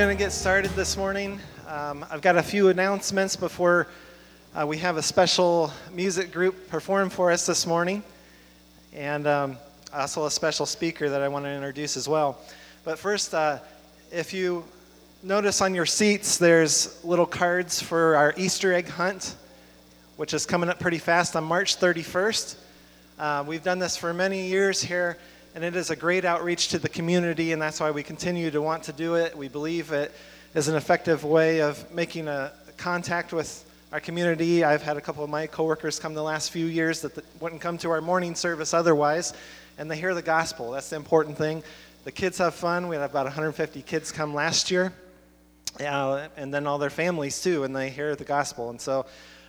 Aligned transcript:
Going 0.00 0.16
to 0.16 0.24
get 0.24 0.32
started 0.32 0.70
this 0.70 0.96
morning. 0.96 1.38
Um, 1.68 2.06
I've 2.10 2.22
got 2.22 2.38
a 2.38 2.42
few 2.42 2.68
announcements 2.70 3.36
before 3.36 3.86
uh, 4.58 4.66
we 4.66 4.78
have 4.78 4.96
a 4.96 5.02
special 5.02 5.70
music 5.92 6.32
group 6.32 6.70
perform 6.70 7.10
for 7.10 7.30
us 7.30 7.44
this 7.44 7.66
morning, 7.66 8.02
and 8.94 9.26
um, 9.26 9.58
also 9.92 10.24
a 10.24 10.30
special 10.30 10.64
speaker 10.64 11.10
that 11.10 11.20
I 11.20 11.28
want 11.28 11.44
to 11.44 11.50
introduce 11.50 11.98
as 11.98 12.08
well. 12.08 12.38
But 12.82 12.98
first, 12.98 13.34
uh, 13.34 13.58
if 14.10 14.32
you 14.32 14.64
notice 15.22 15.60
on 15.60 15.74
your 15.74 15.84
seats, 15.84 16.38
there's 16.38 17.04
little 17.04 17.26
cards 17.26 17.82
for 17.82 18.16
our 18.16 18.32
Easter 18.38 18.72
egg 18.72 18.88
hunt, 18.88 19.36
which 20.16 20.32
is 20.32 20.46
coming 20.46 20.70
up 20.70 20.80
pretty 20.80 20.96
fast 20.96 21.36
on 21.36 21.44
March 21.44 21.78
31st. 21.78 22.56
Uh, 23.18 23.44
we've 23.46 23.62
done 23.62 23.78
this 23.78 23.98
for 23.98 24.14
many 24.14 24.48
years 24.48 24.80
here 24.80 25.18
and 25.54 25.64
it 25.64 25.74
is 25.74 25.90
a 25.90 25.96
great 25.96 26.24
outreach 26.24 26.68
to 26.68 26.78
the 26.78 26.88
community, 26.88 27.52
and 27.52 27.60
that's 27.60 27.80
why 27.80 27.90
we 27.90 28.02
continue 28.02 28.50
to 28.50 28.62
want 28.62 28.84
to 28.84 28.92
do 28.92 29.16
it. 29.16 29.36
We 29.36 29.48
believe 29.48 29.90
it 29.90 30.12
is 30.54 30.68
an 30.68 30.76
effective 30.76 31.24
way 31.24 31.60
of 31.60 31.92
making 31.92 32.28
a 32.28 32.52
contact 32.76 33.32
with 33.32 33.64
our 33.92 33.98
community. 33.98 34.62
I've 34.62 34.82
had 34.82 34.96
a 34.96 35.00
couple 35.00 35.24
of 35.24 35.30
my 35.30 35.48
coworkers 35.48 35.98
come 35.98 36.14
the 36.14 36.22
last 36.22 36.52
few 36.52 36.66
years 36.66 37.00
that 37.02 37.24
wouldn't 37.40 37.60
come 37.60 37.78
to 37.78 37.90
our 37.90 38.00
morning 38.00 38.36
service 38.36 38.72
otherwise, 38.72 39.34
and 39.76 39.90
they 39.90 39.96
hear 39.96 40.14
the 40.14 40.22
gospel. 40.22 40.70
That's 40.70 40.90
the 40.90 40.96
important 40.96 41.36
thing. 41.36 41.64
The 42.04 42.12
kids 42.12 42.38
have 42.38 42.54
fun. 42.54 42.86
We 42.86 42.94
had 42.94 43.10
about 43.10 43.24
150 43.24 43.82
kids 43.82 44.12
come 44.12 44.32
last 44.32 44.70
year, 44.70 44.92
uh, 45.80 46.28
and 46.36 46.54
then 46.54 46.68
all 46.68 46.78
their 46.78 46.90
families 46.90 47.42
too, 47.42 47.64
and 47.64 47.74
they 47.74 47.90
hear 47.90 48.14
the 48.14 48.24
gospel. 48.24 48.70
And 48.70 48.80
so 48.80 49.04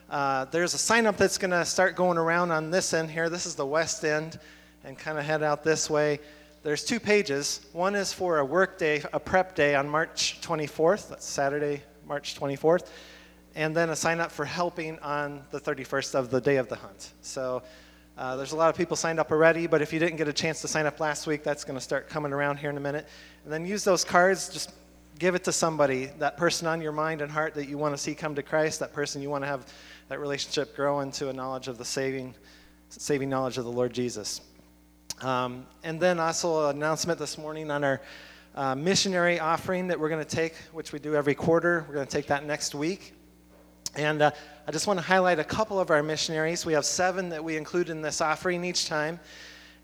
uh, 0.09 0.45
there's 0.45 0.73
a 0.73 0.79
sign 0.79 1.05
up 1.05 1.17
that's 1.17 1.37
going 1.37 1.51
to 1.51 1.63
start 1.63 1.95
going 1.95 2.17
around 2.17 2.49
on 2.49 2.71
this 2.71 2.91
end 2.95 3.11
here. 3.11 3.29
This 3.29 3.45
is 3.45 3.53
the 3.53 3.67
west 3.67 4.03
end 4.03 4.39
and 4.83 4.97
kind 4.97 5.17
of 5.17 5.25
head 5.25 5.43
out 5.43 5.63
this 5.63 5.89
way. 5.89 6.19
There's 6.63 6.83
two 6.83 6.99
pages. 6.99 7.65
One 7.73 7.95
is 7.95 8.13
for 8.13 8.39
a 8.39 8.45
work 8.45 8.77
day, 8.77 9.01
a 9.13 9.19
prep 9.19 9.55
day 9.55 9.75
on 9.75 9.89
March 9.89 10.39
24th. 10.41 11.09
That's 11.09 11.25
Saturday, 11.25 11.81
March 12.07 12.39
24th. 12.39 12.87
And 13.55 13.75
then 13.75 13.89
a 13.89 13.95
sign 13.95 14.19
up 14.19 14.31
for 14.31 14.45
helping 14.45 14.99
on 14.99 15.43
the 15.51 15.59
31st 15.59 16.15
of 16.15 16.29
the 16.29 16.39
day 16.39 16.57
of 16.57 16.69
the 16.69 16.75
hunt. 16.75 17.13
So 17.21 17.63
uh, 18.17 18.35
there's 18.35 18.51
a 18.51 18.55
lot 18.55 18.69
of 18.69 18.77
people 18.77 18.95
signed 18.95 19.19
up 19.19 19.31
already, 19.31 19.65
but 19.67 19.81
if 19.81 19.91
you 19.91 19.99
didn't 19.99 20.17
get 20.17 20.27
a 20.27 20.33
chance 20.33 20.61
to 20.61 20.67
sign 20.67 20.85
up 20.85 20.99
last 20.99 21.25
week, 21.25 21.43
that's 21.43 21.63
going 21.63 21.77
to 21.77 21.83
start 21.83 22.09
coming 22.09 22.31
around 22.31 22.57
here 22.57 22.69
in 22.69 22.77
a 22.77 22.81
minute. 22.81 23.07
And 23.43 23.51
then 23.51 23.65
use 23.65 23.83
those 23.83 24.03
cards, 24.03 24.49
just 24.49 24.71
give 25.17 25.33
it 25.33 25.43
to 25.45 25.51
somebody, 25.51 26.07
that 26.19 26.37
person 26.37 26.67
on 26.67 26.81
your 26.81 26.91
mind 26.91 27.21
and 27.21 27.31
heart 27.31 27.55
that 27.55 27.67
you 27.67 27.77
want 27.77 27.95
to 27.95 27.97
see 27.97 28.13
come 28.13 28.35
to 28.35 28.43
Christ, 28.43 28.79
that 28.79 28.93
person 28.93 29.21
you 29.21 29.29
want 29.29 29.43
to 29.43 29.47
have 29.47 29.65
that 30.09 30.19
relationship 30.19 30.75
grow 30.75 30.99
into 30.99 31.29
a 31.29 31.33
knowledge 31.33 31.67
of 31.67 31.77
the 31.77 31.85
saving, 31.85 32.35
saving 32.89 33.29
knowledge 33.29 33.57
of 33.57 33.65
the 33.65 33.71
Lord 33.71 33.93
Jesus. 33.93 34.41
Um, 35.21 35.67
and 35.83 35.99
then 35.99 36.19
also 36.19 36.69
an 36.69 36.77
announcement 36.77 37.19
this 37.19 37.37
morning 37.37 37.69
on 37.69 37.83
our 37.83 38.01
uh, 38.55 38.73
missionary 38.73 39.39
offering 39.39 39.87
that 39.87 39.99
we're 39.99 40.09
going 40.09 40.23
to 40.23 40.35
take, 40.35 40.55
which 40.71 40.91
we 40.91 40.97
do 40.97 41.13
every 41.13 41.35
quarter. 41.35 41.85
We're 41.87 41.93
going 41.93 42.07
to 42.07 42.11
take 42.11 42.25
that 42.27 42.43
next 42.43 42.73
week. 42.73 43.13
And 43.95 44.23
uh, 44.23 44.31
I 44.67 44.71
just 44.71 44.87
want 44.87 44.97
to 44.97 45.05
highlight 45.05 45.37
a 45.37 45.43
couple 45.43 45.79
of 45.79 45.91
our 45.91 46.01
missionaries. 46.01 46.65
We 46.65 46.73
have 46.73 46.85
seven 46.85 47.29
that 47.29 47.43
we 47.43 47.55
include 47.55 47.89
in 47.89 48.01
this 48.01 48.19
offering 48.19 48.65
each 48.65 48.87
time. 48.87 49.19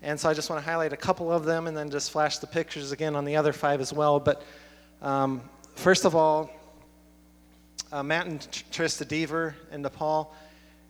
And 0.02 0.18
so 0.18 0.28
I 0.28 0.34
just 0.34 0.50
want 0.50 0.60
to 0.60 0.68
highlight 0.68 0.92
a 0.92 0.96
couple 0.96 1.30
of 1.30 1.44
them 1.44 1.68
and 1.68 1.76
then 1.76 1.88
just 1.88 2.10
flash 2.10 2.38
the 2.38 2.46
pictures 2.48 2.90
again 2.90 3.14
on 3.14 3.24
the 3.24 3.36
other 3.36 3.52
five 3.52 3.80
as 3.80 3.92
well. 3.92 4.18
But 4.18 4.42
um, 5.02 5.40
first 5.76 6.04
of 6.04 6.16
all, 6.16 6.50
uh, 7.92 8.02
Matt 8.02 8.26
and 8.26 8.40
Trista 8.40 9.06
Deaver 9.06 9.54
in 9.70 9.82
Nepal. 9.82 10.34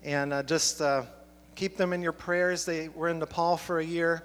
And 0.04 0.32
uh, 0.32 0.42
just 0.42 0.80
uh, 0.80 1.02
keep 1.54 1.76
them 1.76 1.92
in 1.92 2.00
your 2.00 2.12
prayers. 2.12 2.64
They 2.64 2.88
were 2.88 3.10
in 3.10 3.18
Nepal 3.18 3.58
for 3.58 3.80
a 3.80 3.84
year. 3.84 4.22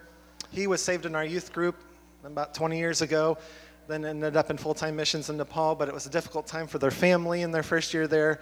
He 0.54 0.68
was 0.68 0.84
saved 0.84 1.08
in 1.08 1.16
our 1.16 1.26
youth 1.26 1.52
group 1.52 1.76
about 2.24 2.54
20 2.54 2.78
years 2.78 3.02
ago, 3.02 3.40
then 3.88 4.06
ended 4.06 4.38
up 4.38 4.52
in 4.52 4.58
full 4.58 4.76
time 4.76 4.96
missions 4.96 5.32
in 5.32 5.38
Nepal, 5.38 5.74
but 5.74 5.88
it 5.88 5.94
was 5.94 6.06
a 6.06 6.12
difficult 6.12 6.46
time 6.46 6.68
for 6.68 6.78
their 6.78 6.92
family 6.92 7.42
in 7.42 7.52
their 7.52 7.64
first 7.64 7.92
year 7.92 8.08
there. 8.08 8.40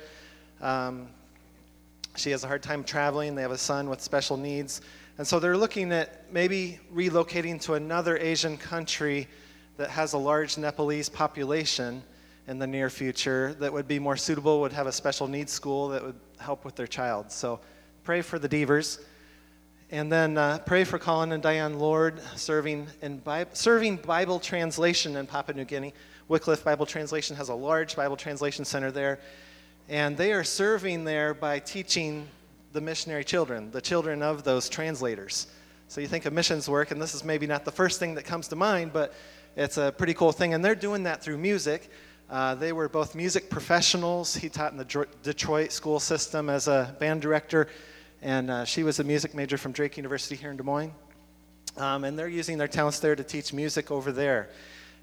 Um, 0.60 1.08
she 2.18 2.32
has 2.32 2.44
a 2.44 2.48
hard 2.48 2.64
time 2.64 2.84
traveling. 2.84 3.34
They 3.34 3.42
have 3.42 3.52
a 3.52 3.58
son 3.58 3.90
with 3.90 4.02
special 4.02 4.36
needs. 4.36 4.82
And 5.18 5.26
so 5.26 5.40
they're 5.40 5.56
looking 5.56 5.94
at 5.94 6.30
maybe 6.34 6.82
relocating 6.94 7.62
to 7.62 7.76
another 7.76 8.18
Asian 8.18 8.58
country 8.58 9.30
that 9.78 9.90
has 9.90 10.12
a 10.12 10.18
large 10.18 10.58
Nepalese 10.58 11.08
population 11.08 12.04
in 12.50 12.60
the 12.60 12.68
near 12.68 12.90
future 12.90 13.56
that 13.62 13.72
would 13.72 13.88
be 13.88 14.00
more 14.00 14.18
suitable, 14.18 14.60
would 14.60 14.74
have 14.74 14.88
a 14.88 14.92
special 14.92 15.30
needs 15.30 15.54
school 15.54 15.88
that 15.88 16.04
would 16.04 16.20
help 16.40 16.66
with 16.66 16.76
their 16.76 16.88
child. 16.88 17.32
So 17.32 17.62
pray 18.04 18.22
for 18.22 18.38
the 18.38 18.50
Devers. 18.50 19.00
And 19.94 20.10
then 20.10 20.38
uh, 20.38 20.60
pray 20.60 20.86
for 20.86 20.98
Colin 20.98 21.34
and 21.34 21.44
Diane 21.44 21.78
Lord 21.78 22.22
serving, 22.38 22.88
in 23.02 23.18
Bi- 23.18 23.48
serving 23.52 23.98
Bible 23.98 24.40
translation 24.40 25.18
in 25.18 25.28
Papua 25.28 25.54
New 25.54 25.66
Guinea. 25.66 25.94
Wycliffe 26.30 26.64
Bible 26.64 26.86
Translation 26.86 27.36
has 27.36 27.50
a 27.50 27.54
large 27.54 27.98
Bible 27.98 28.16
translation 28.16 28.64
center 28.64 28.90
there. 28.90 29.20
And 29.90 30.16
they 30.16 30.32
are 30.32 30.46
serving 30.46 31.04
there 31.04 31.34
by 31.34 31.60
teaching 31.60 32.26
the 32.72 32.80
missionary 32.80 33.26
children, 33.26 33.70
the 33.72 33.82
children 33.82 34.24
of 34.24 34.46
those 34.46 34.70
translators. 34.70 35.48
So 35.90 36.00
you 36.00 36.08
think 36.08 36.26
of 36.26 36.32
missions 36.32 36.70
work, 36.70 36.92
and 36.92 37.02
this 37.02 37.14
is 37.14 37.26
maybe 37.26 37.46
not 37.46 37.66
the 37.66 37.72
first 37.74 38.00
thing 38.00 38.16
that 38.16 38.24
comes 38.24 38.48
to 38.48 38.56
mind, 38.56 38.94
but 38.94 39.14
it's 39.58 39.76
a 39.76 39.94
pretty 39.98 40.14
cool 40.14 40.32
thing. 40.32 40.54
And 40.54 40.64
they're 40.64 40.74
doing 40.74 41.04
that 41.04 41.22
through 41.22 41.38
music. 41.38 41.90
Uh, 42.30 42.56
they 42.56 42.72
were 42.72 42.88
both 42.88 43.14
music 43.14 43.50
professionals. 43.50 44.34
He 44.36 44.48
taught 44.48 44.72
in 44.72 44.78
the 44.78 45.06
Detroit 45.22 45.74
school 45.74 46.00
system 46.00 46.50
as 46.50 46.70
a 46.70 46.96
band 46.98 47.22
director 47.22 47.68
and 48.22 48.52
uh, 48.52 48.66
she 48.66 48.84
was 48.84 49.00
a 49.00 49.04
music 49.04 49.34
major 49.34 49.58
from 49.58 49.72
Drake 49.72 49.98
University 49.98 50.36
here 50.36 50.52
in 50.52 50.58
Des 50.58 50.64
Moines. 50.64 50.94
Um, 51.78 52.04
and 52.04 52.18
they're 52.18 52.28
using 52.28 52.58
their 52.58 52.68
talents 52.68 53.00
there 53.00 53.16
to 53.16 53.24
teach 53.24 53.54
music 53.54 53.92
over 53.92 54.12
there. 54.12 54.50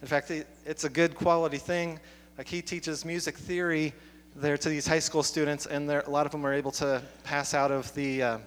In 0.02 0.06
fact, 0.06 0.30
it's 0.64 0.84
a 0.84 0.88
good 0.88 1.14
quality 1.14 1.58
thing. 1.58 1.98
Like 2.36 2.46
he 2.46 2.62
teaches 2.62 3.04
music 3.04 3.36
theory 3.36 3.92
there 4.36 4.56
to 4.56 4.68
these 4.68 4.86
high 4.86 4.98
school 5.00 5.22
students, 5.22 5.66
and 5.66 5.90
a 5.90 6.08
lot 6.08 6.26
of 6.26 6.32
them 6.32 6.46
are 6.46 6.52
able 6.52 6.70
to 6.72 7.02
pass 7.24 7.54
out 7.54 7.72
of 7.72 7.92
the 7.94 8.22
uh, 8.22 8.38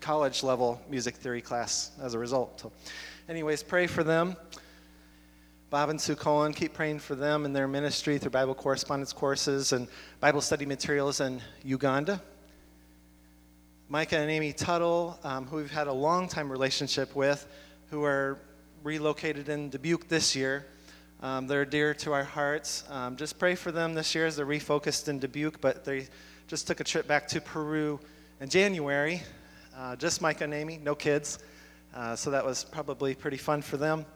college 0.00 0.42
level 0.42 0.80
music 0.88 1.16
theory 1.16 1.40
class 1.40 1.90
as 2.00 2.14
a 2.14 2.18
result. 2.18 2.60
So, 2.60 2.72
anyways, 3.28 3.62
pray 3.64 3.88
for 3.88 4.04
them. 4.04 4.36
Bob 5.70 5.88
and 5.88 6.00
Sue 6.00 6.16
Cohen, 6.16 6.52
keep 6.52 6.74
praying 6.74 6.98
for 6.98 7.14
them 7.14 7.44
and 7.44 7.54
their 7.54 7.68
ministry 7.68 8.18
through 8.18 8.32
Bible 8.32 8.54
correspondence 8.54 9.12
courses 9.12 9.72
and 9.72 9.88
Bible 10.20 10.40
study 10.40 10.66
materials 10.66 11.20
in 11.20 11.40
Uganda. 11.62 12.20
Micah 13.92 14.18
and 14.18 14.30
Amy 14.30 14.52
Tuttle, 14.52 15.18
um, 15.24 15.46
who 15.46 15.56
we've 15.56 15.68
had 15.68 15.88
a 15.88 15.92
long 15.92 16.28
time 16.28 16.48
relationship 16.48 17.16
with, 17.16 17.44
who 17.90 18.04
are 18.04 18.38
relocated 18.84 19.48
in 19.48 19.68
Dubuque 19.68 20.06
this 20.06 20.36
year. 20.36 20.64
Um, 21.20 21.48
they're 21.48 21.64
dear 21.64 21.92
to 21.94 22.12
our 22.12 22.22
hearts. 22.22 22.84
Um, 22.88 23.16
just 23.16 23.36
pray 23.36 23.56
for 23.56 23.72
them 23.72 23.94
this 23.94 24.14
year 24.14 24.26
as 24.26 24.36
they're 24.36 24.46
refocused 24.46 25.08
in 25.08 25.18
Dubuque, 25.18 25.60
but 25.60 25.84
they 25.84 26.06
just 26.46 26.68
took 26.68 26.78
a 26.78 26.84
trip 26.84 27.08
back 27.08 27.26
to 27.30 27.40
Peru 27.40 27.98
in 28.40 28.48
January. 28.48 29.22
Uh, 29.76 29.96
just 29.96 30.22
Micah 30.22 30.44
and 30.44 30.54
Amy, 30.54 30.78
no 30.80 30.94
kids. 30.94 31.40
Uh, 31.92 32.14
so 32.14 32.30
that 32.30 32.46
was 32.46 32.62
probably 32.62 33.16
pretty 33.16 33.38
fun 33.38 33.60
for 33.60 33.76
them. 33.76 34.06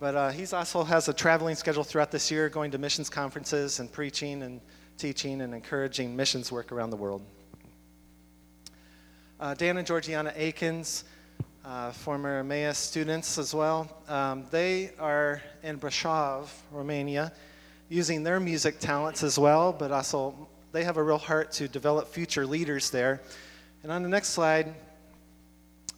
But 0.00 0.16
uh, 0.16 0.30
he 0.30 0.44
also 0.52 0.82
has 0.82 1.06
a 1.06 1.12
traveling 1.12 1.54
schedule 1.54 1.84
throughout 1.84 2.10
this 2.10 2.32
year, 2.32 2.48
going 2.48 2.72
to 2.72 2.78
missions 2.78 3.08
conferences 3.08 3.78
and 3.78 3.92
preaching 3.92 4.42
and 4.42 4.60
teaching 4.98 5.40
and 5.40 5.54
encouraging 5.54 6.16
missions 6.16 6.50
work 6.50 6.72
around 6.72 6.90
the 6.90 6.96
world. 6.96 7.22
Uh, 9.44 9.52
Dan 9.52 9.76
and 9.76 9.86
Georgiana 9.86 10.32
Akins, 10.38 11.04
uh, 11.66 11.92
former 11.92 12.38
Emmaus 12.38 12.78
students 12.78 13.36
as 13.36 13.52
well, 13.54 13.94
um, 14.08 14.46
they 14.50 14.92
are 14.98 15.42
in 15.62 15.78
Brașov, 15.78 16.48
Romania, 16.72 17.30
using 17.90 18.22
their 18.22 18.40
music 18.40 18.78
talents 18.78 19.22
as 19.22 19.38
well, 19.38 19.70
but 19.70 19.92
also 19.92 20.48
they 20.72 20.82
have 20.82 20.96
a 20.96 21.02
real 21.02 21.18
heart 21.18 21.52
to 21.52 21.68
develop 21.68 22.08
future 22.08 22.46
leaders 22.46 22.88
there. 22.88 23.20
And 23.82 23.92
on 23.92 24.02
the 24.02 24.08
next 24.08 24.30
slide, 24.30 24.74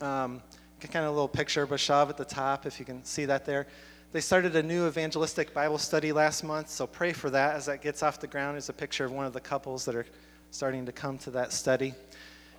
um, 0.00 0.42
kind 0.80 1.04
of 1.04 1.10
a 1.10 1.14
little 1.14 1.28
picture 1.28 1.62
of 1.62 1.68
Brașov 1.68 2.10
at 2.10 2.16
the 2.16 2.24
top, 2.24 2.66
if 2.66 2.80
you 2.80 2.84
can 2.84 3.04
see 3.04 3.26
that 3.26 3.46
there. 3.46 3.68
They 4.10 4.22
started 4.22 4.56
a 4.56 4.62
new 4.62 4.88
evangelistic 4.88 5.54
Bible 5.54 5.78
study 5.78 6.10
last 6.10 6.42
month, 6.42 6.68
so 6.68 6.84
pray 6.84 7.12
for 7.12 7.30
that 7.30 7.54
as 7.54 7.66
that 7.66 7.80
gets 7.80 8.02
off 8.02 8.18
the 8.18 8.26
ground. 8.26 8.58
Is 8.58 8.70
a 8.70 8.72
picture 8.72 9.04
of 9.04 9.12
one 9.12 9.24
of 9.24 9.32
the 9.32 9.40
couples 9.40 9.84
that 9.84 9.94
are 9.94 10.06
starting 10.50 10.84
to 10.86 10.90
come 10.90 11.16
to 11.18 11.30
that 11.30 11.52
study. 11.52 11.94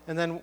And 0.07 0.17
then 0.17 0.41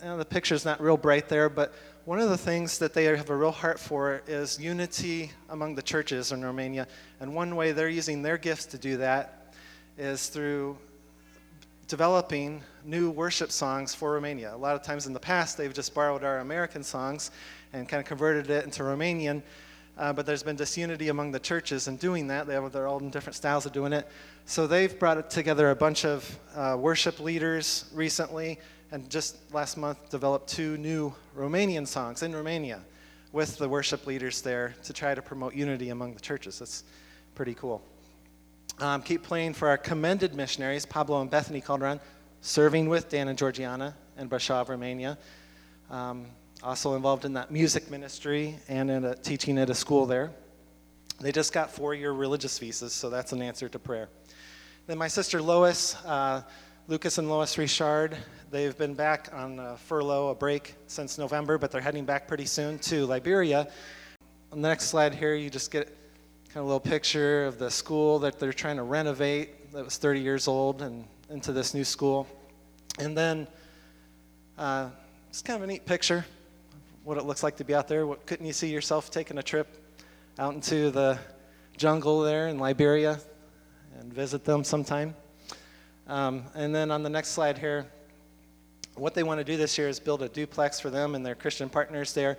you 0.00 0.06
know, 0.06 0.18
the 0.18 0.24
picture's 0.24 0.64
not 0.64 0.80
real 0.80 0.96
bright 0.96 1.28
there, 1.28 1.48
but 1.48 1.74
one 2.04 2.20
of 2.20 2.28
the 2.28 2.38
things 2.38 2.78
that 2.78 2.94
they 2.94 3.04
have 3.04 3.30
a 3.30 3.36
real 3.36 3.50
heart 3.50 3.80
for 3.80 4.22
is 4.26 4.60
unity 4.60 5.32
among 5.48 5.74
the 5.74 5.82
churches 5.82 6.32
in 6.32 6.44
Romania. 6.44 6.86
And 7.20 7.34
one 7.34 7.56
way 7.56 7.72
they're 7.72 7.88
using 7.88 8.22
their 8.22 8.38
gifts 8.38 8.66
to 8.66 8.78
do 8.78 8.96
that 8.98 9.54
is 9.98 10.28
through 10.28 10.76
developing 11.88 12.62
new 12.84 13.10
worship 13.10 13.50
songs 13.50 13.94
for 13.94 14.12
Romania. 14.12 14.54
A 14.54 14.56
lot 14.56 14.74
of 14.76 14.82
times 14.82 15.06
in 15.06 15.12
the 15.12 15.20
past, 15.20 15.56
they've 15.56 15.72
just 15.72 15.94
borrowed 15.94 16.24
our 16.24 16.38
American 16.38 16.82
songs 16.82 17.30
and 17.72 17.88
kind 17.88 18.00
of 18.00 18.06
converted 18.06 18.50
it 18.50 18.64
into 18.64 18.82
Romanian. 18.82 19.42
Uh, 19.98 20.12
but 20.12 20.26
there's 20.26 20.42
been 20.42 20.56
disunity 20.56 21.08
among 21.08 21.32
the 21.32 21.40
churches 21.40 21.88
in 21.88 21.96
doing 21.96 22.26
that. 22.26 22.46
They 22.46 22.52
have 22.52 22.70
their 22.70 22.86
own 22.86 23.08
different 23.08 23.34
styles 23.34 23.64
of 23.64 23.72
doing 23.72 23.94
it. 23.94 24.06
So 24.44 24.66
they've 24.66 24.96
brought 24.98 25.30
together 25.30 25.70
a 25.70 25.76
bunch 25.76 26.04
of 26.04 26.38
uh, 26.54 26.76
worship 26.78 27.18
leaders 27.18 27.86
recently 27.94 28.58
and 28.92 29.08
just 29.10 29.52
last 29.52 29.76
month 29.76 30.10
developed 30.10 30.48
two 30.48 30.76
new 30.76 31.12
Romanian 31.36 31.86
songs 31.86 32.22
in 32.22 32.34
Romania 32.34 32.80
with 33.32 33.58
the 33.58 33.68
worship 33.68 34.06
leaders 34.06 34.40
there 34.42 34.74
to 34.84 34.92
try 34.92 35.14
to 35.14 35.22
promote 35.22 35.54
unity 35.54 35.90
among 35.90 36.14
the 36.14 36.20
churches. 36.20 36.58
That's 36.58 36.84
pretty 37.34 37.54
cool. 37.54 37.82
Um, 38.78 39.02
keep 39.02 39.22
playing 39.22 39.54
for 39.54 39.68
our 39.68 39.78
commended 39.78 40.34
missionaries, 40.34 40.86
Pablo 40.86 41.20
and 41.20 41.30
Bethany 41.30 41.60
Calderon, 41.60 42.00
serving 42.40 42.88
with 42.88 43.08
Dan 43.08 43.28
and 43.28 43.38
Georgiana 43.38 43.94
in 44.18 44.28
Brașov, 44.28 44.68
Romania. 44.68 45.18
Um, 45.90 46.26
also 46.62 46.94
involved 46.94 47.24
in 47.24 47.32
that 47.34 47.50
music 47.50 47.90
ministry 47.90 48.56
and 48.68 48.90
a, 48.90 49.14
teaching 49.14 49.58
at 49.58 49.70
a 49.70 49.74
school 49.74 50.06
there. 50.06 50.30
They 51.20 51.32
just 51.32 51.52
got 51.52 51.70
four 51.70 51.94
year 51.94 52.12
religious 52.12 52.58
visas, 52.58 52.92
so 52.92 53.08
that's 53.08 53.32
an 53.32 53.42
answer 53.42 53.68
to 53.68 53.78
prayer. 53.78 54.08
Then 54.86 54.98
my 54.98 55.08
sister 55.08 55.42
Lois, 55.42 55.96
uh, 56.04 56.42
Lucas 56.88 57.18
and 57.18 57.28
Lois 57.28 57.58
Richard, 57.58 58.16
they've 58.50 58.76
been 58.76 58.94
back 58.94 59.28
on 59.32 59.58
a 59.58 59.76
furlough, 59.76 60.28
a 60.28 60.34
break 60.34 60.74
since 60.86 61.18
November, 61.18 61.58
but 61.58 61.70
they're 61.70 61.80
heading 61.80 62.04
back 62.04 62.28
pretty 62.28 62.46
soon 62.46 62.78
to 62.80 63.06
Liberia. 63.06 63.68
On 64.52 64.62
the 64.62 64.68
next 64.68 64.86
slide 64.86 65.14
here, 65.14 65.34
you 65.34 65.50
just 65.50 65.70
get 65.70 65.86
kind 66.48 66.58
of 66.58 66.64
a 66.64 66.66
little 66.66 66.80
picture 66.80 67.44
of 67.44 67.58
the 67.58 67.70
school 67.70 68.18
that 68.20 68.38
they're 68.38 68.52
trying 68.52 68.76
to 68.76 68.82
renovate 68.82 69.72
that 69.72 69.84
was 69.84 69.96
30 69.96 70.20
years 70.20 70.48
old 70.48 70.82
and 70.82 71.04
into 71.28 71.52
this 71.52 71.74
new 71.74 71.84
school. 71.84 72.26
And 72.98 73.16
then 73.16 73.46
uh, 74.56 74.88
it's 75.28 75.42
kind 75.42 75.56
of 75.56 75.64
a 75.64 75.66
neat 75.66 75.84
picture 75.84 76.24
what 77.06 77.18
it 77.18 77.24
looks 77.24 77.44
like 77.44 77.54
to 77.56 77.64
be 77.64 77.72
out 77.72 77.86
there. 77.86 78.04
What, 78.04 78.26
couldn't 78.26 78.46
you 78.46 78.52
see 78.52 78.68
yourself 78.68 79.12
taking 79.12 79.38
a 79.38 79.42
trip 79.42 79.68
out 80.40 80.54
into 80.54 80.90
the 80.90 81.16
jungle 81.76 82.22
there 82.22 82.48
in 82.48 82.58
Liberia 82.58 83.20
and 84.00 84.12
visit 84.12 84.44
them 84.44 84.64
sometime? 84.64 85.14
Um, 86.08 86.42
and 86.56 86.74
then 86.74 86.90
on 86.90 87.04
the 87.04 87.08
next 87.08 87.28
slide 87.28 87.58
here, 87.58 87.86
what 88.96 89.14
they 89.14 89.22
want 89.22 89.38
to 89.38 89.44
do 89.44 89.56
this 89.56 89.76
year 89.78 89.88
is 89.88 90.00
build 90.00 90.22
a 90.22 90.28
duplex 90.28 90.80
for 90.80 90.90
them 90.90 91.14
and 91.14 91.24
their 91.24 91.34
Christian 91.34 91.68
partners 91.68 92.12
there. 92.12 92.38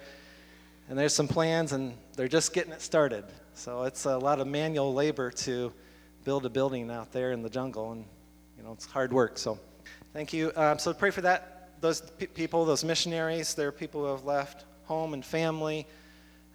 And 0.90 0.98
there's 0.98 1.14
some 1.14 1.28
plans, 1.28 1.74
and 1.74 1.94
they're 2.16 2.28
just 2.28 2.54
getting 2.54 2.72
it 2.72 2.82
started. 2.82 3.26
So 3.54 3.84
it's 3.84 4.06
a 4.06 4.18
lot 4.18 4.40
of 4.40 4.48
manual 4.48 4.94
labor 4.94 5.32
to 5.32 5.74
build 6.24 6.46
a 6.46 6.50
building 6.50 6.90
out 6.90 7.12
there 7.12 7.32
in 7.32 7.42
the 7.42 7.50
jungle, 7.50 7.92
and 7.92 8.06
you 8.58 8.64
know 8.64 8.72
it's 8.72 8.86
hard 8.86 9.12
work. 9.12 9.38
So 9.38 9.60
thank 10.14 10.34
you. 10.34 10.52
Um, 10.56 10.80
so 10.80 10.94
pray 10.94 11.10
for 11.10 11.22
that. 11.22 11.70
Those 11.82 12.02
pe- 12.02 12.28
people, 12.28 12.66
those 12.66 12.84
missionaries, 12.84 13.54
they're 13.54 13.72
people 13.72 14.02
who 14.02 14.08
have 14.08 14.26
left 14.26 14.66
home 14.86 15.14
and 15.14 15.24
family 15.24 15.86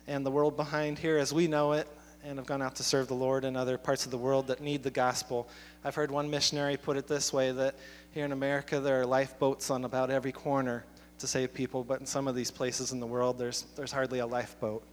and 0.07 0.25
the 0.27 0.31
world 0.31 0.57
behind 0.57 0.99
here 0.99 1.19
as 1.19 1.33
we 1.33 1.47
know 1.47 1.73
it, 1.73 1.87
and 2.25 2.39
have 2.39 2.47
gone 2.47 2.63
out 2.63 2.77
to 2.77 2.83
serve 2.83 3.09
the 3.09 3.15
Lord 3.15 3.45
in 3.45 3.57
other 3.57 3.77
parts 3.77 4.05
of 4.05 4.11
the 4.11 4.19
world 4.19 4.47
that 4.47 4.61
need 4.61 4.83
the 4.83 4.91
gospel. 4.91 5.49
I've 5.85 5.95
heard 5.95 6.11
one 6.11 6.31
missionary 6.31 6.77
put 6.77 6.97
it 6.97 7.07
this 7.07 7.33
way 7.33 7.51
that 7.53 7.75
here 8.13 8.25
in 8.25 8.33
America 8.33 8.79
there 8.79 9.01
are 9.01 9.07
lifeboats 9.07 9.71
on 9.71 9.85
about 9.85 10.11
every 10.11 10.33
corner 10.33 10.85
to 11.19 11.27
save 11.27 11.53
people, 11.53 11.83
but 11.85 12.01
in 12.01 12.07
some 12.07 12.29
of 12.29 12.35
these 12.35 12.51
places 12.51 12.93
in 12.93 13.01
the 13.01 13.07
world 13.07 13.39
there's, 13.39 13.63
there's 13.77 13.93
hardly 13.93 14.21
a 14.21 14.27
lifeboat. 14.27 14.85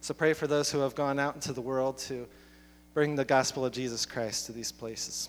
So 0.00 0.14
pray 0.14 0.32
for 0.32 0.46
those 0.46 0.70
who 0.70 0.78
have 0.80 0.94
gone 0.94 1.18
out 1.18 1.34
into 1.34 1.52
the 1.52 1.60
world 1.60 1.98
to 1.98 2.26
bring 2.94 3.16
the 3.16 3.24
gospel 3.24 3.64
of 3.64 3.72
Jesus 3.72 4.06
Christ 4.06 4.46
to 4.46 4.52
these 4.52 4.72
places. 4.72 5.28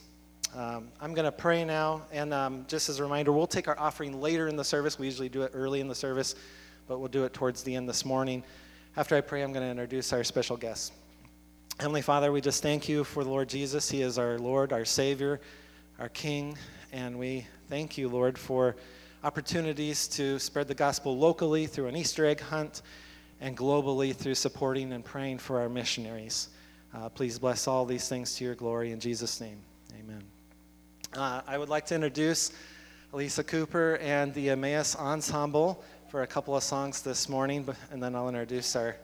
Um, 0.55 0.89
I'm 0.99 1.13
going 1.13 1.25
to 1.25 1.31
pray 1.31 1.63
now, 1.63 2.03
and 2.11 2.33
um, 2.33 2.65
just 2.67 2.89
as 2.89 2.99
a 2.99 3.03
reminder, 3.03 3.31
we'll 3.31 3.47
take 3.47 3.67
our 3.67 3.79
offering 3.79 4.19
later 4.19 4.47
in 4.47 4.55
the 4.55 4.63
service. 4.63 4.97
We 4.97 5.05
usually 5.05 5.29
do 5.29 5.43
it 5.43 5.51
early 5.53 5.79
in 5.79 5.87
the 5.87 5.95
service, 5.95 6.35
but 6.87 6.99
we'll 6.99 7.09
do 7.09 7.25
it 7.25 7.33
towards 7.33 7.61
the 7.61 7.75
end 7.75 7.87
this 7.87 8.03
morning. 8.03 8.43
After 8.97 9.15
I 9.15 9.21
pray, 9.21 9.43
I'm 9.43 9.53
going 9.53 9.63
to 9.63 9.69
introduce 9.69 10.11
our 10.11 10.23
special 10.23 10.57
guest. 10.57 10.93
Heavenly 11.79 12.01
Father, 12.01 12.33
we 12.33 12.41
just 12.41 12.61
thank 12.61 12.89
you 12.89 13.05
for 13.05 13.23
the 13.23 13.29
Lord 13.29 13.47
Jesus. 13.47 13.89
He 13.89 14.01
is 14.01 14.17
our 14.19 14.37
Lord, 14.37 14.73
our 14.73 14.83
Savior, 14.83 15.39
our 15.97 16.09
King, 16.09 16.57
and 16.91 17.17
we 17.17 17.47
thank 17.69 17.97
you, 17.97 18.09
Lord, 18.09 18.37
for 18.37 18.75
opportunities 19.23 20.05
to 20.09 20.39
spread 20.39 20.67
the 20.67 20.75
gospel 20.75 21.17
locally 21.17 21.67
through 21.67 21.87
an 21.87 21.95
Easter 21.95 22.25
egg 22.25 22.41
hunt 22.41 22.81
and 23.39 23.55
globally 23.55 24.13
through 24.13 24.35
supporting 24.35 24.91
and 24.91 25.05
praying 25.05 25.37
for 25.37 25.61
our 25.61 25.69
missionaries. 25.69 26.49
Uh, 26.93 27.07
please 27.07 27.39
bless 27.39 27.65
all 27.65 27.85
these 27.85 28.09
things 28.09 28.35
to 28.35 28.43
your 28.43 28.55
glory 28.55 28.91
in 28.91 28.99
Jesus' 28.99 29.39
name. 29.39 29.61
Amen. 29.97 30.23
Uh, 31.13 31.39
I 31.47 31.57
would 31.57 31.69
like 31.69 31.85
to 31.85 31.95
introduce 31.95 32.51
Lisa 33.13 33.41
Cooper 33.41 33.95
and 34.01 34.33
the 34.33 34.49
Emmaus 34.49 34.97
Ensemble 34.97 35.81
for 36.11 36.23
a 36.23 36.27
couple 36.27 36.57
of 36.57 36.63
songs 36.63 37.01
this 37.01 37.29
morning, 37.29 37.65
and 37.89 38.03
then 38.03 38.15
I'll 38.15 38.27
introduce 38.27 38.75
our 38.75 38.97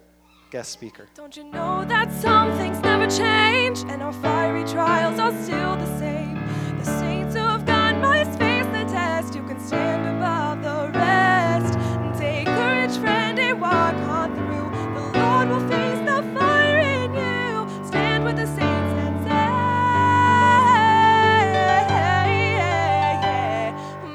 guest 0.56 0.72
speaker. 0.72 1.06
Don't 1.16 1.36
you 1.36 1.44
know 1.44 1.84
that 1.84 2.10
some 2.13 2.57
things 2.57 2.80
never 2.80 3.07
change 3.07 3.80
and 3.90 4.02
our 4.02 4.13
fiery 4.13 4.63
trials 4.63 5.19
are 5.19 5.34
still 5.44 5.75
the 5.75 6.00
same? 6.00 6.36
The 6.78 6.86
saints 6.86 7.36
have 7.36 7.66
gone 7.66 8.00
must 8.00 8.40
face 8.40 8.66
the 8.68 8.86
test. 8.86 9.36
You 9.36 9.44
can 9.44 9.60
stand 9.60 10.07
above 10.16 10.63
the 10.63 10.98
rest 10.98 11.78
and 11.78 12.16
take 12.18 12.46
courage, 12.46 12.96
friend, 13.00 13.38
and 13.38 13.60
walk 13.60 13.96
on 13.96 14.34
through. 14.34 14.69
The 14.96 15.19
Lord 15.19 15.50
will 15.50 15.68
face 15.68 16.00
the 16.10 16.24
fire 16.40 16.80
in 16.80 17.13
you. 17.13 17.86
Stand 17.86 18.24
with 18.24 18.38
the 18.38 18.48
saints 18.48 18.94
and 19.04 19.16
say, 19.25 19.51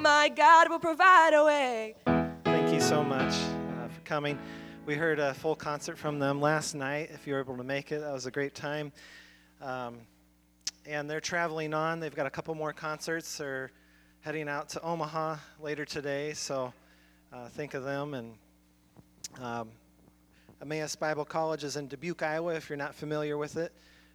My 0.01 0.31
God 0.35 0.71
will 0.71 0.79
provide 0.79 1.35
a 1.35 1.45
way. 1.45 1.97
Thank 2.45 2.73
you 2.73 2.81
so 2.81 3.05
much 3.05 3.35
uh, 3.35 3.89
for 3.89 4.01
coming. 4.05 4.39
We 4.87 4.95
heard 4.95 5.19
a 5.19 5.35
full 5.35 5.55
concert 5.55 5.99
from 5.99 6.19
them 6.19 6.41
last 6.41 6.75
night. 6.75 7.11
If 7.13 7.27
you 7.27 7.35
were 7.35 7.41
able 7.41 7.57
to 7.59 7.63
make 7.65 7.93
it, 7.93 8.01
that 8.01 8.13
was 8.13 8.25
a 8.25 8.31
great 8.31 8.55
time. 8.55 8.93
Um, 9.61 9.99
and 10.87 11.09
they're 11.09 11.21
traveling 11.21 11.75
on. 11.75 12.01
They've 12.01 12.15
got 12.15 12.27
a 12.27 12.31
couple 12.31 12.55
more 12.55 12.73
concerts. 12.73 13.37
They're 13.37 13.71
heading 14.23 14.49
out 14.49 14.71
to 14.71 14.83
Omaha 14.83 15.37
later 15.61 15.85
today, 15.85 16.33
so 16.33 16.73
uh, 17.31 17.49
think 17.49 17.75
of 17.75 17.85
them. 17.85 18.15
And 18.15 18.35
um, 19.39 19.69
Emmaus 20.63 20.97
Bible 20.97 21.27
College 21.27 21.63
is 21.63 21.77
in 21.77 21.87
Dubuque, 21.87 22.23
Iowa, 22.23 22.55
if 22.55 22.71
you're 22.71 22.79
not 22.79 22.95
familiar 22.95 23.37
with 23.37 23.59
it. 23.59 23.73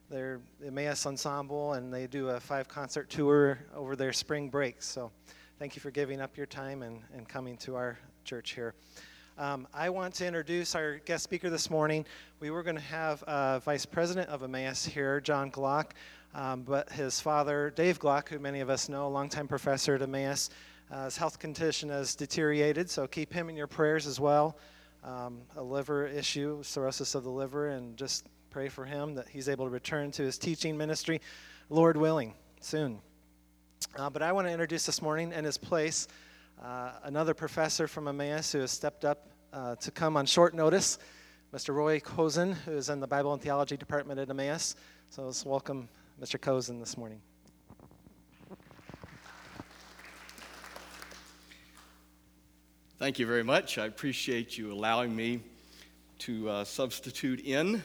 They're 0.10 0.40
the 0.60 0.68
Emmaus 0.68 1.06
Ensemble, 1.06 1.74
and 1.74 1.94
they 1.94 2.08
do 2.08 2.30
a 2.30 2.40
five 2.40 2.68
concert 2.68 3.10
tour 3.10 3.60
over 3.76 3.96
their 3.96 4.14
spring 4.14 4.50
break. 4.50 4.82
So 4.82 5.12
thank 5.60 5.76
you 5.76 5.82
for 5.82 5.92
giving 5.92 6.20
up 6.20 6.36
your 6.36 6.48
time 6.48 6.82
and, 6.82 7.02
and 7.14 7.30
coming 7.30 7.56
to 7.58 7.76
our 7.76 8.00
church 8.24 8.54
here. 8.54 8.74
Um, 9.38 9.68
I 9.74 9.90
want 9.90 10.14
to 10.16 10.26
introduce 10.26 10.76
our 10.76 11.00
guest 11.00 11.26
speaker 11.26 11.50
this 11.50 11.70
morning. 11.70 12.06
We 12.40 12.52
were 12.52 12.64
going 12.64 12.78
to 12.78 12.82
have 12.82 13.22
uh, 13.24 13.60
Vice 13.60 13.86
President 13.86 14.30
of 14.30 14.44
Emmaus 14.44 14.86
here, 14.86 15.20
John 15.20 15.52
Glock, 15.52 15.88
um, 16.34 16.62
but 16.62 16.90
his 16.90 17.20
father, 17.20 17.74
Dave 17.76 18.00
Glock, 18.00 18.30
who 18.30 18.40
many 18.40 18.62
of 18.62 18.70
us 18.70 18.88
know, 18.88 19.08
a 19.08 19.10
longtime 19.10 19.50
professor 19.50 19.96
at 19.96 20.02
Emmaus, 20.02 20.52
uh, 20.90 21.04
his 21.04 21.18
health 21.18 21.38
condition 21.38 21.90
has 21.90 22.16
deteriorated, 22.16 22.90
so 22.90 23.08
keep 23.08 23.34
him 23.34 23.50
in 23.50 23.58
your 23.58 23.68
prayers 23.68 24.08
as 24.08 24.22
well. 24.22 24.58
Um, 25.04 25.42
a 25.58 25.62
liver 25.62 26.08
issue, 26.08 26.64
cirrhosis 26.64 27.14
of 27.14 27.26
the 27.26 27.30
liver, 27.30 27.72
and 27.72 27.98
just 27.98 28.28
pray 28.52 28.70
for 28.70 28.86
him 28.86 29.16
that 29.16 29.28
he's 29.28 29.50
able 29.50 29.66
to 29.66 29.72
return 29.72 30.12
to 30.12 30.24
his 30.24 30.38
teaching 30.38 30.78
ministry, 30.78 31.20
Lord 31.70 31.98
willing, 31.98 32.36
soon. 32.62 33.00
Uh, 33.98 34.10
but 34.10 34.22
I 34.22 34.32
want 34.32 34.48
to 34.48 34.52
introduce 34.52 34.86
this 34.86 35.02
morning 35.02 35.34
in 35.34 35.44
his 35.44 35.58
place 35.58 36.08
uh, 36.62 36.92
another 37.04 37.34
professor 37.34 37.88
from 37.88 38.08
Emmaus 38.08 38.52
who 38.52 38.60
has 38.60 38.72
stepped 38.72 39.06
up 39.06 39.28
uh, 39.54 39.76
to 39.76 39.92
come 39.92 40.18
on 40.18 40.26
short 40.26 40.54
notice, 40.54 40.98
Mr. 41.54 41.74
Roy 41.74 42.00
Cozen, 42.00 42.54
who 42.54 42.72
is 42.72 42.90
in 42.90 43.00
the 43.00 43.08
Bible 43.08 43.34
and 43.34 43.42
Theology 43.42 43.78
Department 43.78 44.20
at 44.20 44.30
Emmaus. 44.30 44.76
So 45.10 45.24
let's 45.24 45.46
welcome 45.46 45.90
Mr. 46.22 46.40
Cozen 46.40 46.80
this 46.80 46.98
morning. 46.98 47.22
Thank 52.98 53.20
you 53.20 53.28
very 53.28 53.44
much. 53.44 53.78
I 53.78 53.86
appreciate 53.86 54.58
you 54.58 54.72
allowing 54.72 55.16
me 55.16 55.42
to 56.20 56.50
uh, 56.50 56.64
substitute 56.64 57.42
in 57.42 57.84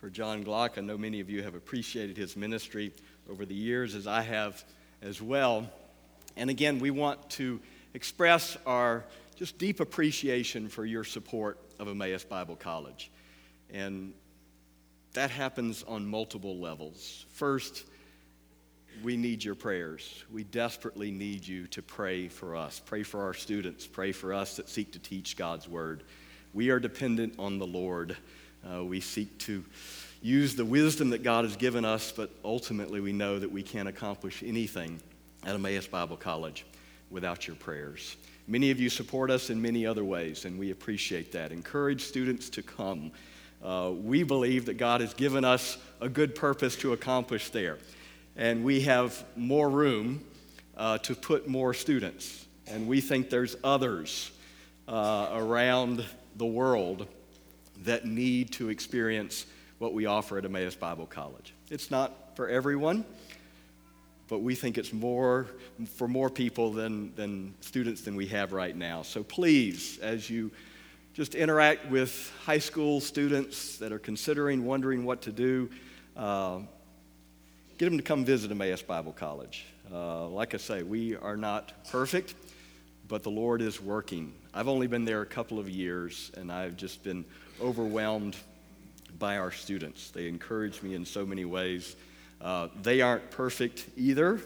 for 0.00 0.08
John 0.08 0.44
Glock. 0.44 0.78
I 0.78 0.80
know 0.80 0.96
many 0.96 1.18
of 1.18 1.28
you 1.28 1.42
have 1.42 1.56
appreciated 1.56 2.16
his 2.16 2.36
ministry 2.36 2.92
over 3.28 3.44
the 3.44 3.54
years, 3.54 3.96
as 3.96 4.06
I 4.06 4.22
have 4.22 4.64
as 5.02 5.20
well. 5.20 5.68
And 6.36 6.50
again, 6.50 6.78
we 6.78 6.90
want 6.92 7.28
to 7.30 7.60
express 7.94 8.56
our 8.66 9.04
just 9.36 9.58
deep 9.58 9.80
appreciation 9.80 10.68
for 10.68 10.84
your 10.84 11.04
support 11.04 11.58
of 11.78 11.88
Emmaus 11.88 12.24
Bible 12.24 12.56
College. 12.56 13.10
And 13.70 14.12
that 15.14 15.30
happens 15.30 15.84
on 15.86 16.06
multiple 16.06 16.58
levels. 16.58 17.24
First, 17.30 17.84
we 19.02 19.16
need 19.16 19.44
your 19.44 19.54
prayers. 19.54 20.24
We 20.32 20.44
desperately 20.44 21.10
need 21.10 21.46
you 21.46 21.68
to 21.68 21.82
pray 21.82 22.28
for 22.28 22.56
us. 22.56 22.82
Pray 22.84 23.04
for 23.04 23.22
our 23.22 23.34
students. 23.34 23.86
Pray 23.86 24.10
for 24.12 24.34
us 24.34 24.56
that 24.56 24.68
seek 24.68 24.92
to 24.92 24.98
teach 24.98 25.36
God's 25.36 25.68
word. 25.68 26.02
We 26.52 26.70
are 26.70 26.80
dependent 26.80 27.34
on 27.38 27.58
the 27.58 27.66
Lord. 27.66 28.16
Uh, 28.68 28.84
we 28.84 29.00
seek 29.00 29.38
to 29.38 29.64
use 30.20 30.56
the 30.56 30.64
wisdom 30.64 31.10
that 31.10 31.22
God 31.22 31.44
has 31.44 31.54
given 31.54 31.84
us, 31.84 32.10
but 32.10 32.30
ultimately 32.44 33.00
we 33.00 33.12
know 33.12 33.38
that 33.38 33.52
we 33.52 33.62
can't 33.62 33.88
accomplish 33.88 34.42
anything 34.42 35.00
at 35.44 35.54
Emmaus 35.54 35.86
Bible 35.86 36.16
College 36.16 36.64
without 37.10 37.46
your 37.46 37.56
prayers. 37.56 38.16
Many 38.46 38.70
of 38.70 38.80
you 38.80 38.88
support 38.88 39.30
us 39.30 39.50
in 39.50 39.60
many 39.60 39.86
other 39.86 40.04
ways, 40.04 40.44
and 40.44 40.58
we 40.58 40.70
appreciate 40.70 41.32
that. 41.32 41.52
Encourage 41.52 42.02
students 42.02 42.48
to 42.50 42.62
come. 42.62 43.12
Uh, 43.62 43.92
we 43.94 44.22
believe 44.22 44.66
that 44.66 44.78
God 44.78 45.00
has 45.00 45.12
given 45.14 45.44
us 45.44 45.78
a 46.00 46.08
good 46.08 46.34
purpose 46.34 46.76
to 46.76 46.92
accomplish 46.92 47.50
there, 47.50 47.78
and 48.36 48.64
we 48.64 48.80
have 48.82 49.24
more 49.36 49.68
room 49.68 50.24
uh, 50.76 50.98
to 50.98 51.14
put 51.14 51.48
more 51.48 51.74
students. 51.74 52.46
And 52.66 52.86
we 52.86 53.00
think 53.00 53.30
there's 53.30 53.56
others 53.64 54.30
uh, 54.86 55.28
around 55.32 56.04
the 56.36 56.46
world 56.46 57.06
that 57.84 58.04
need 58.04 58.52
to 58.52 58.68
experience 58.68 59.46
what 59.78 59.92
we 59.94 60.06
offer 60.06 60.38
at 60.38 60.44
Emmaus 60.44 60.74
Bible 60.74 61.06
College. 61.06 61.54
It's 61.70 61.90
not 61.90 62.36
for 62.36 62.48
everyone, 62.48 63.04
but 64.28 64.40
we 64.40 64.54
think 64.54 64.78
it's 64.78 64.92
more 64.92 65.46
for 65.96 66.06
more 66.06 66.30
people 66.30 66.70
than, 66.72 67.14
than 67.14 67.54
students 67.60 68.02
than 68.02 68.14
we 68.14 68.26
have 68.26 68.52
right 68.52 68.76
now. 68.76 69.02
So 69.02 69.22
please, 69.22 69.98
as 69.98 70.28
you 70.28 70.50
just 71.14 71.34
interact 71.34 71.90
with 71.90 72.32
high 72.44 72.58
school 72.58 73.00
students 73.00 73.78
that 73.78 73.90
are 73.90 73.98
considering, 73.98 74.64
wondering 74.64 75.04
what 75.04 75.22
to 75.22 75.32
do, 75.32 75.68
uh, 76.16 76.60
get 77.78 77.86
them 77.86 77.96
to 77.96 78.04
come 78.04 78.24
visit 78.24 78.50
Emmaus 78.50 78.82
Bible 78.82 79.12
College. 79.12 79.66
Uh, 79.92 80.28
like 80.28 80.54
I 80.54 80.58
say, 80.58 80.82
we 80.82 81.16
are 81.16 81.36
not 81.36 81.72
perfect, 81.90 82.34
but 83.08 83.22
the 83.22 83.30
Lord 83.30 83.62
is 83.62 83.80
working. 83.80 84.34
I've 84.52 84.68
only 84.68 84.86
been 84.86 85.04
there 85.04 85.22
a 85.22 85.26
couple 85.26 85.58
of 85.58 85.68
years, 85.68 86.30
and 86.36 86.52
I've 86.52 86.76
just 86.76 87.02
been 87.02 87.24
overwhelmed 87.60 88.36
by 89.18 89.38
our 89.38 89.50
students. 89.50 90.10
They 90.10 90.28
encourage 90.28 90.82
me 90.82 90.94
in 90.94 91.04
so 91.04 91.24
many 91.24 91.44
ways. 91.44 91.96
Uh, 92.40 92.68
they 92.82 93.00
aren't 93.00 93.30
perfect 93.30 93.86
either, 93.96 94.40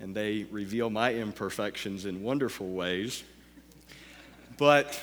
and 0.00 0.14
they 0.14 0.44
reveal 0.50 0.90
my 0.90 1.14
imperfections 1.14 2.04
in 2.04 2.22
wonderful 2.22 2.68
ways. 2.68 3.24
But 4.58 5.00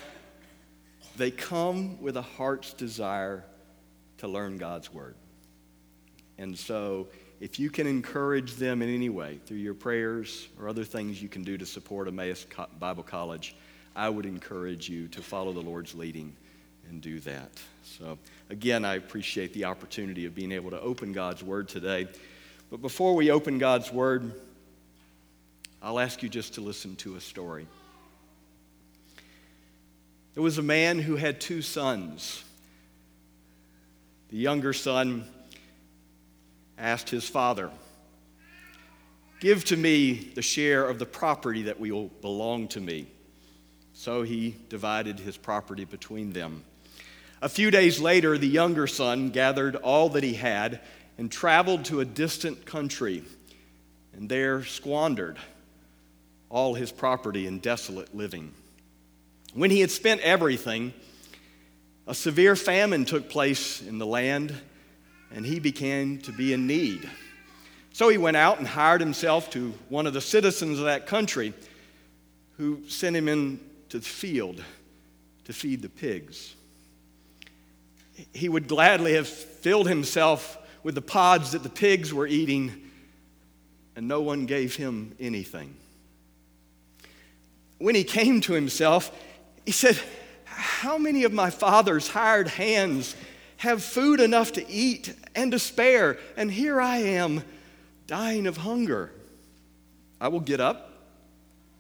they 1.18 1.32
come 1.32 2.02
with 2.02 2.18
a 2.18 2.22
heart's 2.22 2.74
desire 2.74 3.44
to 4.18 4.28
learn 4.28 4.58
God's 4.58 4.94
Word. 4.94 5.16
And 6.38 6.58
so, 6.58 7.08
if 7.40 7.60
you 7.60 7.70
can 7.70 7.88
encourage 7.88 8.56
them 8.56 8.82
in 8.82 8.94
any 8.94 9.10
way 9.10 9.40
through 9.46 9.58
your 9.58 9.74
prayers 9.74 10.48
or 10.60 10.70
other 10.70 10.84
things 10.84 11.22
you 11.22 11.30
can 11.30 11.44
do 11.44 11.58
to 11.58 11.66
support 11.66 12.08
Emmaus 12.08 12.46
Bible 12.80 13.04
College, 13.04 13.56
I 13.96 14.10
would 14.10 14.26
encourage 14.26 14.90
you 14.90 15.08
to 15.10 15.22
follow 15.22 15.54
the 15.54 15.62
Lord's 15.62 15.96
leading 15.96 16.36
and 16.90 17.02
do 17.02 17.20
that. 17.22 17.52
So, 17.84 18.18
again, 18.50 18.86
I 18.86 18.96
appreciate 18.96 19.54
the 19.54 19.66
opportunity 19.66 20.26
of 20.26 20.36
being 20.36 20.52
able 20.52 20.72
to 20.72 20.80
open 20.82 21.14
God's 21.14 21.44
Word 21.44 21.68
today. 21.70 22.08
But 22.76 22.82
before 22.82 23.16
we 23.16 23.32
open 23.32 23.58
God's 23.58 23.90
Word, 23.90 24.34
I'll 25.82 25.98
ask 25.98 26.22
you 26.22 26.28
just 26.28 26.56
to 26.56 26.62
listen 26.62 26.98
to 26.98 27.16
a 27.16 27.22
story. 27.22 27.68
There 30.34 30.44
was 30.44 30.58
a 30.58 30.62
man 30.62 31.00
who 31.00 31.16
had 31.16 31.40
two 31.40 31.62
sons. 31.62 32.44
The 34.28 34.36
younger 34.36 34.74
son 34.74 35.24
asked 36.78 37.10
his 37.10 37.30
father, 37.30 37.72
Give 39.40 39.64
to 39.64 39.78
me 39.78 40.32
the 40.36 40.42
share 40.42 40.86
of 40.86 41.00
the 41.00 41.06
property 41.06 41.62
that 41.62 41.80
will 41.80 42.10
belong 42.20 42.68
to 42.68 42.82
me. 42.82 43.08
So 43.94 44.24
he 44.24 44.54
divided 44.68 45.20
his 45.20 45.38
property 45.38 45.86
between 45.86 46.34
them. 46.34 46.66
A 47.42 47.48
few 47.48 47.72
days 47.72 48.02
later, 48.02 48.38
the 48.38 48.48
younger 48.48 48.86
son 48.86 49.30
gathered 49.30 49.78
all 49.78 50.10
that 50.10 50.24
he 50.24 50.34
had 50.34 50.82
and 51.18 51.32
traveled 51.32 51.86
to 51.86 52.02
a 52.02 52.06
distant 52.06 52.66
country, 52.66 53.24
and 54.14 54.30
there 54.30 54.64
squandered 54.64 55.38
all 56.50 56.74
his 56.74 56.92
property 56.92 57.48
in 57.48 57.60
desolate 57.60 58.16
living. 58.16 58.54
When 59.54 59.72
he 59.72 59.80
had 59.80 59.92
spent 59.92 60.22
everything, 60.22 60.94
a 62.08 62.14
severe 62.14 62.56
famine 62.56 63.06
took 63.06 63.30
place 63.30 63.82
in 63.82 63.98
the 63.98 64.06
land, 64.06 64.54
and 65.34 65.46
he 65.46 65.60
began 65.60 66.20
to 66.20 66.32
be 66.32 66.54
in 66.54 66.68
need. 66.68 67.10
So 67.94 68.10
he 68.10 68.18
went 68.18 68.38
out 68.38 68.60
and 68.60 68.68
hired 68.68 69.00
himself 69.00 69.50
to 69.52 69.74
one 69.90 70.06
of 70.06 70.14
the 70.14 70.22
citizens 70.22 70.80
of 70.80 70.86
that 70.86 71.08
country 71.08 71.54
who 72.58 72.88
sent 72.88 73.16
him 73.16 73.28
into 73.28 74.00
the 74.00 74.02
field 74.02 74.64
to 75.46 75.54
feed 75.54 75.82
the 75.82 75.90
pigs. 75.90 76.56
He 78.34 78.50
would 78.50 78.68
gladly 78.68 79.14
have 79.14 79.28
filled 79.28 79.88
himself 79.88 80.58
with 80.86 80.94
the 80.94 81.02
pods 81.02 81.54
that 81.54 81.64
the 81.64 81.70
pigs 81.70 82.14
were 82.14 82.28
eating, 82.28 82.72
and 83.96 84.08
no 84.08 84.22
one 84.22 84.46
gave 84.46 84.76
him 84.76 85.16
anything. 85.20 85.76
When 87.80 87.96
he 87.96 88.04
came 88.04 88.40
to 88.42 88.54
himself, 88.54 89.12
he 89.66 89.72
said, 89.72 90.00
How 90.46 91.00
many 91.00 91.24
of 91.24 91.34
my 91.34 91.50
father's 91.50 92.08
hired 92.08 92.48
hands 92.48 93.16
have 93.58 93.84
food 93.84 94.20
enough 94.20 94.52
to 94.54 94.70
eat 94.70 95.12
and 95.34 95.52
to 95.54 95.58
spare? 95.58 96.20
And 96.38 96.52
here 96.52 96.80
I 96.80 96.98
am, 96.98 97.44
dying 98.06 98.46
of 98.46 98.58
hunger. 98.58 99.10
I 100.22 100.28
will 100.28 100.40
get 100.40 100.62
up 100.62 100.92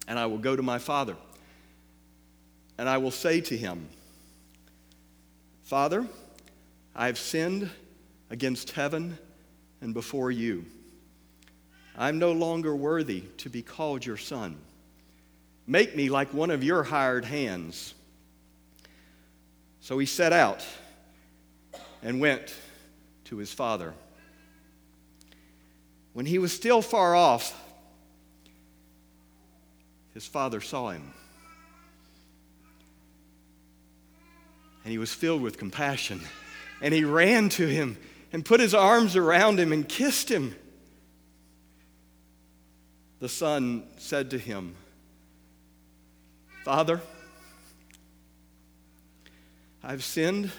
and 0.07 0.17
I 0.17 0.25
will 0.25 0.39
go 0.39 0.55
to 0.55 0.63
my 0.63 0.79
father. 0.79 1.15
And 2.79 2.89
I 2.89 2.97
will 2.97 3.11
say 3.11 3.39
to 3.39 3.55
him, 3.55 3.87
Father, 5.61 6.07
I 6.95 7.05
have 7.05 7.19
sinned 7.19 7.69
against 8.29 8.71
heaven 8.71 9.17
and 9.81 9.93
before 9.93 10.31
you. 10.31 10.65
I'm 11.97 12.19
no 12.19 12.31
longer 12.31 12.75
worthy 12.75 13.21
to 13.37 13.49
be 13.49 13.61
called 13.61 14.05
your 14.05 14.17
son. 14.17 14.57
Make 15.67 15.95
me 15.95 16.09
like 16.09 16.33
one 16.33 16.51
of 16.51 16.63
your 16.63 16.83
hired 16.83 17.25
hands. 17.25 17.93
So 19.79 19.97
he 19.97 20.05
set 20.05 20.33
out 20.33 20.65
and 22.03 22.19
went 22.19 22.53
to 23.25 23.37
his 23.37 23.51
father. 23.51 23.93
When 26.13 26.25
he 26.25 26.37
was 26.37 26.53
still 26.53 26.81
far 26.81 27.15
off, 27.15 27.61
his 30.13 30.25
father 30.25 30.61
saw 30.61 30.89
him. 30.89 31.13
And 34.83 34.91
he 34.91 34.97
was 34.97 35.13
filled 35.13 35.41
with 35.41 35.57
compassion. 35.57 36.21
And 36.81 36.93
he 36.93 37.03
ran 37.03 37.49
to 37.49 37.67
him 37.67 37.97
and 38.35 38.43
put 38.43 38.59
his 38.59 38.73
arms 38.73 39.15
around 39.15 39.57
him 39.57 39.71
and 39.71 39.87
kissed 39.87 40.29
him. 40.29 40.53
The 43.21 43.29
son 43.29 43.87
said 43.97 44.31
to 44.31 44.37
him, 44.37 44.75
Father, 46.65 46.99
I've 49.81 50.03
sinned 50.03 50.51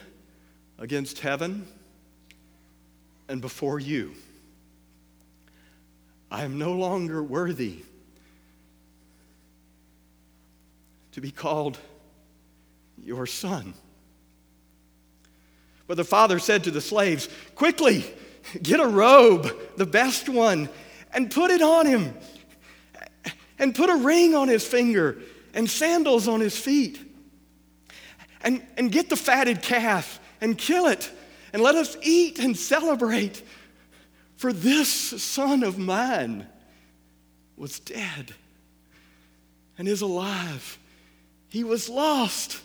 against 0.79 1.19
heaven 1.19 1.67
and 3.29 3.43
before 3.43 3.79
you. 3.79 4.15
I 6.31 6.45
am 6.45 6.59
no 6.59 6.73
longer 6.73 7.23
worthy 7.23 7.83
to 11.13 11.21
be 11.21 11.31
called 11.31 11.77
your 13.05 13.27
son. 13.27 13.75
But 15.87 15.97
the 15.97 16.05
father 16.05 16.39
said 16.39 16.65
to 16.65 16.71
the 16.71 16.81
slaves, 16.81 17.29
Quickly, 17.55 18.05
get 18.63 18.81
a 18.81 18.87
robe, 18.87 19.57
the 19.77 19.87
best 19.87 20.29
one, 20.29 20.69
and 21.13 21.31
put 21.31 21.51
it 21.51 21.63
on 21.63 21.87
him, 21.87 22.15
and 23.59 23.75
put 23.75 23.91
a 23.91 23.97
ring 23.97 24.35
on 24.35 24.49
his 24.49 24.67
finger 24.67 25.19
and 25.55 25.69
sandals 25.69 26.29
on 26.29 26.41
his 26.41 26.57
feet. 26.57 27.01
And, 28.43 28.65
and 28.77 28.93
get 28.93 29.09
the 29.09 29.17
fatted 29.17 29.63
calf 29.63 30.21
and 30.41 30.57
kill 30.57 30.87
it, 30.87 31.11
and 31.53 31.63
let 31.63 31.75
us 31.75 31.97
eat 32.03 32.39
and 32.39 32.57
celebrate. 32.57 33.43
For 34.37 34.53
this 34.53 34.89
son 34.91 35.63
of 35.63 35.79
mine 35.79 36.47
was 37.57 37.81
dead 37.81 38.35
and 39.79 39.89
is 39.89 40.03
alive. 40.03 40.79
He 41.49 41.65
was 41.65 41.89
lost 41.89 42.61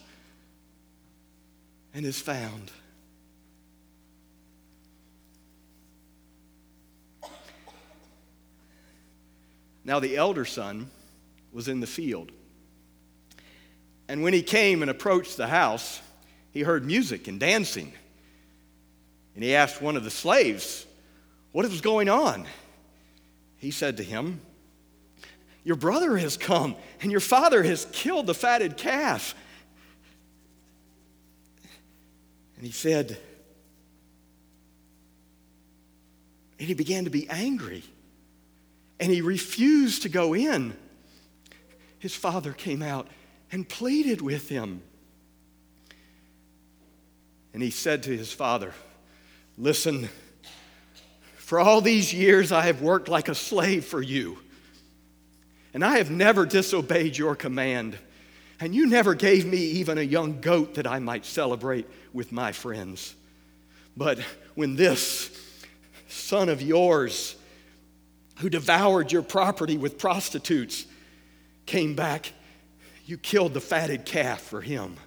and 1.93 2.05
is 2.05 2.19
found. 2.19 2.71
Now, 9.83 9.99
the 9.99 10.15
elder 10.15 10.45
son 10.45 10.89
was 11.51 11.67
in 11.67 11.79
the 11.79 11.87
field. 11.87 12.31
And 14.07 14.23
when 14.23 14.33
he 14.33 14.43
came 14.43 14.81
and 14.81 14.91
approached 14.91 15.37
the 15.37 15.47
house, 15.47 16.01
he 16.51 16.61
heard 16.61 16.85
music 16.85 17.27
and 17.27 17.39
dancing. 17.39 17.93
And 19.35 19.43
he 19.43 19.55
asked 19.55 19.81
one 19.81 19.95
of 19.95 20.03
the 20.03 20.11
slaves, 20.11 20.85
What 21.51 21.65
is 21.65 21.81
going 21.81 22.09
on? 22.09 22.45
He 23.57 23.71
said 23.71 23.97
to 23.97 24.03
him, 24.03 24.41
Your 25.63 25.75
brother 25.75 26.17
has 26.17 26.37
come, 26.37 26.75
and 27.01 27.11
your 27.11 27.21
father 27.21 27.63
has 27.63 27.87
killed 27.91 28.27
the 28.27 28.33
fatted 28.33 28.77
calf. 28.77 29.33
And 32.57 32.65
he 32.65 32.71
said, 32.71 33.17
and 36.61 36.67
he 36.67 36.75
began 36.75 37.05
to 37.05 37.09
be 37.09 37.27
angry, 37.27 37.83
and 39.01 39.11
he 39.11 39.21
refused 39.21 40.03
to 40.03 40.09
go 40.09 40.35
in. 40.35 40.77
His 41.97 42.15
father 42.15 42.53
came 42.53 42.83
out 42.83 43.07
and 43.51 43.67
pleaded 43.67 44.21
with 44.21 44.47
him. 44.47 44.83
And 47.53 47.63
he 47.63 47.71
said 47.71 48.03
to 48.03 48.15
his 48.15 48.31
father, 48.31 48.73
Listen, 49.57 50.07
for 51.35 51.59
all 51.59 51.81
these 51.81 52.13
years 52.13 52.51
I 52.51 52.61
have 52.61 52.81
worked 52.81 53.09
like 53.09 53.27
a 53.27 53.35
slave 53.35 53.85
for 53.85 54.01
you, 54.01 54.37
and 55.73 55.83
I 55.83 55.97
have 55.97 56.11
never 56.11 56.45
disobeyed 56.45 57.17
your 57.17 57.35
command. 57.35 57.97
And 58.59 58.75
you 58.75 58.85
never 58.85 59.15
gave 59.15 59.45
me 59.47 59.57
even 59.57 59.97
a 59.97 60.03
young 60.03 60.39
goat 60.39 60.75
that 60.75 60.85
I 60.85 60.99
might 60.99 61.25
celebrate 61.25 61.87
with 62.13 62.31
my 62.31 62.51
friends. 62.51 63.15
But 63.97 64.19
when 64.53 64.75
this 64.75 65.31
son 66.07 66.47
of 66.47 66.61
yours, 66.61 67.35
who 68.41 68.49
devoured 68.49 69.11
your 69.11 69.21
property 69.21 69.77
with 69.77 69.99
prostitutes, 69.99 70.87
came 71.67 71.95
back, 71.95 72.33
you 73.05 73.15
killed 73.15 73.53
the 73.53 73.61
fatted 73.61 74.03
calf 74.03 74.41
for 74.41 74.61
him. 74.61 74.97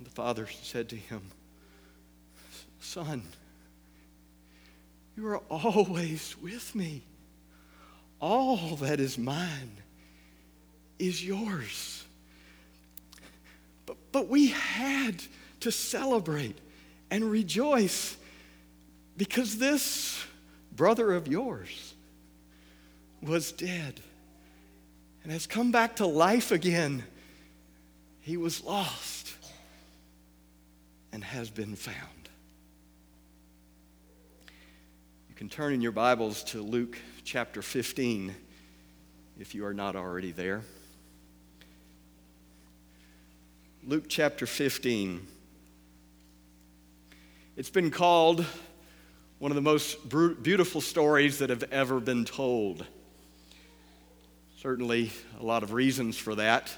The 0.00 0.10
father 0.10 0.48
said 0.62 0.88
to 0.88 0.96
him, 0.96 1.22
Son, 2.80 3.22
you 5.16 5.28
are 5.28 5.38
always 5.48 6.34
with 6.42 6.74
me. 6.74 7.02
All 8.20 8.74
that 8.76 8.98
is 8.98 9.16
mine 9.16 9.70
is 10.98 11.24
yours. 11.24 12.04
But, 13.86 13.96
but 14.10 14.28
we 14.28 14.48
had 14.48 15.22
to 15.60 15.70
celebrate 15.70 16.58
and 17.10 17.30
rejoice 17.30 18.16
because 19.16 19.58
this 19.58 20.24
brother 20.72 21.12
of 21.12 21.28
yours 21.28 21.94
was 23.22 23.52
dead 23.52 24.00
and 25.22 25.32
has 25.32 25.46
come 25.46 25.70
back 25.72 25.96
to 25.96 26.06
life 26.06 26.50
again. 26.50 27.04
He 28.20 28.36
was 28.36 28.62
lost 28.62 29.32
and 31.12 31.22
has 31.22 31.50
been 31.50 31.76
found. 31.76 32.28
You 35.28 35.34
can 35.34 35.48
turn 35.48 35.72
in 35.72 35.80
your 35.80 35.92
Bibles 35.92 36.42
to 36.44 36.60
Luke 36.60 36.98
chapter 37.24 37.62
15 37.62 38.34
if 39.38 39.54
you 39.54 39.64
are 39.66 39.74
not 39.74 39.96
already 39.96 40.32
there. 40.32 40.62
Luke 43.86 44.04
chapter 44.08 44.46
15. 44.46 45.26
It's 47.56 47.70
been 47.70 47.90
called 47.90 48.44
one 49.44 49.50
of 49.50 49.56
the 49.56 49.60
most 49.60 50.08
beautiful 50.42 50.80
stories 50.80 51.40
that 51.40 51.50
have 51.50 51.64
ever 51.64 52.00
been 52.00 52.24
told. 52.24 52.86
Certainly, 54.56 55.10
a 55.38 55.44
lot 55.44 55.62
of 55.62 55.74
reasons 55.74 56.16
for 56.16 56.34
that. 56.34 56.74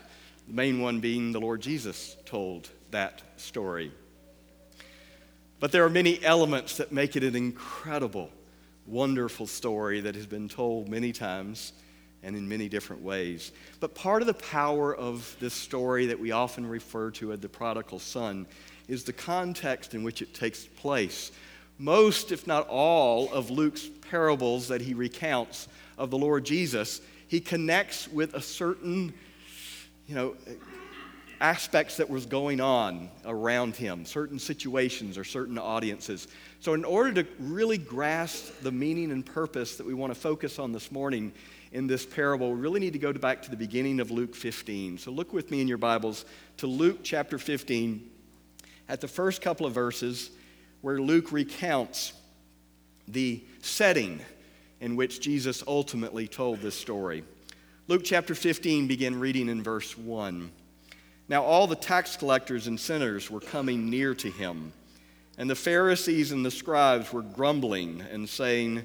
The 0.48 0.52
main 0.52 0.80
one 0.80 0.98
being 0.98 1.30
the 1.30 1.38
Lord 1.38 1.60
Jesus 1.60 2.16
told 2.24 2.68
that 2.90 3.22
story. 3.36 3.92
But 5.60 5.70
there 5.70 5.84
are 5.84 5.88
many 5.88 6.20
elements 6.24 6.78
that 6.78 6.90
make 6.90 7.14
it 7.14 7.22
an 7.22 7.36
incredible, 7.36 8.30
wonderful 8.84 9.46
story 9.46 10.00
that 10.00 10.16
has 10.16 10.26
been 10.26 10.48
told 10.48 10.88
many 10.88 11.12
times 11.12 11.72
and 12.24 12.34
in 12.34 12.48
many 12.48 12.68
different 12.68 13.00
ways. 13.00 13.52
But 13.78 13.94
part 13.94 14.22
of 14.22 14.26
the 14.26 14.34
power 14.34 14.92
of 14.92 15.36
this 15.38 15.54
story 15.54 16.06
that 16.06 16.18
we 16.18 16.32
often 16.32 16.66
refer 16.66 17.12
to 17.12 17.32
as 17.32 17.38
the 17.38 17.48
prodigal 17.48 18.00
son 18.00 18.44
is 18.88 19.04
the 19.04 19.12
context 19.12 19.94
in 19.94 20.02
which 20.02 20.20
it 20.20 20.34
takes 20.34 20.64
place. 20.64 21.30
Most, 21.78 22.32
if 22.32 22.46
not 22.46 22.66
all, 22.68 23.32
of 23.32 23.50
Luke's 23.50 23.88
parables 24.10 24.68
that 24.68 24.80
he 24.80 24.94
recounts 24.94 25.68
of 25.98 26.10
the 26.10 26.18
Lord 26.18 26.44
Jesus, 26.44 27.00
he 27.28 27.40
connects 27.40 28.08
with 28.08 28.34
a 28.34 28.40
certain, 28.40 29.12
you 30.06 30.14
know, 30.14 30.36
aspects 31.40 31.98
that 31.98 32.08
was 32.08 32.24
going 32.24 32.60
on 32.60 33.10
around 33.26 33.76
him, 33.76 34.06
certain 34.06 34.38
situations 34.38 35.18
or 35.18 35.24
certain 35.24 35.58
audiences. 35.58 36.28
So, 36.60 36.72
in 36.72 36.84
order 36.84 37.22
to 37.22 37.28
really 37.38 37.78
grasp 37.78 38.52
the 38.62 38.72
meaning 38.72 39.10
and 39.10 39.24
purpose 39.24 39.76
that 39.76 39.86
we 39.86 39.92
want 39.92 40.14
to 40.14 40.18
focus 40.18 40.58
on 40.58 40.72
this 40.72 40.90
morning 40.90 41.32
in 41.72 41.86
this 41.86 42.06
parable, 42.06 42.52
we 42.52 42.60
really 42.60 42.80
need 42.80 42.94
to 42.94 42.98
go 42.98 43.12
back 43.12 43.42
to 43.42 43.50
the 43.50 43.56
beginning 43.56 44.00
of 44.00 44.10
Luke 44.10 44.34
15. 44.34 44.98
So, 44.98 45.10
look 45.10 45.32
with 45.32 45.50
me 45.50 45.60
in 45.60 45.68
your 45.68 45.78
Bibles 45.78 46.24
to 46.58 46.66
Luke 46.66 47.00
chapter 47.02 47.38
15 47.38 48.10
at 48.88 49.00
the 49.00 49.08
first 49.08 49.42
couple 49.42 49.66
of 49.66 49.74
verses 49.74 50.30
where 50.86 51.00
Luke 51.00 51.32
recounts 51.32 52.12
the 53.08 53.42
setting 53.60 54.20
in 54.80 54.94
which 54.94 55.20
Jesus 55.20 55.64
ultimately 55.66 56.28
told 56.28 56.60
this 56.60 56.78
story. 56.78 57.24
Luke 57.88 58.02
chapter 58.04 58.36
15, 58.36 58.86
begin 58.86 59.18
reading 59.18 59.48
in 59.48 59.64
verse 59.64 59.98
1. 59.98 60.48
Now, 61.28 61.42
all 61.42 61.66
the 61.66 61.74
tax 61.74 62.14
collectors 62.14 62.68
and 62.68 62.78
sinners 62.78 63.28
were 63.28 63.40
coming 63.40 63.90
near 63.90 64.14
to 64.14 64.30
him, 64.30 64.72
and 65.36 65.50
the 65.50 65.56
Pharisees 65.56 66.30
and 66.30 66.46
the 66.46 66.52
scribes 66.52 67.12
were 67.12 67.22
grumbling 67.22 68.02
and 68.02 68.28
saying, 68.28 68.84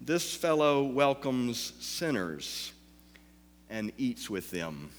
This 0.00 0.36
fellow 0.36 0.84
welcomes 0.84 1.72
sinners 1.80 2.72
and 3.68 3.90
eats 3.98 4.30
with 4.30 4.52
them. 4.52 4.90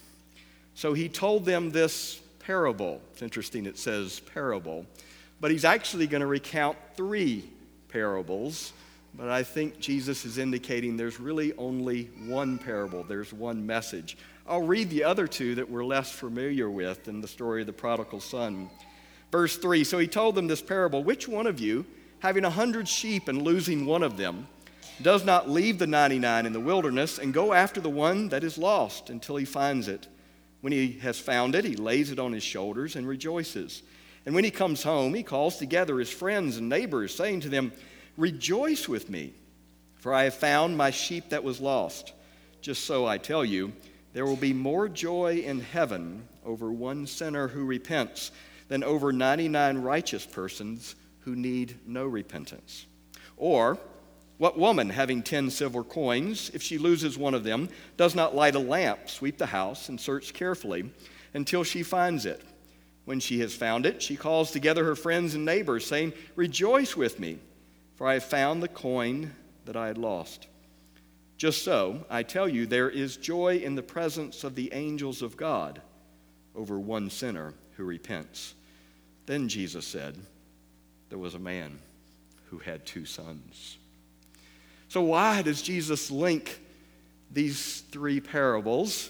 So 0.76 0.92
he 0.92 1.08
told 1.08 1.46
them 1.46 1.72
this 1.72 2.20
parable. 2.40 3.00
It's 3.14 3.22
interesting 3.22 3.66
it 3.66 3.78
says 3.78 4.20
parable, 4.20 4.86
but 5.44 5.52
he's 5.52 5.66
actually 5.66 6.08
going 6.08 6.22
to 6.22 6.26
recount 6.26 6.78
three 6.96 7.44
parables. 7.90 8.72
But 9.14 9.28
I 9.28 9.44
think 9.44 9.78
Jesus 9.78 10.24
is 10.24 10.38
indicating 10.38 10.96
there's 10.96 11.20
really 11.20 11.52
only 11.58 12.06
one 12.28 12.58
parable, 12.58 13.04
there's 13.04 13.34
one 13.34 13.66
message. 13.66 14.16
I'll 14.48 14.62
read 14.62 14.90
the 14.90 15.04
other 15.04 15.28
two 15.28 15.56
that 15.56 15.70
we're 15.70 15.84
less 15.84 16.10
familiar 16.10 16.70
with 16.70 17.10
in 17.10 17.20
the 17.20 17.28
story 17.28 17.60
of 17.60 17.68
the 17.68 17.74
prodigal 17.74 18.22
son. 18.22 18.70
Verse 19.34 19.58
3 19.58 19.84
So 19.84 20.00
he 20.00 20.08
told 20.08 20.36
them 20.36 20.48
this 20.48 20.62
parable 20.62 21.04
Which 21.04 21.28
one 21.28 21.46
of 21.46 21.60
you, 21.60 21.86
having 22.20 22.46
a 22.46 22.50
hundred 22.50 22.88
sheep 22.88 23.28
and 23.28 23.42
losing 23.42 23.86
one 23.86 24.02
of 24.02 24.16
them, 24.16 24.48
does 25.02 25.26
not 25.26 25.50
leave 25.50 25.78
the 25.78 25.88
99 25.88 26.46
in 26.46 26.54
the 26.54 26.60
wilderness 26.62 27.20
and 27.20 27.34
go 27.34 27.52
after 27.52 27.82
the 27.82 27.90
one 27.90 28.30
that 28.30 28.46
is 28.46 28.58
lost 28.58 29.10
until 29.10 29.36
he 29.36 29.44
finds 29.44 29.90
it? 29.90 30.08
When 30.62 30.72
he 30.72 30.94
has 31.00 31.20
found 31.20 31.54
it, 31.54 31.66
he 31.66 31.76
lays 31.76 32.12
it 32.12 32.18
on 32.20 32.32
his 32.32 32.44
shoulders 32.44 32.96
and 32.96 33.06
rejoices. 33.06 33.84
And 34.26 34.34
when 34.34 34.44
he 34.44 34.52
comes 34.52 34.84
home, 34.84 35.14
he 35.14 35.24
calls 35.24 35.58
together 35.58 36.00
his 36.00 36.10
friends 36.10 36.58
and 36.58 36.70
neighbors, 36.70 37.14
saying 37.14 37.42
to 37.42 37.50
them, 37.50 37.74
Rejoice 38.16 38.88
with 38.88 39.10
me, 39.10 39.34
for 39.96 40.14
I 40.14 40.26
have 40.26 40.36
found 40.36 40.78
my 40.78 40.92
sheep 40.92 41.30
that 41.30 41.44
was 41.44 41.60
lost. 41.60 42.14
Just 42.62 42.86
so 42.86 43.06
I 43.06 43.18
tell 43.18 43.44
you, 43.44 43.74
there 44.14 44.26
will 44.26 44.38
be 44.38 44.54
more 44.54 44.88
joy 44.88 45.44
in 45.46 45.60
heaven 45.60 46.28
over 46.46 46.72
one 46.72 47.08
sinner 47.08 47.48
who 47.48 47.66
repents 47.66 48.32
than 48.68 48.84
over 48.84 49.12
99 49.12 49.80
righteous 49.80 50.26
persons 50.26 50.96
who 51.22 51.36
need 51.36 51.78
no 51.86 52.06
repentance. 52.06 52.86
Or, 53.36 53.78
what 54.38 54.58
woman, 54.58 54.90
having 54.90 55.24
ten 55.24 55.50
silver 55.50 55.84
coins, 55.84 56.52
if 56.54 56.62
she 56.62 56.78
loses 56.78 57.18
one 57.18 57.34
of 57.34 57.44
them, 57.44 57.70
does 57.98 58.16
not 58.16 58.36
light 58.36 58.56
a 58.56 58.60
lamp, 58.60 59.10
sweep 59.10 59.38
the 59.38 59.48
house, 59.48 59.90
and 59.90 60.00
search 60.00 60.34
carefully 60.34 60.92
until 61.34 61.64
she 61.64 61.84
finds 61.84 62.26
it? 62.26 62.42
When 63.06 63.20
she 63.20 63.40
has 63.40 63.54
found 63.54 63.86
it, 63.86 64.02
she 64.02 64.16
calls 64.16 64.52
together 64.52 64.86
her 64.86 64.96
friends 64.96 65.36
and 65.36 65.44
neighbors, 65.44 65.86
saying, 65.86 66.14
Rejoice 66.36 66.96
with 66.96 67.20
me, 67.20 67.40
for 67.96 68.08
I 68.08 68.14
have 68.14 68.24
found 68.24 68.64
the 68.64 68.68
coin 68.68 69.34
that 69.66 69.76
I 69.76 69.88
had 69.88 69.98
lost. 69.98 70.48
Just 71.38 71.64
so, 71.64 72.06
I 72.10 72.24
tell 72.24 72.48
you, 72.48 72.66
there 72.66 72.90
is 72.90 73.18
joy 73.18 73.58
in 73.58 73.76
the 73.76 73.84
presence 73.84 74.44
of 74.44 74.56
the 74.56 74.72
angels 74.72 75.22
of 75.22 75.36
God 75.36 75.82
over 76.56 76.80
one 76.80 77.10
sinner 77.10 77.54
who 77.76 77.84
repents. 77.84 78.54
Then 79.26 79.50
Jesus 79.50 79.86
said, 79.86 80.18
There 81.10 81.18
was 81.18 81.36
a 81.36 81.40
man 81.40 81.80
who 82.50 82.60
had 82.60 82.86
two 82.86 83.06
sons. 83.06 83.78
So, 84.88 85.02
why 85.02 85.42
does 85.42 85.62
Jesus 85.62 86.12
link 86.12 86.60
these 87.32 87.82
three 87.92 88.22
parables? 88.22 89.10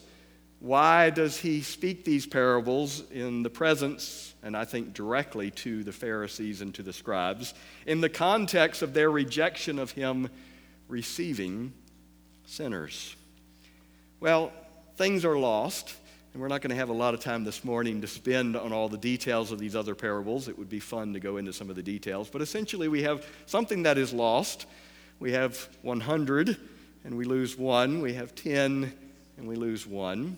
Why 0.64 1.10
does 1.10 1.38
he 1.38 1.62
speak 1.62 2.06
these 2.06 2.26
parables 2.26 3.04
in 3.12 3.44
the 3.44 3.50
presence, 3.50 4.34
and 4.42 4.56
I 4.56 4.64
think 4.64 4.94
directly 4.94 5.52
to 5.52 5.84
the 5.84 5.92
Pharisees 5.92 6.62
and 6.62 6.74
to 6.76 6.84
the 6.84 6.94
scribes, 6.94 7.54
in 7.86 8.00
the 8.00 8.08
context 8.08 8.82
of 8.82 8.94
their 8.94 9.12
rejection 9.12 9.78
of 9.78 9.92
him 9.92 10.30
receiving 10.88 11.74
sinners? 12.46 13.14
Well, 14.22 14.54
things 14.96 15.26
are 15.26 15.38
lost, 15.38 15.94
and 16.32 16.42
we're 16.42 16.48
not 16.48 16.62
going 16.62 16.70
to 16.70 16.78
have 16.78 16.88
a 16.88 16.94
lot 16.94 17.14
of 17.14 17.20
time 17.20 17.44
this 17.44 17.66
morning 17.66 18.00
to 18.00 18.08
spend 18.08 18.56
on 18.56 18.72
all 18.72 18.88
the 18.88 18.98
details 18.98 19.52
of 19.52 19.60
these 19.60 19.76
other 19.76 19.96
parables. 19.96 20.48
It 20.48 20.58
would 20.58 20.70
be 20.70 20.80
fun 20.80 21.12
to 21.12 21.20
go 21.20 21.36
into 21.36 21.52
some 21.52 21.70
of 21.70 21.76
the 21.76 21.84
details, 21.84 22.30
but 22.30 22.42
essentially, 22.42 22.88
we 22.88 23.04
have 23.04 23.28
something 23.48 23.84
that 23.84 23.98
is 23.98 24.14
lost 24.14 24.66
we 25.20 25.32
have 25.32 25.70
100 25.84 26.58
and 27.06 27.16
we 27.16 27.24
lose 27.24 27.58
one. 27.58 28.02
We 28.02 28.14
have 28.16 28.36
10 28.36 28.92
and 29.38 29.48
we 29.48 29.56
lose 29.56 29.88
one. 29.88 30.38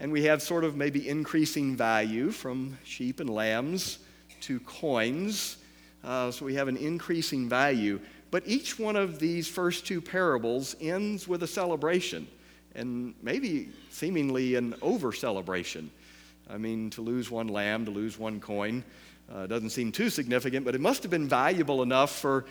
And 0.00 0.12
we 0.12 0.24
have 0.24 0.42
sort 0.42 0.64
of 0.64 0.76
maybe 0.76 1.08
increasing 1.08 1.76
value 1.76 2.30
from 2.30 2.78
sheep 2.84 3.20
and 3.20 3.28
lambs 3.28 3.98
to 4.42 4.60
coins. 4.60 5.56
Uh, 6.04 6.30
so 6.30 6.44
we 6.44 6.54
have 6.54 6.68
an 6.68 6.76
increasing 6.76 7.48
value. 7.48 8.00
But 8.30 8.42
each 8.46 8.78
one 8.78 8.96
of 8.96 9.18
these 9.18 9.48
first 9.48 9.86
two 9.86 10.00
parables 10.00 10.76
ends 10.80 11.26
with 11.26 11.42
a 11.42 11.46
celebration, 11.46 12.28
and 12.74 13.14
maybe 13.22 13.70
seemingly 13.90 14.54
an 14.54 14.74
over 14.82 15.12
celebration. 15.12 15.90
I 16.50 16.58
mean, 16.58 16.90
to 16.90 17.02
lose 17.02 17.30
one 17.30 17.48
lamb, 17.48 17.84
to 17.86 17.90
lose 17.90 18.18
one 18.18 18.38
coin, 18.38 18.84
uh, 19.34 19.46
doesn't 19.46 19.70
seem 19.70 19.92
too 19.92 20.10
significant, 20.10 20.64
but 20.64 20.74
it 20.74 20.80
must 20.80 21.02
have 21.02 21.10
been 21.10 21.28
valuable 21.28 21.82
enough 21.82 22.12
for 22.12 22.44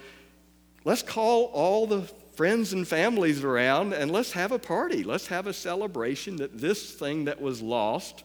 let's 0.83 1.01
call 1.01 1.45
all 1.45 1.87
the 1.87 2.11
friends 2.37 2.71
and 2.71 2.87
families 2.87 3.43
around 3.43 3.93
and 3.93 4.11
let's 4.11 4.31
have 4.31 4.51
a 4.51 4.59
party. 4.59 5.03
Let's 5.03 5.25
have 5.25 5.47
a 5.47 5.53
celebration 5.53 6.35
that 6.35 6.55
this 6.55 6.93
thing 6.93 7.25
that 7.25 7.41
was 7.41 7.63
lost 7.63 8.23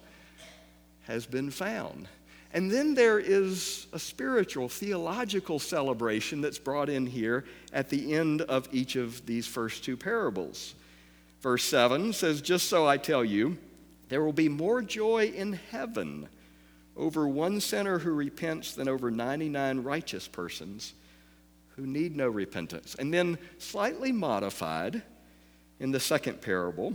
has 1.05 1.25
been 1.25 1.51
found. 1.51 2.09
And 2.53 2.71
then 2.71 2.93
there 2.93 3.19
is 3.19 3.87
a 3.95 3.99
spiritual, 3.99 4.69
theological 4.69 5.59
celebration 5.59 6.43
that's 6.43 6.59
brought 6.59 6.91
in 6.91 7.07
here 7.07 7.47
at 7.73 7.89
the 7.89 8.13
end 8.13 8.43
of 8.43 8.69
each 8.71 8.97
of 8.97 9.25
these 9.25 9.47
first 9.47 9.83
two 9.83 9.97
parables. 9.97 10.75
Verse 11.41 11.65
7 11.65 12.13
says, 12.13 12.43
Just 12.43 12.69
so 12.69 12.87
I 12.87 12.99
tell 12.99 13.25
you, 13.25 13.57
there 14.11 14.23
will 14.23 14.35
be 14.35 14.51
more 14.51 14.83
joy 14.83 15.33
in 15.35 15.55
heaven 15.71 16.29
over 16.99 17.27
one 17.27 17.61
sinner 17.61 17.99
who 17.99 18.13
repents 18.13 18.75
than 18.75 18.89
over 18.89 19.11
99 19.11 19.83
righteous 19.83 20.29
persons 20.29 20.93
who 21.77 21.87
need 21.87 22.17
no 22.17 22.29
repentance. 22.29 22.95
And 22.99 23.13
then, 23.13 23.39
slightly 23.59 24.13
modified 24.13 25.03
in 25.81 25.91
the 25.91 26.01
second 26.01 26.41
parable, 26.41 26.95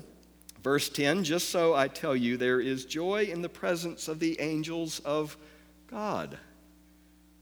verse 0.64 0.90
10 0.90 1.24
just 1.24 1.50
so 1.50 1.74
I 1.74 1.88
tell 1.88 2.16
you, 2.16 2.38
there 2.38 2.62
is 2.62 2.86
joy 2.86 3.24
in 3.24 3.42
the 3.42 3.50
presence 3.50 4.08
of 4.08 4.20
the 4.20 4.40
angels 4.40 5.00
of 5.00 5.38
God 5.90 6.38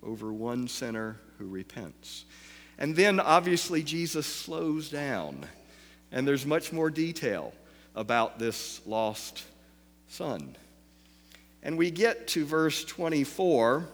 over 0.01 0.31
one 0.31 0.67
sinner 0.67 1.17
who 1.37 1.47
repents. 1.47 2.25
And 2.77 2.95
then, 2.95 3.19
obviously, 3.19 3.83
Jesus 3.83 4.25
slows 4.25 4.89
down, 4.89 5.45
and 6.11 6.27
there's 6.27 6.45
much 6.45 6.71
more 6.71 6.89
detail 6.89 7.53
about 7.95 8.37
this 8.37 8.81
lost 8.85 9.43
son. 10.07 10.55
And 11.63 11.77
we 11.77 11.89
get 11.89 12.27
to 12.29 12.45
verse 12.45 12.83
24, 12.85 13.87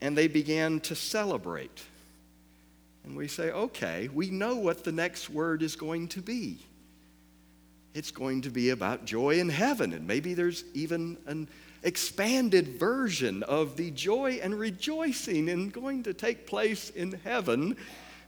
and 0.00 0.16
they 0.16 0.28
began 0.28 0.80
to 0.80 0.94
celebrate. 0.94 1.82
And 3.04 3.16
we 3.16 3.28
say, 3.28 3.50
okay, 3.50 4.08
we 4.12 4.30
know 4.30 4.56
what 4.56 4.84
the 4.84 4.92
next 4.92 5.30
word 5.30 5.62
is 5.62 5.76
going 5.76 6.08
to 6.08 6.20
be. 6.20 6.58
It's 7.94 8.10
going 8.10 8.42
to 8.42 8.50
be 8.50 8.70
about 8.70 9.04
joy 9.04 9.40
in 9.40 9.48
heaven, 9.48 9.92
and 9.92 10.06
maybe 10.06 10.34
there's 10.34 10.64
even 10.74 11.16
an 11.26 11.48
expanded 11.82 12.78
version 12.78 13.42
of 13.42 13.76
the 13.76 13.90
joy 13.90 14.38
and 14.42 14.58
rejoicing 14.58 15.48
in 15.48 15.70
going 15.70 16.04
to 16.04 16.14
take 16.14 16.46
place 16.46 16.90
in 16.90 17.12
heaven 17.24 17.76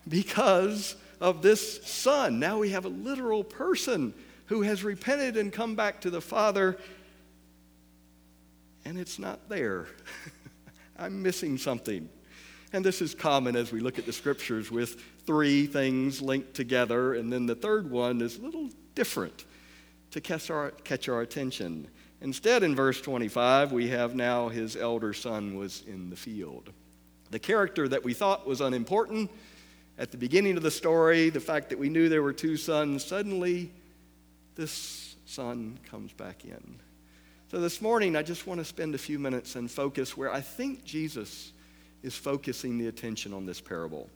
because 0.08 0.96
of 1.20 1.42
this 1.42 1.84
son. 1.86 2.40
Now 2.40 2.58
we 2.58 2.70
have 2.70 2.86
a 2.86 2.88
literal 2.88 3.44
person 3.44 4.14
who 4.46 4.62
has 4.62 4.82
repented 4.82 5.36
and 5.36 5.52
come 5.52 5.76
back 5.76 6.00
to 6.00 6.10
the 6.10 6.20
Father, 6.20 6.76
and 8.84 8.98
it's 8.98 9.18
not 9.18 9.48
there. 9.48 9.86
I'm 11.02 11.20
missing 11.20 11.58
something. 11.58 12.08
And 12.72 12.84
this 12.84 13.02
is 13.02 13.12
common 13.12 13.56
as 13.56 13.72
we 13.72 13.80
look 13.80 13.98
at 13.98 14.06
the 14.06 14.12
scriptures 14.12 14.70
with 14.70 15.02
three 15.26 15.66
things 15.66 16.22
linked 16.22 16.54
together, 16.54 17.14
and 17.14 17.32
then 17.32 17.44
the 17.44 17.56
third 17.56 17.90
one 17.90 18.20
is 18.20 18.38
a 18.38 18.42
little 18.42 18.68
different 18.94 19.44
to 20.12 20.20
catch 20.20 20.48
our, 20.48 20.70
catch 20.70 21.08
our 21.08 21.20
attention. 21.20 21.88
Instead, 22.20 22.62
in 22.62 22.76
verse 22.76 23.00
25, 23.00 23.72
we 23.72 23.88
have 23.88 24.14
now 24.14 24.48
his 24.48 24.76
elder 24.76 25.12
son 25.12 25.56
was 25.56 25.82
in 25.88 26.08
the 26.08 26.14
field. 26.14 26.70
The 27.32 27.40
character 27.40 27.88
that 27.88 28.04
we 28.04 28.14
thought 28.14 28.46
was 28.46 28.60
unimportant 28.60 29.28
at 29.98 30.12
the 30.12 30.16
beginning 30.16 30.56
of 30.56 30.62
the 30.62 30.70
story, 30.70 31.30
the 31.30 31.40
fact 31.40 31.70
that 31.70 31.80
we 31.80 31.88
knew 31.88 32.08
there 32.08 32.22
were 32.22 32.32
two 32.32 32.56
sons, 32.56 33.04
suddenly 33.04 33.72
this 34.54 35.16
son 35.26 35.80
comes 35.90 36.12
back 36.12 36.44
in. 36.44 36.78
So 37.52 37.60
this 37.60 37.82
morning, 37.82 38.16
I 38.16 38.22
just 38.22 38.46
want 38.46 38.60
to 38.60 38.64
spend 38.64 38.94
a 38.94 38.98
few 38.98 39.18
minutes 39.18 39.56
and 39.56 39.70
focus 39.70 40.16
where 40.16 40.32
I 40.32 40.40
think 40.40 40.86
Jesus 40.86 41.52
is 42.02 42.14
focusing 42.14 42.78
the 42.78 42.86
attention 42.86 43.34
on 43.34 43.44
this 43.44 43.60
parable, 43.60 44.08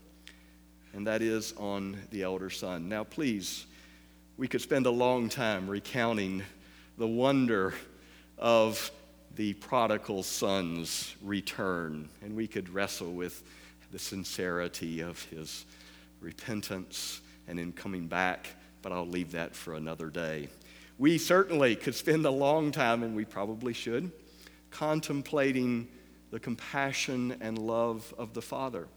and 0.94 1.06
that 1.06 1.20
is 1.20 1.52
on 1.58 1.98
the 2.12 2.22
elder 2.22 2.48
son. 2.48 2.88
Now, 2.88 3.04
please, 3.04 3.66
we 4.38 4.48
could 4.48 4.62
spend 4.62 4.86
a 4.86 4.90
long 4.90 5.28
time 5.28 5.68
recounting 5.68 6.44
the 6.96 7.06
wonder 7.06 7.74
of 8.38 8.90
the 9.34 9.52
prodigal 9.52 10.22
son's 10.22 11.14
return, 11.20 12.08
and 12.22 12.34
we 12.34 12.46
could 12.46 12.70
wrestle 12.70 13.12
with 13.12 13.42
the 13.92 13.98
sincerity 13.98 15.02
of 15.02 15.22
his 15.24 15.66
repentance 16.22 17.20
and 17.46 17.60
in 17.60 17.72
coming 17.72 18.06
back 18.06 18.46
but 18.86 18.92
I'll 18.92 19.04
leave 19.04 19.32
that 19.32 19.52
for 19.52 19.74
another 19.74 20.10
day. 20.10 20.48
We 20.98 21.18
certainly 21.18 21.76
could 21.76 21.94
spend 21.94 22.24
a 22.24 22.30
long 22.30 22.72
time, 22.72 23.02
and 23.02 23.14
we 23.14 23.26
probably 23.26 23.74
should, 23.74 24.10
contemplating 24.70 25.88
the 26.30 26.40
compassion 26.40 27.36
and 27.40 27.58
love 27.58 28.14
of 28.16 28.32
the 28.32 28.42
Father, 28.42 28.88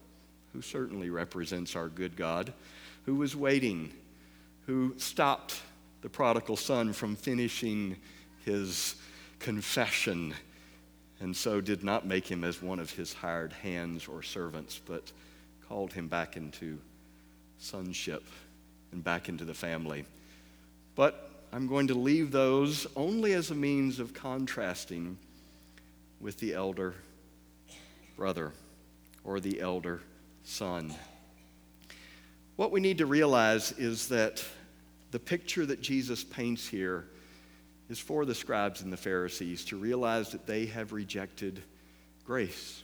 who 0.53 0.61
certainly 0.61 1.09
represents 1.09 1.75
our 1.75 1.89
good 1.89 2.15
God, 2.15 2.53
who 3.05 3.15
was 3.15 3.35
waiting, 3.35 3.91
who 4.65 4.93
stopped 4.97 5.61
the 6.01 6.09
prodigal 6.09 6.55
son 6.55 6.93
from 6.93 7.15
finishing 7.17 7.97
his 8.45 8.95
confession, 9.39 10.33
and 11.19 11.35
so 11.35 11.59
did 11.59 11.83
not 11.83 12.07
make 12.07 12.25
him 12.25 12.45
as 12.45 12.61
one 12.61 12.79
of 12.79 12.91
his 12.91 13.11
hired 13.11 13.51
hands 13.51 14.07
or 14.07 14.23
servants, 14.23 14.79
but 14.85 15.11
called 15.67 15.91
him 15.91 16.07
back 16.07 16.37
into 16.37 16.79
sonship 17.57 18.23
and 18.93 19.03
back 19.03 19.27
into 19.27 19.43
the 19.43 19.53
family. 19.53 20.05
But 20.95 21.28
I'm 21.51 21.65
going 21.65 21.87
to 21.87 21.95
leave 21.95 22.31
those 22.31 22.85
only 22.95 23.33
as 23.33 23.49
a 23.49 23.55
means 23.55 23.99
of 23.99 24.13
contrasting 24.13 25.17
with 26.19 26.39
the 26.39 26.53
elder 26.53 26.93
brother 28.15 28.53
or 29.23 29.39
the 29.39 29.59
elder 29.59 30.01
son. 30.43 30.93
What 32.55 32.71
we 32.71 32.79
need 32.79 32.99
to 32.99 33.07
realize 33.07 33.71
is 33.73 34.09
that 34.09 34.45
the 35.09 35.19
picture 35.19 35.65
that 35.65 35.81
Jesus 35.81 36.23
paints 36.23 36.67
here 36.67 37.07
is 37.89 37.97
for 37.97 38.25
the 38.25 38.35
scribes 38.35 38.83
and 38.83 38.93
the 38.93 38.97
Pharisees 38.97 39.65
to 39.65 39.77
realize 39.77 40.31
that 40.31 40.45
they 40.45 40.67
have 40.67 40.93
rejected 40.93 41.63
grace. 42.25 42.83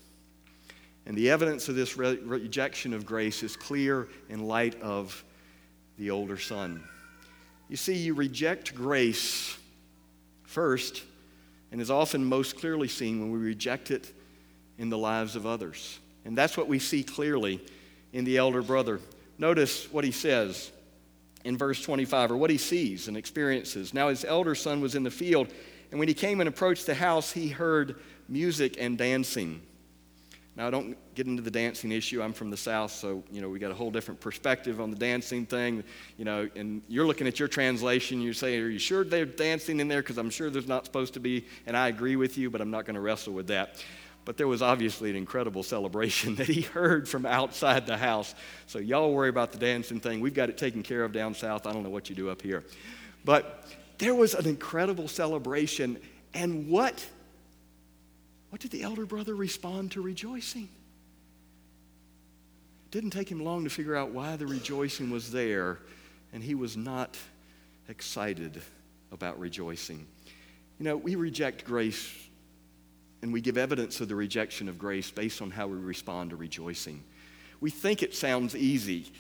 And 1.06 1.16
the 1.16 1.30
evidence 1.30 1.70
of 1.70 1.76
this 1.76 1.98
re- 1.98 2.18
rejection 2.18 2.96
of 2.96 3.06
grace 3.06 3.44
is 3.44 3.56
clear 3.56 4.08
in 4.28 4.48
light 4.48 4.82
of 4.82 5.24
the 6.00 6.10
older 6.10 6.40
son. 6.40 6.84
You 7.70 7.78
see, 7.78 7.96
you 7.96 8.14
reject 8.14 8.76
grace 8.76 9.58
first, 10.44 11.04
and 11.72 11.82
is 11.82 11.92
often 11.92 12.24
most 12.24 12.58
clearly 12.58 12.88
seen 12.88 13.20
when 13.20 13.32
we 13.32 13.40
reject 13.40 13.92
it 13.92 14.14
in 14.78 14.90
the 14.90 14.98
lives 14.98 15.36
of 15.36 15.46
others. 15.46 16.00
And 16.24 16.38
that's 16.38 16.58
what 16.58 16.68
we 16.68 16.80
see 16.80 17.04
clearly 17.04 17.62
in 18.14 18.24
the 18.24 18.38
elder 18.38 18.62
brother. 18.62 19.00
Notice 19.38 19.92
what 19.92 20.04
he 20.04 20.12
says 20.12 20.72
in 21.44 21.58
verse 21.58 21.82
25, 21.82 22.32
or 22.32 22.38
what 22.38 22.50
he 22.50 22.58
sees 22.58 23.08
and 23.08 23.18
experiences. 23.18 23.94
Now, 23.94 24.10
his 24.10 24.26
elder 24.26 24.56
son 24.56 24.82
was 24.82 24.96
in 24.96 25.04
the 25.04 25.12
field, 25.12 25.48
and 25.92 26.00
when 26.00 26.08
he 26.08 26.14
came 26.14 26.40
and 26.40 26.50
approached 26.50 26.86
the 26.86 26.96
house, 26.96 27.32
he 27.32 27.50
heard 27.50 28.00
music 28.28 28.78
and 28.80 28.98
dancing. 28.98 29.62
Now, 30.56 30.68
I 30.68 30.70
don't 30.70 30.96
get 31.16 31.28
into 31.28 31.42
the 31.42 31.52
dancing 31.52 31.92
issue. 31.92 32.22
I'm 32.22 32.32
from 32.32 32.50
the 32.50 32.56
South, 32.56 32.92
so, 32.92 33.24
you 33.30 33.42
know, 33.42 33.50
we 33.50 33.60
got 33.60 33.72
a 33.72 33.76
whole 33.76 33.92
different 33.92 34.22
perspective 34.22 34.80
on 34.80 34.90
the 34.90 34.96
dancing 34.96 35.46
thing. 35.46 35.84
You 36.18 36.24
know, 36.24 36.50
and 36.56 36.82
you're 36.88 37.06
looking 37.06 37.28
at 37.28 37.40
your 37.40 37.50
translation, 37.50 38.22
you 38.22 38.32
say, 38.32 38.58
Are 38.60 38.70
you 38.70 38.80
sure 38.80 39.04
they're 39.04 39.26
dancing 39.26 39.82
in 39.82 39.90
there? 39.90 40.02
Because 40.02 40.18
I'm 40.18 40.30
sure 40.30 40.50
there's 40.50 40.68
not 40.68 40.86
supposed 40.86 41.14
to 41.16 41.20
be. 41.20 41.46
And 41.66 41.76
I 41.76 41.90
agree 41.90 42.16
with 42.16 42.38
you, 42.38 42.50
but 42.50 42.62
I'm 42.62 42.72
not 42.72 42.86
going 42.86 42.96
to 42.96 43.02
wrestle 43.02 43.34
with 43.34 43.48
that. 43.48 43.84
But 44.24 44.38
there 44.38 44.48
was 44.48 44.62
obviously 44.62 45.10
an 45.10 45.18
incredible 45.18 45.62
celebration 45.76 46.36
that 46.36 46.48
he 46.48 46.62
heard 46.62 47.10
from 47.10 47.26
outside 47.26 47.86
the 47.86 47.98
house. 47.98 48.34
So, 48.66 48.80
y'all 48.80 49.14
worry 49.14 49.30
about 49.30 49.52
the 49.52 49.60
dancing 49.60 50.00
thing. 50.00 50.22
We've 50.22 50.34
got 50.34 50.50
it 50.50 50.58
taken 50.58 50.84
care 50.84 51.04
of 51.04 51.12
down 51.12 51.34
south. 51.34 51.68
I 51.68 51.74
don't 51.74 51.84
know 51.84 51.90
what 51.90 52.10
you 52.10 52.16
do 52.16 52.30
up 52.30 52.42
here. 52.42 52.64
But 53.26 53.68
there 53.98 54.16
was 54.16 54.34
an 54.34 54.48
incredible 54.48 55.10
celebration. 55.10 56.00
And 56.34 56.70
what 56.70 57.06
what 58.50 58.62
did 58.62 58.72
the 58.72 58.84
elder 58.84 59.06
brother 59.06 59.36
respond 59.36 59.92
to 59.92 60.02
rejoicing? 60.02 60.70
It 62.86 62.92
didn't 62.92 63.12
take 63.12 63.30
him 63.30 63.44
long 63.44 63.64
to 63.64 63.70
figure 63.70 63.96
out 63.96 64.12
why 64.12 64.36
the 64.36 64.48
rejoicing 64.48 65.10
was 65.10 65.32
there, 65.32 65.80
and 66.34 66.44
he 66.44 66.56
was 66.56 66.78
not 66.78 67.18
excited 67.90 68.62
about 69.12 69.40
rejoicing. 69.40 70.06
You 70.80 70.86
know, 70.86 70.98
we 70.98 71.16
reject 71.16 71.66
grace 71.66 72.14
and 73.22 73.34
we 73.34 73.42
give 73.42 73.58
evidence 73.58 74.02
of 74.02 74.08
the 74.08 74.16
rejection 74.16 74.70
of 74.70 74.78
grace 74.78 75.10
based 75.10 75.42
on 75.42 75.50
how 75.50 75.68
we 75.68 75.78
respond 75.78 76.30
to 76.30 76.36
rejoicing. 76.36 77.04
We 77.60 77.72
think 77.72 78.04
it 78.04 78.14
sounds 78.14 78.56
easy. 78.56 79.12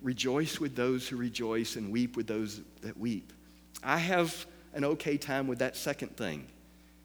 Rejoice 0.00 0.58
with 0.58 0.74
those 0.74 1.06
who 1.06 1.16
rejoice 1.16 1.76
and 1.76 1.92
weep 1.92 2.16
with 2.16 2.26
those 2.26 2.62
that 2.80 2.96
weep. 2.96 3.32
I 3.82 3.98
have 3.98 4.46
an 4.74 4.84
okay 4.84 5.16
time 5.16 5.48
with 5.48 5.58
that 5.58 5.76
second 5.76 6.16
thing 6.16 6.46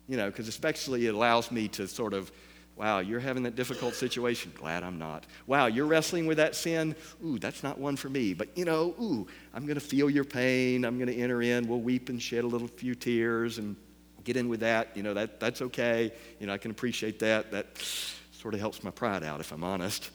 you 0.07 0.17
know, 0.17 0.27
because 0.27 0.47
especially 0.47 1.07
it 1.07 1.13
allows 1.13 1.51
me 1.51 1.67
to 1.69 1.87
sort 1.87 2.13
of, 2.13 2.31
wow, 2.75 2.99
you're 2.99 3.19
having 3.19 3.43
that 3.43 3.55
difficult 3.55 3.95
situation. 3.95 4.51
Glad 4.55 4.83
I'm 4.83 4.99
not. 4.99 5.25
Wow, 5.47 5.65
you're 5.65 5.85
wrestling 5.85 6.27
with 6.27 6.37
that 6.37 6.55
sin. 6.55 6.95
Ooh, 7.25 7.39
that's 7.39 7.63
not 7.63 7.77
one 7.79 7.95
for 7.95 8.09
me. 8.09 8.33
But, 8.33 8.55
you 8.55 8.65
know, 8.65 8.95
ooh, 9.01 9.27
I'm 9.53 9.65
going 9.65 9.75
to 9.75 9.81
feel 9.81 10.09
your 10.09 10.23
pain. 10.23 10.85
I'm 10.85 10.97
going 10.97 11.09
to 11.09 11.15
enter 11.15 11.41
in. 11.41 11.67
We'll 11.67 11.81
weep 11.81 12.09
and 12.09 12.21
shed 12.21 12.43
a 12.43 12.47
little 12.47 12.67
few 12.67 12.93
tears 12.95 13.57
and 13.57 13.75
get 14.23 14.37
in 14.37 14.47
with 14.47 14.59
that. 14.59 14.95
You 14.95 15.03
know, 15.03 15.13
that, 15.15 15.39
that's 15.39 15.61
okay. 15.61 16.13
You 16.39 16.47
know, 16.47 16.53
I 16.53 16.57
can 16.57 16.71
appreciate 16.71 17.19
that. 17.19 17.51
That 17.51 17.65
sort 18.31 18.53
of 18.53 18.59
helps 18.59 18.83
my 18.83 18.91
pride 18.91 19.23
out, 19.23 19.39
if 19.39 19.51
I'm 19.51 19.63
honest. 19.63 20.11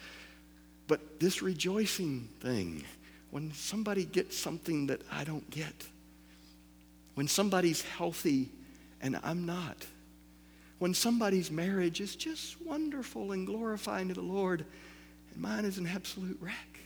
But 0.86 1.18
this 1.18 1.42
rejoicing 1.42 2.28
thing, 2.40 2.84
when 3.30 3.52
somebody 3.54 4.04
gets 4.04 4.38
something 4.38 4.86
that 4.86 5.00
I 5.10 5.24
don't 5.24 5.48
get, 5.50 5.74
when 7.14 7.26
somebody's 7.26 7.82
healthy 7.82 8.50
and 9.02 9.18
I'm 9.22 9.44
not. 9.44 9.84
when 10.82 10.92
somebody's 10.94 11.48
marriage 11.48 12.00
is 12.00 12.16
just 12.16 12.60
wonderful 12.60 13.30
and 13.30 13.46
glorifying 13.46 14.08
to 14.08 14.14
the 14.14 14.20
Lord, 14.20 14.66
and 15.32 15.40
mine 15.40 15.64
is 15.64 15.78
an 15.78 15.86
absolute 15.86 16.36
wreck. 16.40 16.80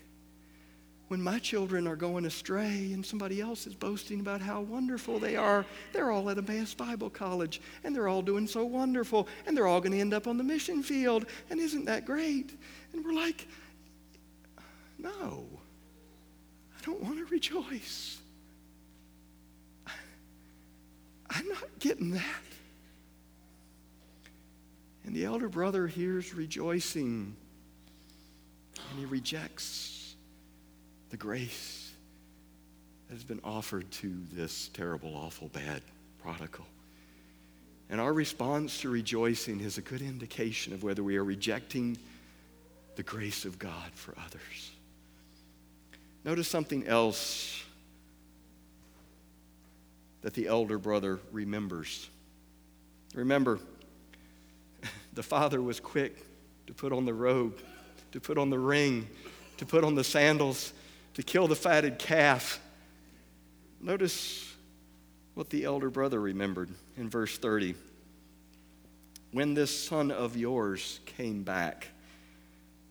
When 1.09 1.22
my 1.22 1.38
children 1.38 1.87
are 1.87 1.96
going 1.96 2.26
astray 2.26 2.92
and 2.92 3.07
somebody 3.07 3.40
else 3.40 3.66
is 3.66 3.74
boasting 3.74 4.20
about 4.20 4.42
how 4.42 4.61
wonderful 4.61 5.18
they 5.18 5.35
are, 5.35 5.64
they're 5.94 6.11
all 6.11 6.29
at 6.29 6.37
Emmaus 6.37 6.74
Bible 6.74 7.09
College 7.09 7.62
and 7.85 7.96
they're 7.96 8.07
all 8.09 8.20
doing 8.20 8.46
so 8.46 8.66
wonderful 8.66 9.29
and 9.46 9.57
they're 9.57 9.66
all 9.66 9.81
going 9.81 9.92
to 9.92 10.00
end 10.00 10.12
up 10.12 10.26
on 10.26 10.37
the 10.37 10.44
mission 10.44 10.83
field. 10.83 11.24
And 11.48 11.59
isn't 11.59 11.87
that 11.87 12.05
great? 12.05 12.52
And 12.92 13.02
we're 13.02 13.14
like, 13.14 13.48
no, 14.98 15.46
I 16.76 16.85
don't 16.85 17.02
want 17.02 17.16
to 17.16 17.24
rejoice. 17.33 18.18
I'm 21.30 21.48
not 21.48 21.78
getting 21.78 22.12
that. 22.12 22.24
And 25.04 25.14
the 25.14 25.24
elder 25.24 25.48
brother 25.48 25.86
hears 25.86 26.34
rejoicing 26.34 27.34
and 28.90 28.98
he 28.98 29.06
rejects 29.06 30.14
the 31.10 31.16
grace 31.16 31.92
that 33.08 33.14
has 33.14 33.24
been 33.24 33.40
offered 33.44 33.90
to 33.90 34.12
this 34.32 34.68
terrible, 34.74 35.14
awful, 35.16 35.48
bad 35.48 35.82
prodigal. 36.20 36.66
And 37.88 38.00
our 38.00 38.12
response 38.12 38.80
to 38.80 38.88
rejoicing 38.88 39.60
is 39.60 39.78
a 39.78 39.82
good 39.82 40.02
indication 40.02 40.72
of 40.72 40.82
whether 40.82 41.04
we 41.04 41.16
are 41.16 41.24
rejecting 41.24 41.96
the 42.96 43.04
grace 43.04 43.44
of 43.44 43.58
God 43.58 43.92
for 43.94 44.14
others. 44.24 44.72
Notice 46.24 46.48
something 46.48 46.86
else 46.88 47.62
that 50.26 50.34
the 50.34 50.48
elder 50.48 50.76
brother 50.76 51.20
remembers. 51.30 52.10
Remember, 53.14 53.60
the 55.12 55.22
father 55.22 55.62
was 55.62 55.78
quick 55.78 56.16
to 56.66 56.74
put 56.74 56.92
on 56.92 57.04
the 57.04 57.14
robe, 57.14 57.60
to 58.10 58.18
put 58.18 58.36
on 58.36 58.50
the 58.50 58.58
ring, 58.58 59.06
to 59.58 59.64
put 59.64 59.84
on 59.84 59.94
the 59.94 60.02
sandals, 60.02 60.72
to 61.14 61.22
kill 61.22 61.46
the 61.46 61.54
fatted 61.54 62.00
calf. 62.00 62.58
Notice 63.80 64.52
what 65.34 65.48
the 65.50 65.62
elder 65.62 65.90
brother 65.90 66.20
remembered 66.20 66.70
in 66.96 67.08
verse 67.08 67.38
30. 67.38 67.76
When 69.30 69.54
this 69.54 69.86
son 69.86 70.10
of 70.10 70.36
yours 70.36 70.98
came 71.06 71.44
back, 71.44 71.86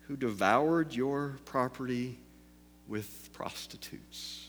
who 0.08 0.16
devoured 0.16 0.94
your 0.94 1.36
property 1.44 2.18
with 2.88 3.28
prostitutes. 3.34 4.45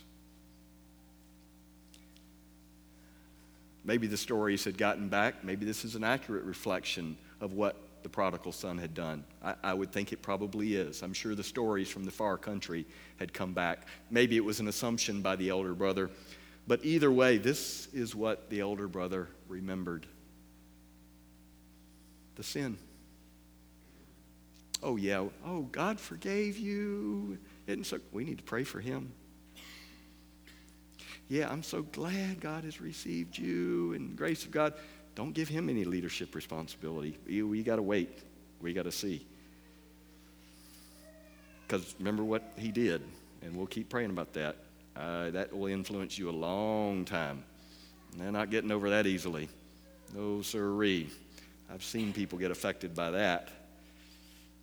Maybe 3.87 4.05
the 4.05 4.17
stories 4.17 4.65
had 4.65 4.77
gotten 4.77 5.07
back. 5.07 5.45
Maybe 5.45 5.65
this 5.65 5.85
is 5.85 5.95
an 5.95 6.03
accurate 6.03 6.43
reflection 6.43 7.17
of 7.39 7.53
what 7.53 7.77
the 8.03 8.09
prodigal 8.09 8.51
son 8.51 8.77
had 8.77 8.93
done. 8.93 9.23
I, 9.41 9.55
I, 9.63 9.73
would 9.73 9.93
think 9.93 10.11
it 10.11 10.21
probably 10.21 10.75
is. 10.75 11.01
I'm 11.01 11.13
sure 11.13 11.35
the 11.35 11.43
stories 11.43 11.89
from 11.89 12.03
the 12.03 12.11
far 12.11 12.37
country 12.37 12.85
had 13.15 13.33
come 13.33 13.53
back. 13.53 13.87
Maybe 14.11 14.35
it 14.35 14.43
was 14.43 14.59
an 14.59 14.67
assumption 14.67 15.21
by 15.21 15.37
the 15.37 15.47
elder 15.47 15.73
brother. 15.73 16.09
But 16.67 16.83
either 16.83 17.09
way, 17.09 17.37
this 17.37 17.87
is 17.93 18.13
what 18.13 18.49
the 18.49 18.59
elder 18.59 18.89
brother 18.89 19.29
remembered 19.47 20.05
the 22.35 22.43
sin. 22.43 22.77
Oh, 24.83 24.97
yeah. 24.97 25.23
Oh, 25.45 25.61
God 25.71 25.97
forgave 25.97 26.57
you. 26.57 27.37
Isn't 27.67 27.85
so? 27.85 27.99
We 28.11 28.25
need 28.25 28.39
to 28.39 28.43
pray 28.43 28.65
for 28.65 28.81
him 28.81 29.13
yeah, 31.29 31.49
I'm 31.51 31.63
so 31.63 31.81
glad 31.81 32.39
God 32.39 32.63
has 32.63 32.79
received 32.79 33.37
you 33.37 33.93
and 33.93 34.15
grace 34.15 34.45
of 34.45 34.51
God. 34.51 34.73
Don't 35.15 35.33
give 35.33 35.49
him 35.49 35.69
any 35.69 35.83
leadership 35.83 36.35
responsibility. 36.35 37.17
We 37.27 37.63
got 37.63 37.77
to 37.77 37.81
wait. 37.81 38.19
We 38.61 38.73
got 38.73 38.83
to 38.83 38.91
see. 38.91 39.25
Because 41.67 41.95
remember 41.99 42.23
what 42.23 42.43
he 42.57 42.71
did, 42.71 43.01
and 43.41 43.55
we'll 43.55 43.67
keep 43.67 43.89
praying 43.89 44.11
about 44.11 44.33
that. 44.33 44.55
Uh, 44.95 45.29
that 45.31 45.55
will 45.55 45.67
influence 45.67 46.17
you 46.17 46.29
a 46.29 46.31
long 46.31 47.03
time. 47.03 47.43
And 48.13 48.21
they're 48.21 48.31
not 48.31 48.49
getting 48.49 48.71
over 48.71 48.89
that 48.91 49.05
easily. 49.05 49.49
No, 50.15 50.41
sirree. 50.41 51.09
I've 51.71 51.83
seen 51.83 52.13
people 52.13 52.39
get 52.39 52.51
affected 52.51 52.95
by 52.95 53.11
that. 53.11 53.49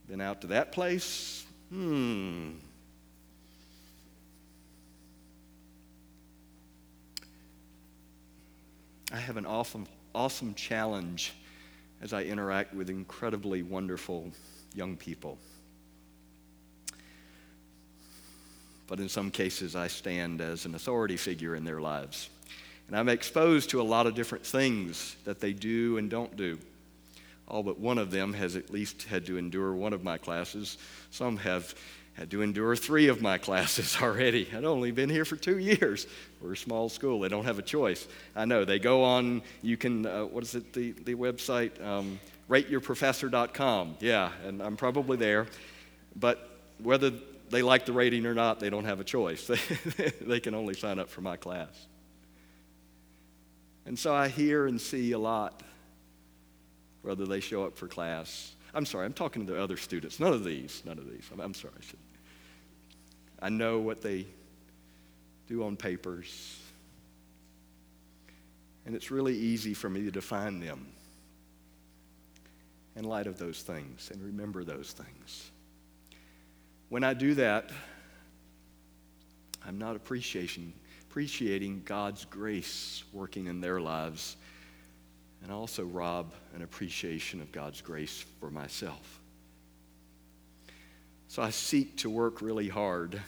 Been 0.09 0.21
out 0.21 0.41
to 0.41 0.47
that 0.49 0.73
place? 0.73 1.45
Hmm. 1.69 2.53
I 9.15 9.19
have 9.19 9.37
an 9.37 9.47
awesome, 9.47 9.87
awesome 10.13 10.55
challenge 10.55 11.35
as 12.03 12.13
I 12.13 12.25
interact 12.25 12.75
with 12.75 12.91
incredibly 12.91 13.63
wonderful 13.63 14.33
young 14.75 14.97
people. 14.97 15.39
But 18.89 18.99
in 18.99 19.09
some 19.09 19.31
cases, 19.31 19.77
I 19.77 19.87
stand 19.87 20.41
as 20.41 20.67
an 20.67 20.75
authority 20.75 21.17
figure 21.17 21.55
in 21.55 21.65
their 21.65 21.81
lives. 21.81 22.29
And 22.89 22.97
I'm 22.97 23.09
exposed 23.09 23.71
to 23.71 23.81
a 23.81 23.85
lot 23.85 24.09
of 24.09 24.17
different 24.17 24.45
things 24.45 25.15
that 25.25 25.39
they 25.39 25.53
do 25.53 25.97
and 25.97 26.11
don't 26.11 26.37
do. 26.37 26.59
All 27.47 27.63
but 27.63 27.79
one 27.79 27.99
of 27.99 28.11
them 28.11 28.33
has 28.33 28.57
at 28.57 28.71
least 28.71 29.05
had 29.05 29.27
to 29.27 29.39
endure 29.39 29.75
one 29.75 29.93
of 29.93 30.03
my 30.03 30.19
classes. 30.19 30.77
Some 31.13 31.37
have 31.37 31.73
had 32.15 32.31
to 32.31 32.43
endure 32.43 32.77
three 32.77 33.09
of 33.09 33.21
my 33.21 33.39
classes 33.39 33.99
already. 34.03 34.49
I'd 34.55 34.65
only 34.65 34.93
been 34.93 35.11
here 35.11 35.25
for 35.25 35.37
two 35.37 35.59
years. 35.59 36.07
We're 36.41 36.53
a 36.53 36.57
small 36.57 36.89
school. 36.89 37.21
They 37.21 37.29
don't 37.29 37.45
have 37.45 37.59
a 37.59 37.63
choice. 37.63 38.07
I 38.35 38.45
know. 38.45 38.65
They 38.65 38.79
go 38.79 39.03
on, 39.03 39.43
you 39.63 39.77
can, 39.77 40.07
uh, 40.07 40.25
what 40.25 40.45
is 40.45 40.55
it, 40.55 40.73
the, 40.73 40.93
the 40.93 41.15
website? 41.15 41.85
Um, 41.85 42.21
rateyourprofessor.com. 42.49 43.97
Yeah, 44.01 44.31
and 44.47 44.63
I'm 44.63 44.77
probably 44.77 45.17
there. 45.17 45.47
But 46.17 46.49
whether 46.83 47.13
they 47.51 47.63
like 47.63 47.85
the 47.85 47.93
rating 47.93 48.27
or 48.27 48.35
not, 48.35 48.61
they 48.61 48.71
don't 48.71 48.85
have 48.85 49.01
a 49.01 49.05
choice. 49.05 49.51
they 50.21 50.41
can 50.41 50.55
only 50.55 50.75
sign 50.75 50.99
up 50.99 51.09
for 51.09 51.21
my 51.21 51.37
class. 51.37 51.87
And 53.87 53.99
so 53.99 54.15
I 54.15 54.29
hear 54.29 54.67
and 54.67 54.81
see 54.81 55.13
a 55.13 55.19
lot, 55.19 55.63
whether 57.03 57.27
they 57.27 57.41
show 57.41 57.65
up 57.65 57.77
for 57.77 57.87
class 57.87 58.55
I'm 58.75 58.85
sorry, 58.85 59.07
I'm 59.07 59.13
talking 59.13 59.47
to 59.47 59.53
the 59.53 59.63
other 59.63 59.77
students. 59.77 60.19
None 60.19 60.33
of 60.33 60.45
these, 60.45 60.83
none 60.85 60.99
of 60.99 61.09
these. 61.09 61.31
I'm, 61.33 61.41
I'm 61.41 61.55
sorry. 61.55 61.75
I, 61.81 61.97
I 63.45 63.51
know 63.51 63.79
what 63.79 64.01
they 64.01 64.25
do 65.49 65.65
on 65.65 65.77
papers. 65.77 66.59
And 68.87 68.95
it's 68.95 69.11
really 69.11 69.37
easy 69.37 69.75
for 69.75 69.91
me 69.91 70.03
to 70.05 70.11
define 70.11 70.61
them 70.61 70.87
in 72.97 73.05
light 73.05 73.27
of 73.27 73.39
those 73.39 73.61
things 73.61 74.11
and 74.11 74.23
remember 74.23 74.65
those 74.65 74.93
things. 74.93 75.51
When 76.89 77.05
I 77.05 77.13
do 77.13 77.35
that, 77.35 77.69
I'm 79.67 79.77
not 79.77 79.95
appreciating, 79.95 80.73
appreciating 81.11 81.83
God's 81.85 82.25
grace 82.25 83.05
working 83.13 83.47
in 83.47 83.61
their 83.61 83.79
lives 83.79 84.37
and 85.43 85.53
also 85.53 85.85
rob 85.85 86.33
an 86.55 86.63
appreciation 86.63 87.43
of 87.43 87.53
God's 87.53 87.83
grace 87.83 88.25
for 88.41 88.51
myself. 88.51 89.21
So 91.35 91.43
I 91.43 91.51
seek 91.51 91.97
to 91.97 92.09
work 92.09 92.41
really 92.41 92.69
hard 92.69 93.21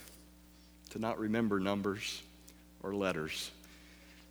to 0.91 0.99
not 1.01 1.19
remember 1.19 1.59
numbers 1.59 2.23
or 2.85 2.95
letters. 2.95 3.51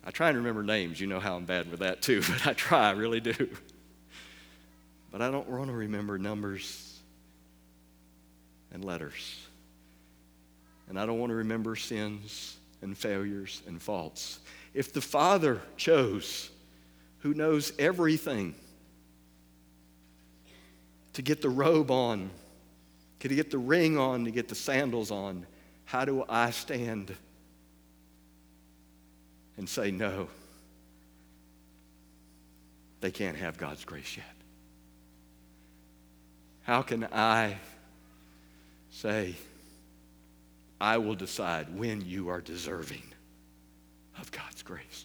I 0.02 0.10
try 0.10 0.30
and 0.30 0.38
remember 0.38 0.62
names. 0.62 0.98
You 0.98 1.06
know 1.08 1.20
how 1.20 1.36
I'm 1.36 1.44
bad 1.44 1.70
with 1.70 1.80
that 1.80 2.00
too, 2.00 2.22
but 2.30 2.46
I 2.46 2.54
try, 2.54 2.88
I 2.88 2.92
really 2.92 3.20
do. 3.20 3.50
But 5.12 5.20
I 5.20 5.30
don't 5.30 5.46
want 5.50 5.66
to 5.66 5.76
remember 5.76 6.16
numbers 6.16 6.98
and 8.72 8.82
letters. 8.82 9.40
And 10.88 10.98
I 10.98 11.04
don't 11.04 11.18
want 11.18 11.28
to 11.28 11.36
remember 11.36 11.76
sins 11.76 12.56
and 12.80 12.96
failures 12.96 13.60
and 13.66 13.82
faults. 13.82 14.38
If 14.72 14.94
the 14.94 15.02
Father 15.02 15.60
chose 15.76 16.48
who 17.18 17.34
knows 17.34 17.74
everything, 17.78 18.54
to 21.12 21.20
get 21.20 21.42
the 21.42 21.50
robe 21.50 21.90
on, 21.90 22.30
to 23.20 23.28
get 23.28 23.50
the 23.50 23.58
ring 23.58 23.98
on, 23.98 24.24
to 24.24 24.30
get 24.30 24.48
the 24.48 24.54
sandals 24.54 25.10
on, 25.10 25.46
how 25.84 26.04
do 26.04 26.24
I 26.28 26.50
stand 26.50 27.14
and 29.56 29.68
say, 29.68 29.90
no, 29.90 30.28
they 33.00 33.10
can't 33.10 33.36
have 33.36 33.56
God's 33.56 33.84
grace 33.84 34.16
yet? 34.16 34.26
How 36.62 36.82
can 36.82 37.04
I 37.12 37.56
say, 38.90 39.34
I 40.80 40.98
will 40.98 41.14
decide 41.14 41.76
when 41.76 42.04
you 42.04 42.28
are 42.28 42.40
deserving 42.40 43.02
of 44.18 44.30
God's 44.32 44.62
grace? 44.62 45.04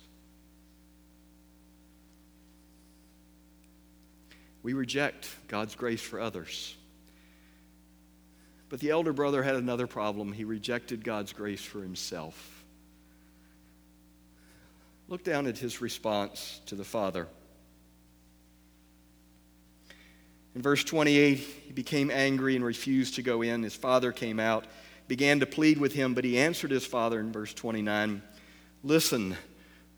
We 4.63 4.73
reject 4.73 5.29
God's 5.47 5.75
grace 5.75 6.01
for 6.01 6.19
others. 6.19 6.75
But 8.71 8.79
the 8.79 8.89
elder 8.89 9.11
brother 9.11 9.43
had 9.43 9.55
another 9.55 9.85
problem. 9.85 10.31
He 10.31 10.45
rejected 10.45 11.03
God's 11.03 11.33
grace 11.33 11.61
for 11.61 11.81
himself. 11.81 12.63
Look 15.09 15.25
down 15.25 15.45
at 15.45 15.57
his 15.57 15.81
response 15.81 16.61
to 16.67 16.75
the 16.75 16.85
father. 16.85 17.27
In 20.55 20.61
verse 20.61 20.85
28, 20.85 21.37
he 21.37 21.73
became 21.73 22.09
angry 22.09 22.55
and 22.55 22.63
refused 22.63 23.15
to 23.15 23.21
go 23.21 23.41
in. 23.41 23.61
His 23.61 23.75
father 23.75 24.13
came 24.13 24.39
out, 24.39 24.63
began 25.09 25.41
to 25.41 25.45
plead 25.45 25.77
with 25.77 25.91
him, 25.91 26.13
but 26.13 26.23
he 26.23 26.37
answered 26.37 26.71
his 26.71 26.85
father 26.85 27.19
in 27.19 27.33
verse 27.33 27.53
29 27.53 28.21
Listen, 28.85 29.35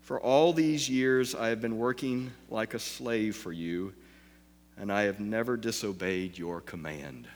for 0.00 0.20
all 0.20 0.52
these 0.52 0.90
years 0.90 1.36
I 1.36 1.50
have 1.50 1.60
been 1.60 1.78
working 1.78 2.32
like 2.50 2.74
a 2.74 2.80
slave 2.80 3.36
for 3.36 3.52
you, 3.52 3.94
and 4.76 4.92
I 4.92 5.02
have 5.02 5.20
never 5.20 5.56
disobeyed 5.56 6.36
your 6.36 6.60
command. 6.60 7.28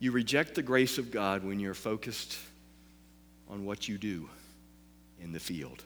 You 0.00 0.12
reject 0.12 0.54
the 0.54 0.62
grace 0.62 0.98
of 0.98 1.10
God 1.10 1.44
when 1.44 1.58
you're 1.58 1.74
focused 1.74 2.38
on 3.48 3.64
what 3.64 3.88
you 3.88 3.98
do 3.98 4.28
in 5.20 5.32
the 5.32 5.40
field. 5.40 5.82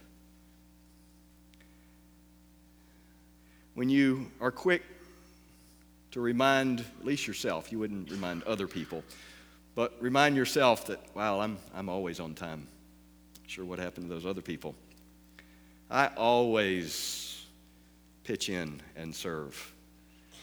When 3.75 3.89
you 3.89 4.31
are 4.41 4.51
quick 4.51 4.83
to 6.11 6.21
remind, 6.21 6.81
at 6.81 7.07
least 7.07 7.27
yourself, 7.27 7.73
you 7.73 7.79
wouldn't 7.79 8.11
remind 8.11 8.43
other 8.43 8.67
people, 8.67 9.03
but 9.75 9.97
remind 9.99 10.37
yourself 10.37 10.87
that, 10.87 11.01
wow, 11.15 11.41
I'm, 11.41 11.57
I'm 11.75 11.89
always 11.89 12.21
on 12.21 12.35
time. 12.35 12.69
Sure, 13.47 13.65
what 13.65 13.79
happened 13.79 14.09
to 14.09 14.15
those 14.15 14.27
other 14.27 14.43
people? 14.43 14.75
I 15.91 16.09
always 16.17 17.47
pitch 18.25 18.51
in 18.51 18.81
and 18.95 19.15
serve. 19.15 19.73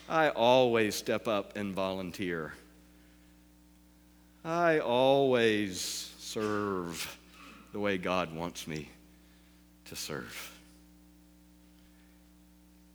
I 0.07 0.29
always 0.29 0.95
step 0.95 1.27
up 1.27 1.55
and 1.55 1.73
volunteer. 1.73 2.53
I 4.43 4.79
always 4.79 6.13
serve 6.17 7.17
the 7.73 7.79
way 7.79 7.97
God 7.97 8.33
wants 8.33 8.67
me 8.67 8.89
to 9.85 9.95
serve. 9.95 10.51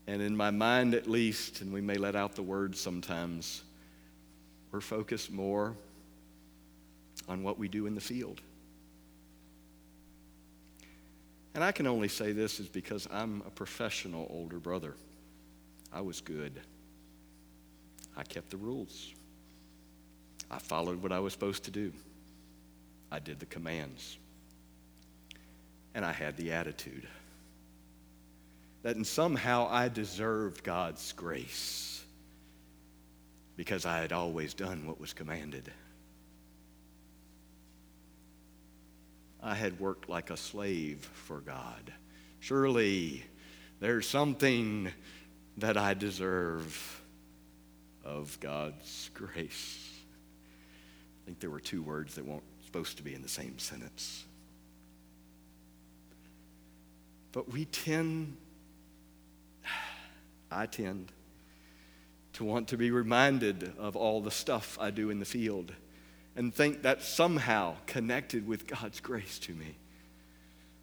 And 0.06 0.20
in 0.20 0.36
my 0.36 0.50
mind, 0.50 0.94
at 0.94 1.06
least, 1.06 1.60
and 1.60 1.72
we 1.72 1.80
may 1.80 1.96
let 1.96 2.14
out 2.14 2.34
the 2.34 2.42
words 2.42 2.80
sometimes, 2.80 3.62
we're 4.70 4.80
focused 4.80 5.30
more 5.30 5.76
on 7.28 7.42
what 7.42 7.58
we 7.58 7.68
do 7.68 7.86
in 7.86 7.94
the 7.94 8.00
field. 8.00 8.40
And 11.54 11.62
I 11.62 11.72
can 11.72 11.86
only 11.86 12.08
say 12.08 12.32
this 12.32 12.58
is 12.58 12.68
because 12.68 13.06
I'm 13.12 13.42
a 13.46 13.50
professional 13.50 14.26
older 14.30 14.58
brother. 14.58 14.94
I 15.92 16.00
was 16.00 16.20
good. 16.20 16.60
I 18.16 18.24
kept 18.24 18.50
the 18.50 18.56
rules. 18.56 19.12
I 20.54 20.58
followed 20.58 21.02
what 21.02 21.10
I 21.10 21.18
was 21.18 21.32
supposed 21.32 21.64
to 21.64 21.72
do. 21.72 21.92
I 23.10 23.18
did 23.18 23.40
the 23.40 23.46
commands. 23.46 24.16
And 25.96 26.04
I 26.04 26.12
had 26.12 26.36
the 26.36 26.52
attitude 26.52 27.08
that 28.84 29.04
somehow 29.04 29.66
I 29.68 29.88
deserved 29.88 30.62
God's 30.62 31.12
grace 31.12 32.04
because 33.56 33.84
I 33.84 33.98
had 33.98 34.12
always 34.12 34.54
done 34.54 34.86
what 34.86 35.00
was 35.00 35.12
commanded. 35.12 35.72
I 39.42 39.54
had 39.54 39.80
worked 39.80 40.08
like 40.08 40.30
a 40.30 40.36
slave 40.36 40.98
for 41.14 41.40
God. 41.40 41.92
Surely 42.40 43.24
there's 43.80 44.08
something 44.08 44.90
that 45.56 45.76
I 45.76 45.94
deserve 45.94 47.02
of 48.04 48.38
God's 48.40 49.10
grace. 49.14 49.83
I 51.24 51.26
think 51.26 51.40
there 51.40 51.48
were 51.48 51.60
two 51.60 51.82
words 51.82 52.16
that 52.16 52.26
weren't 52.26 52.42
supposed 52.66 52.98
to 52.98 53.02
be 53.02 53.14
in 53.14 53.22
the 53.22 53.28
same 53.28 53.58
sentence. 53.58 54.24
But 57.32 57.50
we 57.50 57.64
tend, 57.64 58.36
I 60.50 60.66
tend, 60.66 61.12
to 62.34 62.44
want 62.44 62.68
to 62.68 62.76
be 62.76 62.90
reminded 62.90 63.72
of 63.78 63.96
all 63.96 64.20
the 64.20 64.30
stuff 64.30 64.76
I 64.78 64.90
do 64.90 65.08
in 65.08 65.18
the 65.18 65.24
field 65.24 65.72
and 66.36 66.54
think 66.54 66.82
that's 66.82 67.08
somehow 67.08 67.76
connected 67.86 68.46
with 68.46 68.66
God's 68.66 69.00
grace 69.00 69.38
to 69.40 69.52
me. 69.52 69.76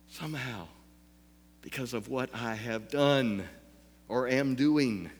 Somehow, 0.07 0.67
because 1.61 1.93
of 1.93 2.07
what 2.07 2.33
I 2.33 2.55
have 2.55 2.89
done 2.89 3.43
or 4.07 4.27
am 4.27 4.55
doing 4.55 5.11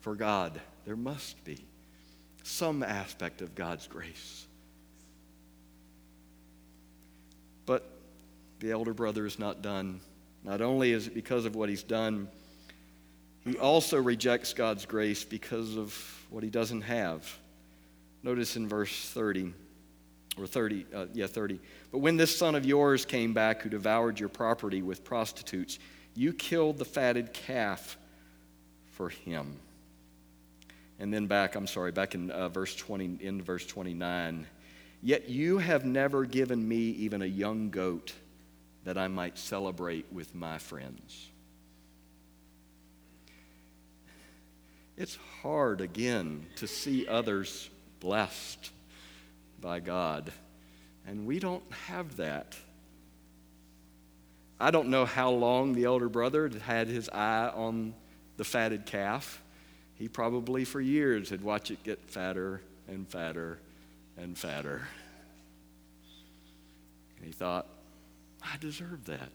for 0.00 0.14
God, 0.14 0.60
there 0.84 0.96
must 0.96 1.42
be 1.44 1.64
some 2.42 2.82
aspect 2.82 3.42
of 3.42 3.54
God's 3.54 3.86
grace. 3.86 4.46
But 7.64 7.84
the 8.60 8.70
elder 8.70 8.94
brother 8.94 9.26
is 9.26 9.38
not 9.38 9.62
done. 9.62 10.00
Not 10.44 10.60
only 10.60 10.92
is 10.92 11.08
it 11.08 11.14
because 11.14 11.44
of 11.44 11.54
what 11.54 11.68
he's 11.68 11.82
done, 11.82 12.28
he 13.44 13.58
also 13.58 14.00
rejects 14.00 14.52
God's 14.54 14.86
grace 14.86 15.24
because 15.24 15.76
of 15.76 15.94
what 16.30 16.42
he 16.42 16.50
doesn't 16.50 16.82
have. 16.82 17.38
Notice 18.22 18.56
in 18.56 18.68
verse 18.68 19.08
30, 19.10 19.52
or 20.38 20.46
30, 20.46 20.86
uh, 20.94 21.06
yeah, 21.12 21.26
30. 21.26 21.60
But 21.92 21.98
when 21.98 22.16
this 22.16 22.36
son 22.36 22.54
of 22.54 22.64
yours 22.64 23.04
came 23.04 23.32
back 23.32 23.62
who 23.62 23.68
devoured 23.68 24.18
your 24.18 24.28
property 24.28 24.82
with 24.82 25.04
prostitutes, 25.04 25.78
you 26.14 26.32
killed 26.32 26.78
the 26.78 26.84
fatted 26.84 27.32
calf 27.32 27.96
for 28.92 29.10
him. 29.10 29.58
And 30.98 31.12
then 31.12 31.26
back, 31.26 31.54
I'm 31.54 31.66
sorry, 31.66 31.92
back 31.92 32.14
in 32.14 32.30
uh, 32.30 32.48
verse 32.48 32.74
20, 32.74 33.18
in 33.20 33.42
verse 33.42 33.66
29. 33.66 34.46
Yet 35.02 35.28
you 35.28 35.58
have 35.58 35.84
never 35.84 36.24
given 36.24 36.66
me 36.66 36.76
even 36.76 37.22
a 37.22 37.26
young 37.26 37.70
goat 37.70 38.12
that 38.86 38.96
I 38.96 39.08
might 39.08 39.36
celebrate 39.36 40.06
with 40.12 40.32
my 40.32 40.58
friends. 40.58 41.28
It's 44.96 45.18
hard, 45.42 45.80
again, 45.80 46.46
to 46.56 46.68
see 46.68 47.06
others 47.08 47.68
blessed 47.98 48.70
by 49.60 49.80
God, 49.80 50.32
and 51.04 51.26
we 51.26 51.40
don't 51.40 51.64
have 51.88 52.16
that. 52.18 52.56
I 54.60 54.70
don't 54.70 54.88
know 54.88 55.04
how 55.04 55.32
long 55.32 55.72
the 55.72 55.84
elder 55.84 56.08
brother 56.08 56.48
had 56.48 56.86
his 56.86 57.08
eye 57.08 57.50
on 57.52 57.92
the 58.36 58.44
fatted 58.44 58.86
calf. 58.86 59.42
He 59.96 60.06
probably 60.06 60.64
for 60.64 60.80
years 60.80 61.30
had 61.30 61.42
watched 61.42 61.72
it 61.72 61.82
get 61.82 62.08
fatter 62.08 62.62
and 62.86 63.08
fatter 63.08 63.58
and 64.16 64.38
fatter. 64.38 64.82
And 67.16 67.26
he 67.26 67.32
thought, 67.32 67.66
I 68.52 68.56
deserve 68.58 69.06
that. 69.06 69.32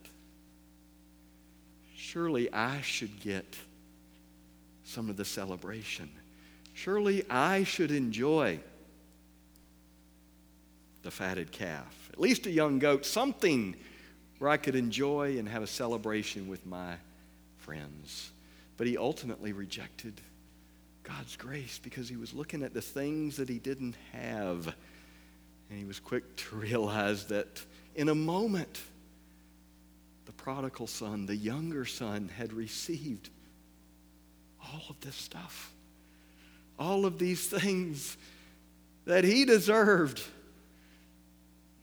Surely 1.95 2.51
I 2.51 2.81
should 2.81 3.19
get 3.19 3.57
some 4.83 5.09
of 5.09 5.17
the 5.17 5.25
celebration. 5.25 6.09
Surely 6.73 7.23
I 7.29 7.63
should 7.63 7.91
enjoy 7.91 8.59
the 11.03 11.11
fatted 11.11 11.51
calf, 11.51 12.09
at 12.13 12.19
least 12.19 12.45
a 12.45 12.51
young 12.51 12.79
goat, 12.79 13.05
something 13.05 13.75
where 14.39 14.49
I 14.49 14.57
could 14.57 14.75
enjoy 14.75 15.37
and 15.37 15.47
have 15.47 15.63
a 15.63 15.67
celebration 15.67 16.47
with 16.47 16.65
my 16.65 16.95
friends. 17.57 18.31
But 18.77 18.87
he 18.87 18.97
ultimately 18.97 19.53
rejected 19.53 20.19
God's 21.03 21.35
grace 21.35 21.79
because 21.81 22.09
he 22.09 22.15
was 22.15 22.33
looking 22.33 22.63
at 22.63 22.73
the 22.73 22.81
things 22.81 23.37
that 23.37 23.49
he 23.49 23.59
didn't 23.59 23.95
have. 24.13 24.73
And 25.69 25.79
he 25.79 25.85
was 25.85 25.99
quick 25.99 26.35
to 26.37 26.55
realize 26.55 27.25
that 27.25 27.63
in 27.95 28.09
a 28.09 28.15
moment, 28.15 28.81
the 30.25 30.31
prodigal 30.31 30.87
son, 30.87 31.25
the 31.25 31.35
younger 31.35 31.85
son, 31.85 32.29
had 32.37 32.53
received 32.53 33.29
all 34.61 34.83
of 34.89 34.99
this 35.01 35.15
stuff, 35.15 35.71
all 36.77 37.05
of 37.05 37.17
these 37.17 37.47
things 37.47 38.17
that 39.05 39.23
he 39.23 39.45
deserved. 39.45 40.21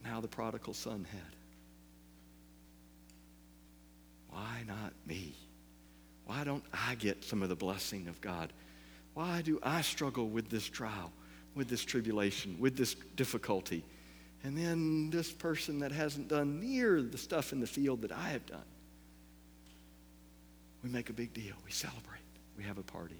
Now 0.03 0.21
the 0.21 0.27
prodigal 0.27 0.73
son 0.73 1.05
had. 1.11 1.21
Why 4.29 4.63
not 4.67 4.93
me? 5.05 5.33
Why 6.25 6.43
don't 6.43 6.63
I 6.73 6.95
get 6.95 7.23
some 7.23 7.41
of 7.41 7.49
the 7.49 7.55
blessing 7.55 8.07
of 8.07 8.21
God? 8.21 8.53
Why 9.15 9.41
do 9.41 9.59
I 9.63 9.81
struggle 9.81 10.29
with 10.29 10.49
this 10.49 10.65
trial, 10.65 11.11
with 11.55 11.67
this 11.67 11.83
tribulation, 11.83 12.55
with 12.59 12.77
this 12.77 12.95
difficulty? 13.15 13.83
And 14.43 14.57
then 14.57 15.09
this 15.09 15.31
person 15.31 15.79
that 15.79 15.91
hasn't 15.91 16.29
done 16.29 16.59
near 16.59 17.01
the 17.01 17.17
stuff 17.17 17.51
in 17.51 17.59
the 17.59 17.67
field 17.67 18.01
that 18.03 18.11
I 18.11 18.29
have 18.29 18.45
done. 18.45 18.63
We 20.83 20.89
make 20.89 21.09
a 21.09 21.13
big 21.13 21.33
deal. 21.33 21.55
We 21.65 21.71
celebrate. 21.71 22.21
We 22.57 22.63
have 22.63 22.77
a 22.77 22.83
party. 22.83 23.19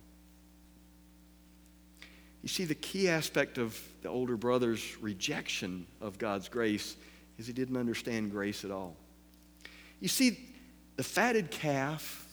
You 2.41 2.47
see, 2.47 2.63
the 2.63 2.75
key 2.75 3.09
aspect 3.09 3.57
of 3.57 3.77
the 4.01 4.07
older 4.07 4.37
brother's 4.37 4.97
rejection 5.01 5.85
of 5.99 6.17
God's 6.17 6.47
grace 6.47 6.95
is 7.37 7.47
he 7.47 7.53
didn't 7.53 7.75
understand 7.75 8.31
grace 8.31 8.63
at 8.63 8.71
all. 8.71 8.95
You 9.99 10.07
see, 10.07 10.39
the 10.95 11.03
fatted 11.03 11.51
calf 11.51 12.25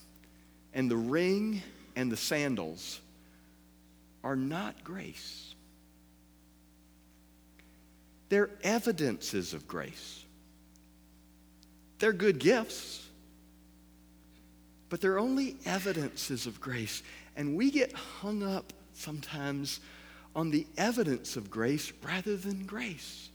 and 0.72 0.88
the 0.88 0.96
ring 0.96 1.60
and 1.96 2.10
the 2.10 2.16
sandals 2.16 3.00
are 4.22 4.36
not 4.36 4.84
grace. 4.84 5.55
They're 8.28 8.50
evidences 8.62 9.54
of 9.54 9.66
grace. 9.68 10.24
They're 11.98 12.12
good 12.12 12.38
gifts. 12.38 13.02
but 14.88 15.00
they're 15.00 15.18
only 15.18 15.56
evidences 15.64 16.46
of 16.46 16.60
grace. 16.60 17.02
And 17.36 17.56
we 17.56 17.70
get 17.70 17.92
hung 17.92 18.42
up 18.42 18.72
sometimes 18.94 19.80
on 20.34 20.50
the 20.50 20.66
evidence 20.76 21.36
of 21.36 21.50
grace 21.50 21.92
rather 22.02 22.36
than 22.36 22.66
grace. 22.66 23.28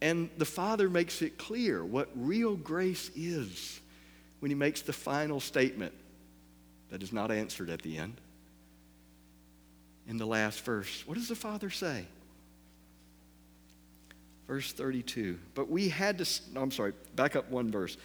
And 0.00 0.30
the 0.38 0.44
Father 0.44 0.88
makes 0.88 1.22
it 1.22 1.38
clear 1.38 1.84
what 1.84 2.08
real 2.14 2.54
grace 2.56 3.10
is 3.16 3.80
when 4.40 4.50
he 4.50 4.54
makes 4.54 4.82
the 4.82 4.92
final 4.92 5.40
statement 5.40 5.92
that 6.90 7.02
is 7.02 7.12
not 7.12 7.30
answered 7.30 7.70
at 7.70 7.82
the 7.82 7.98
end. 7.98 8.20
In 10.08 10.18
the 10.18 10.26
last 10.26 10.60
verse, 10.60 11.02
what 11.06 11.14
does 11.14 11.28
the 11.28 11.34
Father 11.34 11.70
say? 11.70 12.04
Verse 14.46 14.72
32. 14.72 15.38
But 15.54 15.68
we 15.68 15.88
had 15.88 16.18
to, 16.18 16.40
no, 16.52 16.62
I'm 16.62 16.70
sorry, 16.70 16.92
back 17.16 17.34
up 17.34 17.50
one 17.50 17.70
verse. 17.70 17.96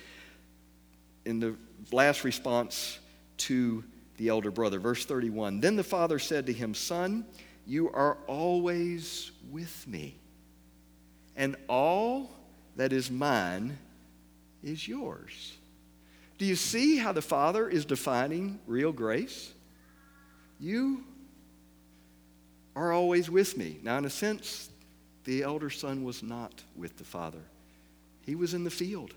In 1.25 1.39
the 1.39 1.55
last 1.91 2.23
response 2.23 2.97
to 3.37 3.83
the 4.17 4.29
elder 4.29 4.49
brother, 4.51 4.79
verse 4.79 5.05
31. 5.05 5.59
Then 5.59 5.75
the 5.75 5.83
father 5.83 6.17
said 6.17 6.47
to 6.47 6.53
him, 6.53 6.73
Son, 6.73 7.25
you 7.67 7.91
are 7.91 8.17
always 8.27 9.31
with 9.51 9.87
me, 9.87 10.15
and 11.35 11.55
all 11.67 12.31
that 12.75 12.91
is 12.91 13.11
mine 13.11 13.77
is 14.63 14.87
yours. 14.87 15.53
Do 16.37 16.45
you 16.45 16.55
see 16.55 16.97
how 16.97 17.11
the 17.11 17.21
Father 17.21 17.69
is 17.69 17.85
defining 17.85 18.59
real 18.65 18.91
grace? 18.91 19.53
You 20.59 21.03
are 22.75 22.91
always 22.91 23.29
with 23.29 23.57
me. 23.57 23.79
Now, 23.83 23.97
in 23.97 24.05
a 24.05 24.09
sense, 24.09 24.69
the 25.23 25.43
elder 25.43 25.69
son 25.69 26.03
was 26.03 26.23
not 26.23 26.63
with 26.75 26.97
the 26.97 27.03
father, 27.03 27.43
he 28.25 28.35
was 28.35 28.53
in 28.53 28.63
the 28.63 28.71
field. 28.71 29.13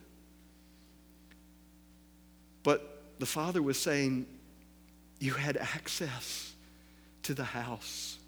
But 2.62 3.02
the 3.18 3.26
father 3.26 3.62
was 3.62 3.78
saying, 3.78 4.26
You 5.20 5.34
had 5.34 5.56
access 5.56 6.52
to 7.24 7.34
the 7.34 7.44
house. 7.44 8.18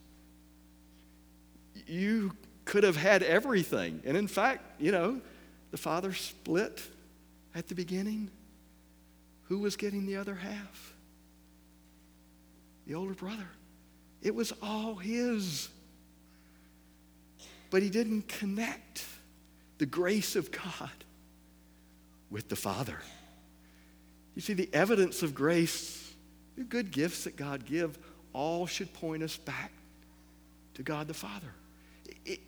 You 1.87 2.33
could 2.66 2.85
have 2.85 2.97
had 2.97 3.22
everything. 3.22 4.03
And 4.05 4.16
in 4.16 4.29
fact, 4.29 4.81
you 4.81 4.93
know, 4.93 5.20
the 5.70 5.77
father 5.77 6.12
split 6.12 6.83
at 7.55 7.68
the 7.68 7.74
beginning. 7.74 8.31
Who 9.45 9.61
was 9.61 9.77
getting 9.77 10.07
the 10.07 10.16
other 10.16 10.35
half? 10.35 10.95
The 12.87 12.95
older 12.95 13.14
brother. 13.14 13.49
It 14.27 14.35
was 14.35 14.53
all 14.61 14.97
his. 14.97 15.68
But 17.70 17.81
he 17.81 17.89
didn't 17.89 18.27
connect 18.27 19.05
the 19.79 19.87
grace 19.87 20.35
of 20.35 20.51
God 20.51 20.91
with 22.29 22.49
the 22.49 22.57
Father. 22.57 22.99
You 24.35 24.43
see, 24.43 24.53
the 24.53 24.68
evidence 24.72 25.22
of 25.22 25.33
grace, 25.33 26.12
the 26.59 26.64
good 26.64 26.91
gifts 26.91 27.22
that 27.22 27.37
God 27.37 27.66
give, 27.66 28.01
all 28.33 28.66
should 28.66 28.93
point 28.95 29.22
us 29.22 29.37
back 29.37 29.70
to 30.74 30.83
God 30.83 31.07
the 31.07 31.14
Father. 31.14 31.53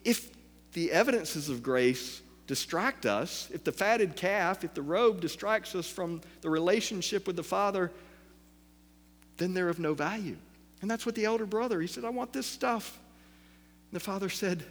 If 0.03 0.31
the 0.73 0.91
evidences 0.91 1.47
of 1.47 1.63
grace 1.63 2.21
distract 2.45 3.05
us, 3.05 3.49
if 3.53 3.63
the 3.63 3.71
fatted 3.71 4.17
calf, 4.17 4.65
if 4.65 4.73
the 4.73 4.81
robe 4.81 5.21
distracts 5.21 5.75
us 5.75 5.87
from 5.89 6.19
the 6.41 6.49
relationship 6.49 7.25
with 7.25 7.37
the 7.37 7.43
Father, 7.43 7.89
then 9.37 9.53
they're 9.53 9.69
of 9.69 9.79
no 9.79 9.93
value. 9.93 10.35
And 10.81 10.89
that's 10.89 11.05
what 11.05 11.15
the 11.15 11.25
elder 11.25 11.45
brother, 11.45 11.81
he 11.81 11.87
said, 11.87 12.05
I 12.05 12.09
want 12.09 12.33
this 12.33 12.47
stuff. 12.47 12.97
And 13.91 13.99
the 13.99 14.03
father 14.03 14.29
said, 14.29 14.63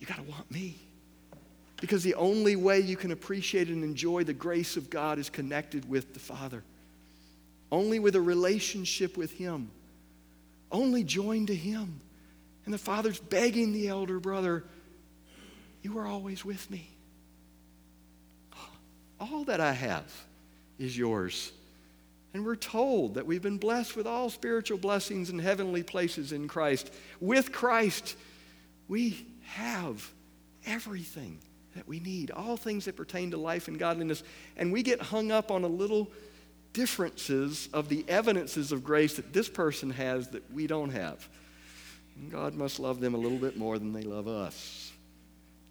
You 0.00 0.06
got 0.06 0.16
to 0.16 0.22
want 0.22 0.50
me. 0.50 0.76
Because 1.80 2.02
the 2.02 2.14
only 2.14 2.56
way 2.56 2.80
you 2.80 2.96
can 2.96 3.12
appreciate 3.12 3.68
and 3.68 3.84
enjoy 3.84 4.24
the 4.24 4.34
grace 4.34 4.76
of 4.76 4.90
God 4.90 5.18
is 5.18 5.30
connected 5.30 5.88
with 5.88 6.12
the 6.12 6.18
Father. 6.20 6.64
Only 7.70 8.00
with 8.00 8.16
a 8.16 8.20
relationship 8.20 9.16
with 9.16 9.32
Him. 9.32 9.70
Only 10.72 11.04
joined 11.04 11.46
to 11.48 11.54
Him. 11.54 12.00
And 12.64 12.74
the 12.74 12.78
Father's 12.78 13.20
begging 13.20 13.72
the 13.72 13.88
elder 13.88 14.18
brother, 14.18 14.64
you 15.82 15.96
are 15.98 16.06
always 16.06 16.44
with 16.44 16.68
me. 16.70 16.90
All 19.20 19.44
that 19.44 19.60
I 19.60 19.72
have 19.72 20.04
is 20.78 20.96
yours. 20.96 21.52
And 22.38 22.46
we're 22.46 22.54
told 22.54 23.14
that 23.14 23.26
we've 23.26 23.42
been 23.42 23.58
blessed 23.58 23.96
with 23.96 24.06
all 24.06 24.30
spiritual 24.30 24.78
blessings 24.78 25.28
in 25.28 25.40
heavenly 25.40 25.82
places 25.82 26.30
in 26.30 26.46
Christ. 26.46 26.88
With 27.18 27.50
Christ, 27.50 28.16
we 28.86 29.26
have 29.42 30.08
everything 30.64 31.40
that 31.74 31.88
we 31.88 31.98
need, 31.98 32.30
all 32.30 32.56
things 32.56 32.84
that 32.84 32.94
pertain 32.94 33.32
to 33.32 33.36
life 33.36 33.66
and 33.66 33.76
godliness. 33.76 34.22
And 34.56 34.72
we 34.72 34.84
get 34.84 35.02
hung 35.02 35.32
up 35.32 35.50
on 35.50 35.64
a 35.64 35.66
little 35.66 36.12
differences 36.72 37.68
of 37.72 37.88
the 37.88 38.04
evidences 38.06 38.70
of 38.70 38.84
grace 38.84 39.16
that 39.16 39.32
this 39.32 39.48
person 39.48 39.90
has 39.90 40.28
that 40.28 40.48
we 40.52 40.68
don't 40.68 40.90
have. 40.90 41.28
And 42.14 42.30
God 42.30 42.54
must 42.54 42.78
love 42.78 43.00
them 43.00 43.14
a 43.14 43.18
little 43.18 43.38
bit 43.38 43.56
more 43.56 43.80
than 43.80 43.92
they 43.92 44.02
love 44.02 44.28
us. 44.28 44.92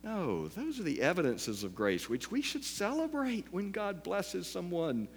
No, 0.04 0.50
those 0.50 0.82
are 0.82 0.84
the 0.84 1.02
evidences 1.02 1.64
of 1.64 1.74
grace, 1.74 2.10
which 2.10 2.30
we 2.30 2.42
should 2.42 2.66
celebrate 2.66 3.46
when 3.52 3.72
God 3.72 4.04
blesses 4.04 4.48
someone. 4.48 5.08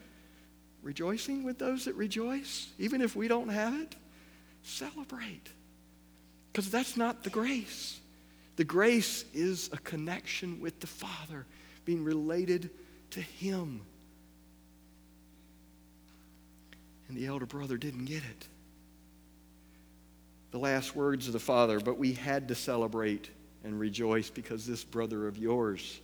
Rejoicing 0.82 1.44
with 1.44 1.58
those 1.58 1.84
that 1.84 1.94
rejoice, 1.94 2.68
even 2.78 3.00
if 3.00 3.14
we 3.14 3.28
don't 3.28 3.48
have 3.48 3.78
it, 3.80 3.94
celebrate. 4.62 5.48
Because 6.52 6.70
that's 6.70 6.96
not 6.96 7.22
the 7.22 7.30
grace. 7.30 8.00
The 8.56 8.64
grace 8.64 9.24
is 9.32 9.70
a 9.72 9.78
connection 9.78 10.60
with 10.60 10.80
the 10.80 10.86
Father, 10.86 11.46
being 11.84 12.04
related 12.04 12.70
to 13.10 13.20
Him. 13.20 13.82
And 17.08 17.16
the 17.16 17.26
elder 17.26 17.46
brother 17.46 17.76
didn't 17.76 18.04
get 18.04 18.22
it. 18.22 18.46
The 20.50 20.58
last 20.58 20.96
words 20.96 21.26
of 21.26 21.32
the 21.32 21.38
Father, 21.38 21.80
but 21.80 21.98
we 21.98 22.12
had 22.12 22.48
to 22.48 22.54
celebrate 22.54 23.30
and 23.64 23.78
rejoice 23.78 24.30
because 24.30 24.66
this 24.66 24.84
brother 24.84 25.26
of 25.26 25.36
yours 25.36 26.00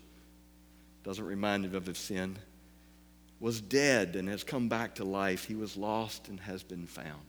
doesn't 1.02 1.24
remind 1.24 1.64
him 1.64 1.74
of 1.74 1.86
his 1.86 1.98
sin, 1.98 2.36
was 3.40 3.60
dead 3.60 4.16
and 4.16 4.28
has 4.28 4.42
come 4.42 4.68
back 4.68 4.94
to 4.96 5.04
life. 5.04 5.44
He 5.44 5.54
was 5.54 5.76
lost 5.76 6.28
and 6.28 6.40
has 6.40 6.62
been 6.62 6.86
found. 6.86 7.22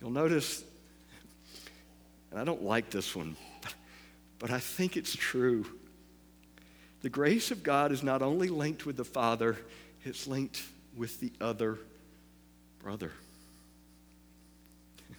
You'll 0.00 0.10
notice, 0.10 0.64
and 2.30 2.40
I 2.40 2.44
don't 2.44 2.62
like 2.62 2.90
this 2.90 3.14
one, 3.14 3.36
but 4.38 4.50
I 4.50 4.58
think 4.58 4.96
it's 4.96 5.14
true. 5.14 5.66
The 7.02 7.10
grace 7.10 7.50
of 7.50 7.62
God 7.62 7.92
is 7.92 8.02
not 8.02 8.22
only 8.22 8.48
linked 8.48 8.86
with 8.86 8.96
the 8.96 9.04
Father, 9.04 9.56
it's 10.04 10.26
linked 10.26 10.62
with 10.96 11.20
the 11.20 11.32
other 11.40 11.78
brother. 12.82 13.12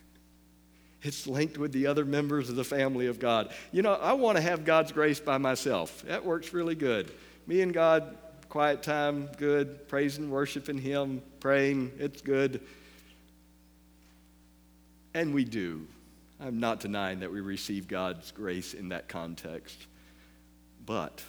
It's 1.04 1.26
linked 1.26 1.58
with 1.58 1.72
the 1.72 1.88
other 1.88 2.06
members 2.06 2.48
of 2.48 2.56
the 2.56 2.64
family 2.64 3.08
of 3.08 3.20
God. 3.20 3.52
You 3.72 3.82
know, 3.82 3.94
I 3.94 4.14
want 4.14 4.38
to 4.38 4.42
have 4.42 4.66
God's 4.66 4.92
grace 4.92 5.20
by 5.20 5.40
myself. 5.40 6.04
That 6.04 6.24
works 6.24 6.54
really 6.54 6.76
good. 6.76 7.12
Me 7.48 7.62
and 7.62 7.74
God, 7.74 8.16
quiet 8.52 8.84
time, 8.84 9.30
good. 9.38 9.88
Praising, 9.88 10.30
worshiping 10.30 10.78
Him, 10.78 11.22
praying, 11.40 11.94
it's 11.98 12.22
good. 12.22 12.60
And 15.14 15.34
we 15.34 15.46
do. 15.46 15.88
I'm 16.38 16.60
not 16.60 16.82
denying 16.82 17.22
that 17.22 17.32
we 17.32 17.40
receive 17.40 17.88
God's 17.88 18.30
grace 18.32 18.74
in 18.74 18.90
that 18.90 19.08
context. 19.08 19.88
But 20.86 21.24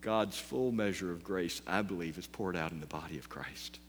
God's 0.00 0.38
full 0.38 0.70
measure 0.70 1.10
of 1.10 1.24
grace, 1.24 1.60
I 1.66 1.82
believe, 1.82 2.18
is 2.18 2.26
poured 2.28 2.56
out 2.56 2.70
in 2.70 2.78
the 2.78 2.86
body 2.86 3.18
of 3.18 3.28
Christ. 3.28 3.80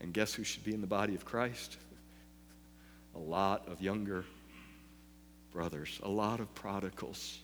And 0.00 0.14
guess 0.14 0.32
who 0.32 0.42
should 0.42 0.64
be 0.64 0.72
in 0.72 0.80
the 0.80 0.86
body 0.86 1.14
of 1.14 1.26
Christ? 1.26 1.76
A 3.14 3.18
lot 3.18 3.68
of 3.68 3.82
younger 3.82 4.24
brothers, 5.52 6.00
a 6.02 6.08
lot 6.08 6.40
of 6.40 6.54
prodigals. 6.54 7.40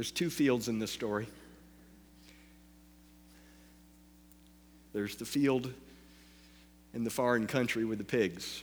There's 0.00 0.10
two 0.10 0.30
fields 0.30 0.68
in 0.68 0.78
this 0.78 0.90
story. 0.90 1.26
There's 4.94 5.14
the 5.16 5.26
field 5.26 5.70
in 6.94 7.04
the 7.04 7.10
foreign 7.10 7.46
country 7.46 7.84
with 7.84 7.98
the 7.98 8.04
pigs, 8.04 8.62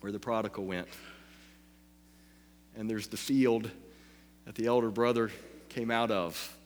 where 0.00 0.10
the 0.10 0.18
prodigal 0.18 0.64
went. 0.64 0.88
And 2.76 2.90
there's 2.90 3.06
the 3.06 3.16
field 3.16 3.70
that 4.46 4.56
the 4.56 4.66
elder 4.66 4.90
brother 4.90 5.30
came 5.68 5.92
out 5.92 6.10
of 6.10 6.56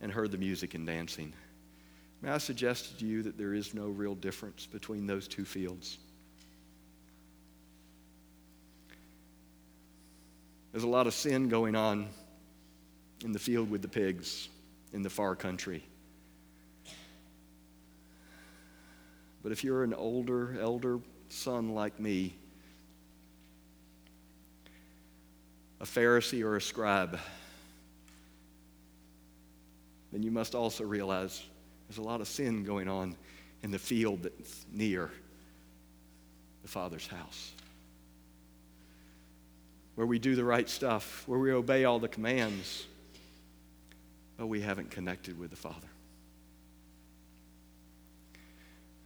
and 0.00 0.12
heard 0.12 0.30
the 0.30 0.38
music 0.38 0.74
and 0.74 0.86
dancing. 0.86 1.32
May 2.22 2.30
I 2.30 2.38
suggest 2.38 3.00
to 3.00 3.04
you 3.04 3.24
that 3.24 3.36
there 3.36 3.54
is 3.54 3.74
no 3.74 3.88
real 3.88 4.14
difference 4.14 4.66
between 4.66 5.04
those 5.04 5.26
two 5.26 5.44
fields? 5.44 5.98
There's 10.70 10.84
a 10.84 10.88
lot 10.88 11.08
of 11.08 11.14
sin 11.14 11.48
going 11.48 11.74
on 11.74 12.06
in 13.24 13.32
the 13.32 13.38
field 13.38 13.70
with 13.70 13.82
the 13.82 13.88
pigs 13.88 14.48
in 14.92 15.02
the 15.02 15.10
far 15.10 15.34
country. 15.34 15.82
But 19.42 19.52
if 19.52 19.64
you're 19.64 19.84
an 19.84 19.94
older, 19.94 20.58
elder 20.60 20.98
son 21.28 21.74
like 21.74 21.98
me, 22.00 22.34
a 25.80 25.84
Pharisee 25.84 26.42
or 26.42 26.56
a 26.56 26.60
scribe, 26.60 27.18
then 30.12 30.22
you 30.22 30.30
must 30.30 30.54
also 30.54 30.84
realize 30.84 31.42
there's 31.88 31.98
a 31.98 32.02
lot 32.02 32.20
of 32.20 32.28
sin 32.28 32.64
going 32.64 32.88
on 32.88 33.16
in 33.62 33.70
the 33.70 33.78
field 33.78 34.22
that's 34.22 34.66
near 34.72 35.10
the 36.62 36.68
Father's 36.68 37.06
house. 37.06 37.52
Where 39.94 40.06
we 40.06 40.18
do 40.18 40.34
the 40.34 40.44
right 40.44 40.68
stuff, 40.68 41.24
where 41.26 41.38
we 41.38 41.52
obey 41.52 41.84
all 41.84 41.98
the 41.98 42.08
commands, 42.08 42.86
but 44.38 44.46
we 44.46 44.62
haven't 44.62 44.90
connected 44.90 45.38
with 45.38 45.50
the 45.50 45.56
Father. 45.56 45.88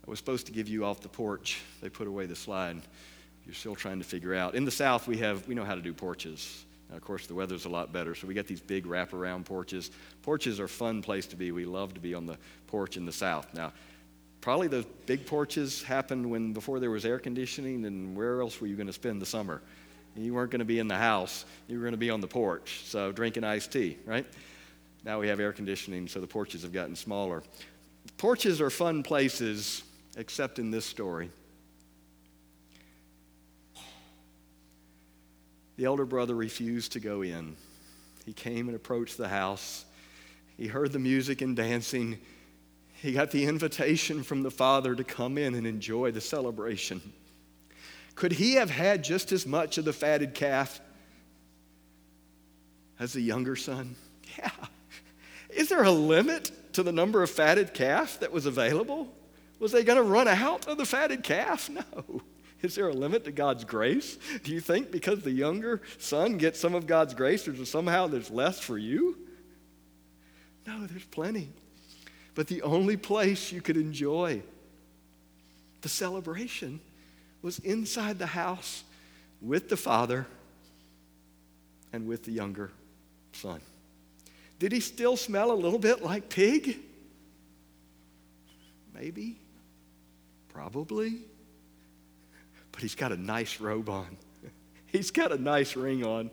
I 0.06 0.10
was 0.10 0.18
supposed 0.18 0.46
to 0.46 0.52
give 0.52 0.68
you 0.68 0.84
off 0.84 1.00
the 1.00 1.08
porch. 1.08 1.60
They 1.80 1.88
put 1.88 2.06
away 2.06 2.26
the 2.26 2.36
slide. 2.36 2.82
You're 3.46 3.54
still 3.54 3.74
trying 3.74 3.98
to 3.98 4.04
figure 4.04 4.34
out. 4.34 4.54
In 4.54 4.64
the 4.64 4.70
South, 4.70 5.08
we 5.08 5.16
have 5.18 5.46
we 5.48 5.54
know 5.54 5.64
how 5.64 5.74
to 5.74 5.80
do 5.80 5.92
porches. 5.92 6.64
Now, 6.90 6.96
of 6.96 7.02
course, 7.02 7.26
the 7.26 7.34
weather's 7.34 7.64
a 7.64 7.68
lot 7.68 7.92
better, 7.92 8.14
so 8.14 8.26
we 8.26 8.34
got 8.34 8.46
these 8.46 8.60
big 8.60 8.84
wraparound 8.84 9.46
porches. 9.46 9.90
Porches 10.22 10.60
are 10.60 10.64
a 10.64 10.68
fun 10.68 11.02
place 11.02 11.26
to 11.28 11.36
be. 11.36 11.50
We 11.50 11.64
love 11.64 11.94
to 11.94 12.00
be 12.00 12.14
on 12.14 12.26
the 12.26 12.36
porch 12.66 12.96
in 12.96 13.06
the 13.06 13.12
South. 13.12 13.52
Now, 13.54 13.72
probably 14.40 14.68
those 14.68 14.84
big 15.06 15.24
porches 15.24 15.82
happened 15.82 16.30
when 16.30 16.52
before 16.52 16.78
there 16.78 16.90
was 16.90 17.06
air 17.06 17.18
conditioning, 17.18 17.86
and 17.86 18.14
where 18.14 18.40
else 18.42 18.60
were 18.60 18.66
you 18.66 18.76
going 18.76 18.88
to 18.88 18.92
spend 18.92 19.22
the 19.22 19.26
summer? 19.26 19.62
You 20.14 20.34
weren't 20.34 20.50
going 20.50 20.58
to 20.58 20.66
be 20.66 20.78
in 20.78 20.88
the 20.88 20.98
house. 20.98 21.46
You 21.68 21.78
were 21.78 21.82
going 21.82 21.94
to 21.94 21.98
be 21.98 22.10
on 22.10 22.20
the 22.20 22.28
porch, 22.28 22.82
so 22.84 23.12
drinking 23.12 23.44
iced 23.44 23.72
tea, 23.72 23.96
right? 24.04 24.26
Now 25.04 25.20
we 25.20 25.28
have 25.28 25.40
air 25.40 25.52
conditioning, 25.52 26.06
so 26.08 26.20
the 26.20 26.26
porches 26.26 26.62
have 26.62 26.72
gotten 26.72 26.94
smaller. 26.94 27.42
Porches 28.18 28.60
are 28.60 28.70
fun 28.70 29.02
places 29.02 29.82
except 30.16 30.58
in 30.58 30.70
this 30.70 30.84
story. 30.84 31.30
The 35.76 35.84
elder 35.84 36.04
brother 36.04 36.34
refused 36.34 36.92
to 36.92 37.00
go 37.00 37.22
in. 37.22 37.56
He 38.24 38.32
came 38.32 38.68
and 38.68 38.76
approached 38.76 39.16
the 39.16 39.28
house. 39.28 39.84
He 40.56 40.68
heard 40.68 40.92
the 40.92 40.98
music 40.98 41.40
and 41.40 41.56
dancing. 41.56 42.18
He 42.92 43.12
got 43.12 43.32
the 43.32 43.46
invitation 43.46 44.22
from 44.22 44.42
the 44.42 44.50
father 44.50 44.94
to 44.94 45.02
come 45.02 45.38
in 45.38 45.54
and 45.54 45.66
enjoy 45.66 46.12
the 46.12 46.20
celebration. 46.20 47.00
Could 48.14 48.32
he 48.32 48.54
have 48.54 48.70
had 48.70 49.02
just 49.02 49.32
as 49.32 49.46
much 49.46 49.78
of 49.78 49.84
the 49.84 49.92
fatted 49.92 50.34
calf 50.34 50.80
as 53.00 53.12
the 53.12 53.22
younger 53.22 53.56
son? 53.56 53.96
Yeah. 54.38 54.50
Is 55.54 55.68
there 55.68 55.82
a 55.82 55.90
limit 55.90 56.50
to 56.74 56.82
the 56.82 56.92
number 56.92 57.22
of 57.22 57.30
fatted 57.30 57.74
calf 57.74 58.20
that 58.20 58.32
was 58.32 58.46
available? 58.46 59.12
Was 59.58 59.72
they 59.72 59.84
going 59.84 59.96
to 59.96 60.02
run 60.02 60.28
out 60.28 60.66
of 60.66 60.78
the 60.78 60.86
fatted 60.86 61.22
calf? 61.22 61.70
No. 61.94 62.22
Is 62.62 62.76
there 62.76 62.88
a 62.88 62.92
limit 62.92 63.24
to 63.24 63.32
God's 63.32 63.64
grace? 63.64 64.18
Do 64.44 64.52
you 64.52 64.60
think 64.60 64.92
because 64.92 65.22
the 65.22 65.32
younger 65.32 65.82
son 65.98 66.36
gets 66.36 66.60
some 66.60 66.76
of 66.76 66.86
God's 66.86 67.12
grace, 67.12 67.44
there's 67.44 67.68
somehow 67.68 68.06
there's 68.06 68.30
less 68.30 68.60
for 68.60 68.78
you? 68.78 69.18
No, 70.64 70.86
there's 70.86 71.04
plenty. 71.04 71.50
But 72.36 72.46
the 72.46 72.62
only 72.62 72.96
place 72.96 73.50
you 73.50 73.60
could 73.60 73.76
enjoy 73.76 74.42
the 75.80 75.88
celebration 75.88 76.80
was 77.42 77.58
inside 77.58 78.20
the 78.20 78.26
house 78.26 78.84
with 79.40 79.68
the 79.68 79.76
father 79.76 80.26
and 81.92 82.06
with 82.06 82.24
the 82.24 82.30
younger 82.30 82.70
son. 83.32 83.60
Did 84.62 84.70
he 84.70 84.78
still 84.78 85.16
smell 85.16 85.50
a 85.50 85.58
little 85.58 85.80
bit 85.80 86.04
like 86.04 86.28
pig? 86.28 86.78
Maybe. 88.94 89.40
Probably. 90.50 91.18
But 92.70 92.80
he's 92.80 92.94
got 92.94 93.10
a 93.10 93.16
nice 93.16 93.58
robe 93.58 93.88
on. 93.88 94.16
He's 94.86 95.10
got 95.10 95.32
a 95.32 95.36
nice 95.36 95.74
ring 95.74 96.06
on. 96.06 96.30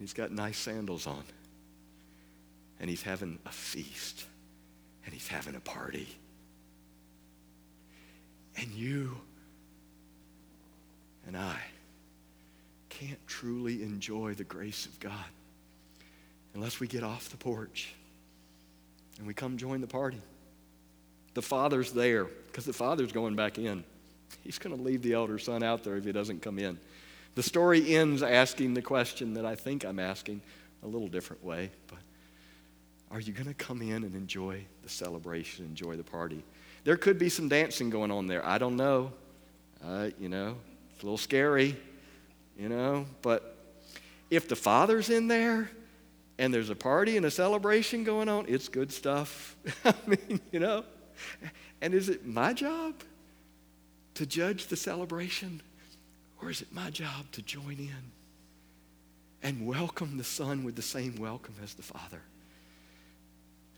He's 0.00 0.14
got 0.14 0.32
nice 0.32 0.58
sandals 0.58 1.06
on. 1.06 1.22
And 2.80 2.90
he's 2.90 3.02
having 3.02 3.38
a 3.46 3.52
feast. 3.52 4.24
And 5.04 5.14
he's 5.14 5.28
having 5.28 5.54
a 5.54 5.60
party. 5.60 6.08
And 8.56 8.72
you 8.72 9.16
and 11.24 11.36
I 11.36 11.60
can't 12.88 13.24
truly 13.28 13.84
enjoy 13.84 14.34
the 14.34 14.42
grace 14.42 14.86
of 14.86 14.98
God 14.98 15.24
unless 16.56 16.80
we 16.80 16.88
get 16.88 17.04
off 17.04 17.28
the 17.28 17.36
porch 17.36 17.94
and 19.18 19.26
we 19.26 19.34
come 19.34 19.58
join 19.58 19.82
the 19.82 19.86
party. 19.86 20.20
The 21.34 21.42
father's 21.42 21.92
there 21.92 22.24
because 22.24 22.64
the 22.64 22.72
father's 22.72 23.12
going 23.12 23.36
back 23.36 23.58
in. 23.58 23.84
He's 24.42 24.58
going 24.58 24.74
to 24.74 24.82
leave 24.82 25.02
the 25.02 25.12
elder 25.12 25.38
son 25.38 25.62
out 25.62 25.84
there 25.84 25.96
if 25.96 26.04
he 26.04 26.12
doesn't 26.12 26.40
come 26.40 26.58
in. 26.58 26.78
The 27.34 27.42
story 27.42 27.94
ends 27.94 28.22
asking 28.22 28.72
the 28.72 28.80
question 28.80 29.34
that 29.34 29.44
I 29.44 29.54
think 29.54 29.84
I'm 29.84 29.98
asking 29.98 30.40
a 30.82 30.86
little 30.86 31.08
different 31.08 31.44
way, 31.44 31.70
but 31.88 31.98
are 33.10 33.20
you 33.20 33.34
going 33.34 33.48
to 33.48 33.54
come 33.54 33.82
in 33.82 34.02
and 34.02 34.14
enjoy 34.14 34.64
the 34.82 34.88
celebration, 34.88 35.66
enjoy 35.66 35.96
the 35.96 36.04
party? 36.04 36.42
There 36.84 36.96
could 36.96 37.18
be 37.18 37.28
some 37.28 37.50
dancing 37.50 37.90
going 37.90 38.10
on 38.10 38.26
there. 38.26 38.44
I 38.46 38.56
don't 38.56 38.76
know. 38.76 39.12
Uh, 39.84 40.08
you 40.18 40.30
know, 40.30 40.56
it's 40.94 41.02
a 41.02 41.06
little 41.06 41.18
scary, 41.18 41.76
you 42.58 42.70
know, 42.70 43.04
but 43.20 43.58
if 44.30 44.48
the 44.48 44.56
father's 44.56 45.10
in 45.10 45.28
there 45.28 45.70
and 46.38 46.52
there's 46.52 46.70
a 46.70 46.76
party 46.76 47.16
and 47.16 47.24
a 47.24 47.30
celebration 47.30 48.04
going 48.04 48.28
on, 48.28 48.46
it's 48.48 48.68
good 48.68 48.92
stuff. 48.92 49.56
I 49.84 49.94
mean, 50.06 50.40
you 50.52 50.60
know. 50.60 50.84
And 51.80 51.94
is 51.94 52.08
it 52.08 52.26
my 52.26 52.52
job 52.52 52.94
to 54.14 54.26
judge 54.26 54.66
the 54.66 54.76
celebration? 54.76 55.62
Or 56.42 56.50
is 56.50 56.60
it 56.60 56.68
my 56.72 56.90
job 56.90 57.30
to 57.32 57.42
join 57.42 57.78
in 57.78 58.12
and 59.42 59.66
welcome 59.66 60.18
the 60.18 60.24
Son 60.24 60.64
with 60.64 60.76
the 60.76 60.82
same 60.82 61.16
welcome 61.16 61.54
as 61.62 61.74
the 61.74 61.82
Father? 61.82 62.20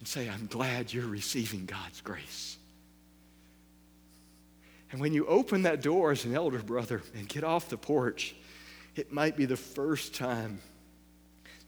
And 0.00 0.06
say, 0.06 0.28
I'm 0.28 0.46
glad 0.46 0.92
you're 0.92 1.06
receiving 1.06 1.66
God's 1.66 2.00
grace. 2.00 2.56
And 4.90 5.00
when 5.00 5.12
you 5.12 5.26
open 5.26 5.62
that 5.62 5.82
door 5.82 6.12
as 6.12 6.24
an 6.24 6.34
elder 6.34 6.60
brother 6.60 7.02
and 7.14 7.28
get 7.28 7.44
off 7.44 7.68
the 7.68 7.76
porch, 7.76 8.34
it 8.96 9.12
might 9.12 9.36
be 9.36 9.44
the 9.44 9.56
first 9.56 10.14
time 10.14 10.60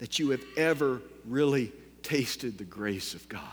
that 0.01 0.19
you 0.19 0.31
have 0.31 0.45
ever 0.57 1.01
really 1.27 1.73
tasted 2.03 2.59
the 2.59 2.65
grace 2.65 3.15
of 3.15 3.29
God. 3.29 3.45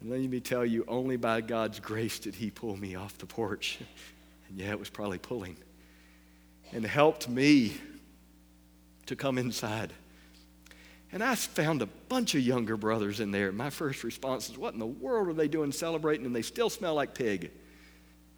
And 0.00 0.10
let 0.10 0.20
me 0.20 0.40
tell 0.40 0.64
you, 0.64 0.84
only 0.88 1.16
by 1.16 1.42
God's 1.42 1.78
grace 1.78 2.18
did 2.18 2.34
He 2.34 2.50
pull 2.50 2.76
me 2.76 2.94
off 2.94 3.18
the 3.18 3.26
porch. 3.26 3.78
And 4.48 4.58
yeah, 4.58 4.70
it 4.70 4.78
was 4.78 4.88
probably 4.88 5.18
pulling. 5.18 5.56
And 6.72 6.84
helped 6.84 7.28
me 7.28 7.74
to 9.06 9.16
come 9.16 9.38
inside. 9.38 9.92
And 11.12 11.22
I 11.22 11.34
found 11.34 11.82
a 11.82 11.86
bunch 12.08 12.34
of 12.34 12.40
younger 12.42 12.76
brothers 12.76 13.20
in 13.20 13.30
there. 13.30 13.50
My 13.52 13.70
first 13.70 14.04
response 14.04 14.48
is, 14.48 14.56
What 14.56 14.72
in 14.72 14.80
the 14.80 14.86
world 14.86 15.28
are 15.28 15.34
they 15.34 15.48
doing 15.48 15.72
celebrating? 15.72 16.24
And 16.26 16.34
they 16.34 16.42
still 16.42 16.70
smell 16.70 16.94
like 16.94 17.14
pig. 17.14 17.50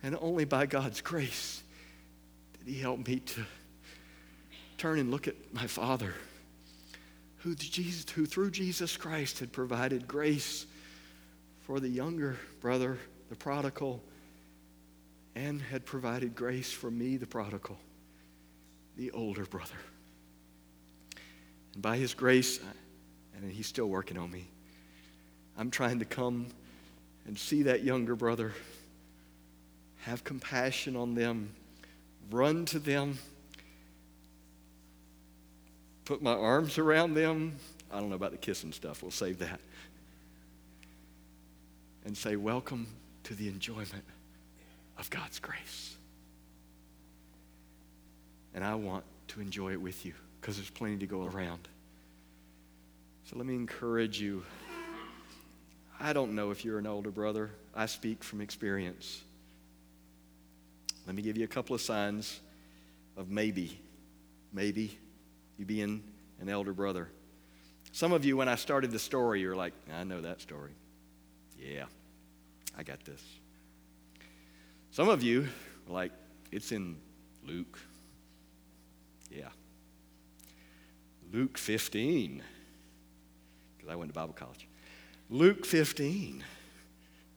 And 0.02 0.16
only 0.20 0.44
by 0.44 0.66
God's 0.66 1.00
grace 1.00 1.62
did 2.58 2.72
He 2.72 2.80
help 2.80 3.06
me 3.06 3.20
to 3.20 3.44
turn 4.80 4.98
and 4.98 5.10
look 5.10 5.28
at 5.28 5.34
my 5.52 5.66
Father, 5.66 6.14
who, 7.40 7.54
Jesus, 7.54 8.10
who 8.12 8.24
through 8.24 8.50
Jesus 8.50 8.96
Christ 8.96 9.40
had 9.40 9.52
provided 9.52 10.08
grace 10.08 10.64
for 11.66 11.80
the 11.80 11.88
younger 11.88 12.38
brother, 12.62 12.96
the 13.28 13.36
prodigal, 13.36 14.02
and 15.34 15.60
had 15.60 15.84
provided 15.84 16.34
grace 16.34 16.72
for 16.72 16.90
me, 16.90 17.18
the 17.18 17.26
prodigal, 17.26 17.76
the 18.96 19.10
older 19.10 19.44
brother. 19.44 19.76
And 21.74 21.82
by 21.82 21.98
his 21.98 22.14
grace, 22.14 22.58
and 23.36 23.52
he's 23.52 23.66
still 23.66 23.88
working 23.88 24.16
on 24.16 24.30
me, 24.30 24.46
I'm 25.58 25.70
trying 25.70 25.98
to 25.98 26.06
come 26.06 26.46
and 27.26 27.38
see 27.38 27.64
that 27.64 27.84
younger 27.84 28.16
brother, 28.16 28.54
have 30.04 30.24
compassion 30.24 30.96
on 30.96 31.14
them, 31.14 31.50
run 32.30 32.64
to 32.64 32.78
them, 32.78 33.18
put 36.10 36.20
my 36.20 36.34
arms 36.34 36.76
around 36.76 37.14
them. 37.14 37.54
I 37.88 38.00
don't 38.00 38.08
know 38.08 38.16
about 38.16 38.32
the 38.32 38.36
kissing 38.36 38.72
stuff, 38.72 39.00
we'll 39.00 39.12
save 39.12 39.38
that 39.38 39.60
and 42.04 42.16
say, 42.16 42.34
Welcome 42.34 42.88
to 43.22 43.34
the 43.36 43.46
enjoyment 43.46 44.02
of 44.98 45.08
God's 45.08 45.38
grace. 45.38 45.94
And 48.54 48.64
I 48.64 48.74
want 48.74 49.04
to 49.28 49.40
enjoy 49.40 49.70
it 49.70 49.80
with 49.80 50.04
you 50.04 50.12
because 50.40 50.56
there's 50.56 50.68
plenty 50.68 50.96
to 50.96 51.06
go 51.06 51.26
around. 51.26 51.68
So 53.26 53.36
let 53.36 53.46
me 53.46 53.54
encourage 53.54 54.20
you. 54.20 54.42
I 56.00 56.12
don't 56.12 56.34
know 56.34 56.50
if 56.50 56.64
you're 56.64 56.80
an 56.80 56.88
older 56.88 57.12
brother, 57.12 57.50
I 57.72 57.86
speak 57.86 58.24
from 58.24 58.40
experience. 58.40 59.22
Let 61.06 61.14
me 61.14 61.22
give 61.22 61.38
you 61.38 61.44
a 61.44 61.48
couple 61.48 61.76
of 61.76 61.80
signs 61.80 62.40
of 63.16 63.30
maybe, 63.30 63.78
maybe 64.52 64.98
you 65.60 65.66
being 65.66 66.02
an 66.40 66.48
elder 66.48 66.72
brother. 66.72 67.10
Some 67.92 68.12
of 68.12 68.24
you, 68.24 68.34
when 68.34 68.48
I 68.48 68.54
started 68.54 68.92
the 68.92 68.98
story, 68.98 69.42
you're 69.42 69.54
like, 69.54 69.74
I 69.94 70.04
know 70.04 70.22
that 70.22 70.40
story. 70.40 70.72
Yeah, 71.58 71.84
I 72.78 72.82
got 72.82 73.04
this. 73.04 73.22
Some 74.90 75.10
of 75.10 75.22
you, 75.22 75.46
are 75.86 75.92
like, 75.92 76.12
it's 76.50 76.72
in 76.72 76.96
Luke. 77.46 77.78
Yeah. 79.30 79.50
Luke 81.30 81.58
15, 81.58 82.42
because 83.76 83.92
I 83.92 83.96
went 83.96 84.08
to 84.08 84.14
Bible 84.14 84.32
college. 84.32 84.66
Luke 85.28 85.66
15. 85.66 86.42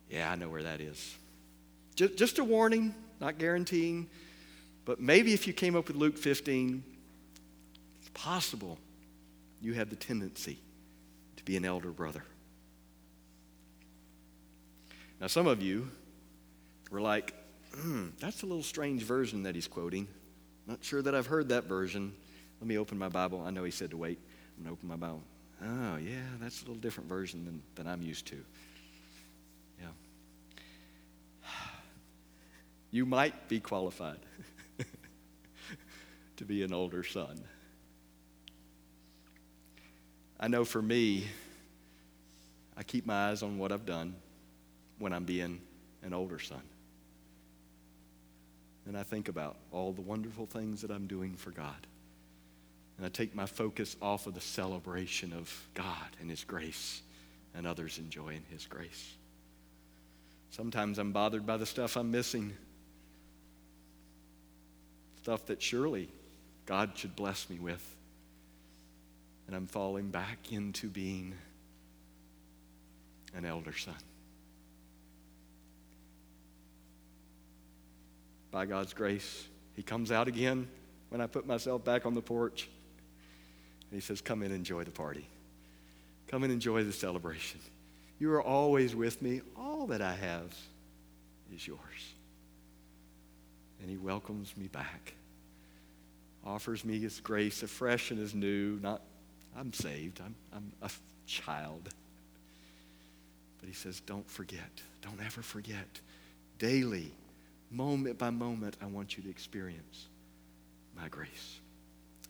Yeah, 0.10 0.32
I 0.32 0.36
know 0.36 0.48
where 0.48 0.64
that 0.64 0.80
is. 0.80 1.18
Just, 1.96 2.16
just 2.16 2.40
a 2.40 2.44
warning, 2.44 2.96
not 3.20 3.38
guaranteeing, 3.38 4.08
but 4.86 5.02
maybe 5.02 5.34
if 5.34 5.46
you 5.46 5.52
came 5.52 5.76
up 5.76 5.90
with 5.90 5.98
Luke 5.98 6.18
15, 6.18 6.84
it's 6.88 6.93
possible 8.14 8.78
you 9.62 9.74
have 9.74 9.90
the 9.90 9.96
tendency 9.96 10.60
to 11.38 11.44
be 11.44 11.58
an 11.58 11.66
elder 11.66 11.92
brother. 11.92 12.24
Now, 15.22 15.28
some 15.28 15.48
of 15.48 15.62
you 15.62 15.90
were 16.92 17.02
like, 17.02 17.34
mm, 17.78 18.12
that's 18.20 18.44
a 18.44 18.46
little 18.46 18.64
strange 18.64 19.04
version 19.04 19.44
that 19.44 19.56
he's 19.56 19.68
quoting. 19.68 20.08
Not 20.68 20.84
sure 20.84 21.02
that 21.02 21.16
I've 21.16 21.28
heard 21.28 21.50
that 21.50 21.64
version. 21.64 22.14
Let 22.60 22.68
me 22.68 22.78
open 22.78 22.98
my 22.98 23.10
Bible. 23.10 23.44
I 23.46 23.50
know 23.50 23.64
he 23.64 23.72
said 23.72 23.92
to 23.92 23.98
wait. 23.98 24.20
I'm 24.58 24.64
going 24.64 24.76
to 24.76 24.80
open 24.80 24.90
my 24.90 24.96
Bible. 24.96 25.24
Oh, 25.62 25.98
yeah, 25.98 26.24
that's 26.42 26.62
a 26.62 26.66
little 26.66 26.82
different 26.82 27.10
version 27.10 27.46
than, 27.46 27.62
than 27.76 27.88
I'm 27.88 28.02
used 28.02 28.26
to. 28.28 28.38
Yeah. 29.80 29.88
You 32.92 33.08
might 33.08 33.48
be 33.48 33.60
qualified 33.60 34.20
to 36.38 36.46
be 36.46 36.62
an 36.62 36.72
older 36.74 37.04
son. 37.04 37.42
I 40.44 40.50
know 40.50 40.66
for 40.66 40.82
me, 40.82 41.26
I 42.76 42.84
keep 42.84 43.06
my 43.06 43.30
eyes 43.30 43.44
on 43.44 43.58
what 43.58 43.72
I've 43.72 43.86
done 43.86 44.14
when 45.00 45.14
I'm 45.14 45.24
being 45.24 45.62
an 46.04 46.14
older 46.14 46.38
son. 46.38 46.60
And 48.86 48.98
I 48.98 49.04
think 49.04 49.30
about 49.30 49.56
all 49.72 49.94
the 49.94 50.02
wonderful 50.02 50.46
things 50.46 50.82
that 50.82 50.92
I'm 50.92 51.08
doing 51.08 51.36
for 51.36 51.52
God. 51.52 51.88
And 52.98 53.06
I 53.06 53.10
take 53.10 53.34
my 53.34 53.46
focus 53.46 53.96
off 54.02 54.28
of 54.28 54.34
the 54.34 54.42
celebration 54.42 55.32
of 55.32 55.50
God 55.76 56.10
and 56.20 56.30
His 56.30 56.44
grace 56.44 57.02
and 57.56 57.66
others 57.66 57.98
enjoying 57.98 58.44
His 58.50 58.66
grace. 58.66 59.14
Sometimes 60.50 61.00
I'm 61.00 61.14
bothered 61.14 61.46
by 61.46 61.56
the 61.56 61.66
stuff 61.66 61.96
I'm 61.96 62.12
missing. 62.12 62.52
Stuff 65.22 65.46
that 65.46 65.62
surely 65.62 66.10
God 66.66 66.92
should 66.96 67.16
bless 67.16 67.50
me 67.50 67.60
with. 67.60 67.96
And 69.48 69.56
I'm 69.56 69.68
falling 69.68 70.10
back 70.10 70.52
into 70.52 70.88
being 70.90 71.34
an 73.36 73.46
elder 73.46 73.74
son. 73.74 73.96
By 78.52 78.66
God's 78.66 78.94
grace, 78.94 79.48
He 79.76 79.82
comes 79.82 80.12
out 80.12 80.28
again 80.28 80.68
when 81.10 81.22
I 81.22 81.28
put 81.28 81.48
myself 81.48 81.84
back 81.84 82.06
on 82.06 82.14
the 82.14 82.22
porch. 82.22 82.70
And 83.90 84.00
He 84.00 84.00
says, 84.00 84.22
Come 84.22 84.44
and 84.44 84.54
enjoy 84.54 84.84
the 84.84 84.92
party. 84.92 85.28
Come 86.28 86.44
and 86.44 86.54
enjoy 86.54 86.84
the 86.84 86.94
celebration. 86.94 87.60
You 88.20 88.32
are 88.34 88.42
always 88.42 88.96
with 88.96 89.22
me. 89.22 89.42
All 89.58 89.88
that 89.88 90.02
I 90.02 90.14
have 90.14 90.56
is 91.54 91.68
yours. 91.68 91.80
And 93.82 93.90
He 93.90 93.98
welcomes 93.98 94.56
me 94.56 94.68
back, 94.68 95.14
offers 96.46 96.86
me 96.86 97.00
His 97.00 97.20
grace 97.20 97.64
afresh 97.64 98.12
and 98.12 98.20
as 98.20 98.36
new. 98.36 98.80
Not, 98.82 99.02
I'm 99.58 99.74
saved, 99.74 100.22
I'm, 100.24 100.36
I'm 100.54 100.72
a 100.82 100.90
child. 101.28 101.90
But 103.60 103.68
He 103.68 103.74
says, 103.74 104.00
Don't 104.02 104.30
forget, 104.30 104.82
don't 105.02 105.20
ever 105.26 105.42
forget. 105.42 106.00
Daily, 106.60 107.12
moment 107.72 108.18
by 108.18 108.30
moment, 108.30 108.78
I 108.82 108.86
want 108.86 109.18
you 109.18 109.24
to 109.24 109.30
experience 109.30 110.08
my 110.96 111.08
grace 111.08 111.60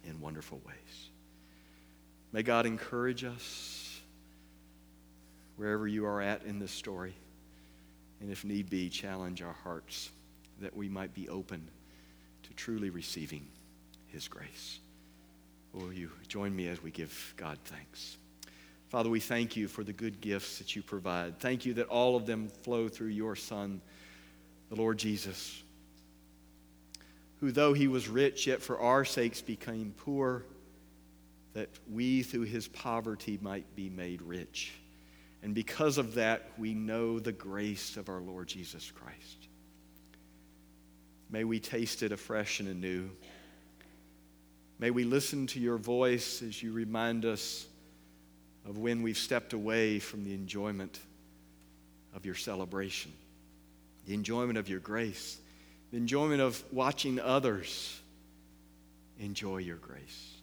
in 0.07 0.19
wonderful 0.19 0.61
ways. 0.65 1.09
May 2.31 2.43
God 2.43 2.65
encourage 2.65 3.23
us 3.23 3.99
wherever 5.55 5.87
you 5.87 6.05
are 6.05 6.21
at 6.21 6.43
in 6.43 6.59
this 6.59 6.71
story. 6.71 7.13
And 8.21 8.31
if 8.31 8.43
need 8.43 8.69
be, 8.69 8.89
challenge 8.89 9.41
our 9.41 9.55
hearts 9.63 10.09
that 10.61 10.75
we 10.75 10.87
might 10.87 11.13
be 11.13 11.29
open 11.29 11.67
to 12.43 12.53
truly 12.53 12.89
receiving 12.89 13.45
His 14.07 14.27
grace. 14.27 14.79
Will 15.73 15.91
you 15.91 16.11
join 16.27 16.55
me 16.55 16.67
as 16.67 16.81
we 16.83 16.91
give 16.91 17.33
God 17.35 17.57
thanks? 17.65 18.17
Father, 18.89 19.09
we 19.09 19.19
thank 19.19 19.55
you 19.55 19.67
for 19.67 19.83
the 19.83 19.91
good 19.91 20.21
gifts 20.21 20.59
that 20.59 20.75
you 20.75 20.83
provide. 20.83 21.39
Thank 21.39 21.65
you 21.65 21.73
that 21.75 21.87
all 21.87 22.15
of 22.15 22.27
them 22.27 22.47
flow 22.47 22.87
through 22.87 23.07
your 23.07 23.35
Son, 23.35 23.81
the 24.69 24.75
Lord 24.75 24.99
Jesus, 24.99 25.63
who, 27.39 27.51
though 27.51 27.73
he 27.73 27.87
was 27.87 28.07
rich, 28.07 28.45
yet 28.45 28.61
for 28.61 28.79
our 28.79 29.03
sakes 29.03 29.41
became 29.41 29.95
poor, 29.97 30.45
that 31.53 31.69
we 31.91 32.21
through 32.21 32.43
his 32.43 32.67
poverty 32.67 33.39
might 33.41 33.75
be 33.75 33.89
made 33.89 34.21
rich. 34.21 34.73
And 35.41 35.55
because 35.55 35.97
of 35.97 36.13
that, 36.13 36.51
we 36.57 36.75
know 36.75 37.19
the 37.19 37.31
grace 37.31 37.97
of 37.97 38.09
our 38.09 38.21
Lord 38.21 38.47
Jesus 38.47 38.91
Christ. 38.91 39.47
May 41.31 41.43
we 41.43 41.59
taste 41.59 42.03
it 42.03 42.11
afresh 42.11 42.59
and 42.59 42.69
anew. 42.69 43.09
May 44.83 44.91
we 44.91 45.05
listen 45.05 45.47
to 45.47 45.61
your 45.61 45.77
voice 45.77 46.41
as 46.41 46.61
you 46.61 46.73
remind 46.73 47.23
us 47.23 47.65
of 48.67 48.79
when 48.79 49.01
we've 49.01 49.17
stepped 49.17 49.53
away 49.53 49.97
from 49.99 50.25
the 50.25 50.33
enjoyment 50.33 50.99
of 52.13 52.25
your 52.25 52.35
celebration, 52.35 53.13
the 54.05 54.13
enjoyment 54.13 54.57
of 54.57 54.67
your 54.67 54.81
grace, 54.81 55.39
the 55.91 55.95
enjoyment 55.95 56.41
of 56.41 56.61
watching 56.69 57.17
others 57.17 57.97
enjoy 59.21 59.59
your 59.59 59.77
grace. 59.77 60.33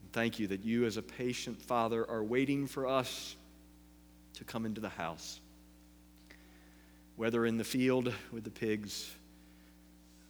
And 0.00 0.10
thank 0.12 0.38
you 0.38 0.46
that 0.46 0.64
you, 0.64 0.86
as 0.86 0.96
a 0.96 1.02
patient 1.02 1.60
father, 1.60 2.08
are 2.08 2.24
waiting 2.24 2.66
for 2.66 2.86
us 2.86 3.36
to 4.32 4.44
come 4.44 4.64
into 4.64 4.80
the 4.80 4.88
house, 4.88 5.40
whether 7.16 7.44
in 7.44 7.58
the 7.58 7.64
field 7.64 8.10
with 8.32 8.44
the 8.44 8.50
pigs 8.50 9.14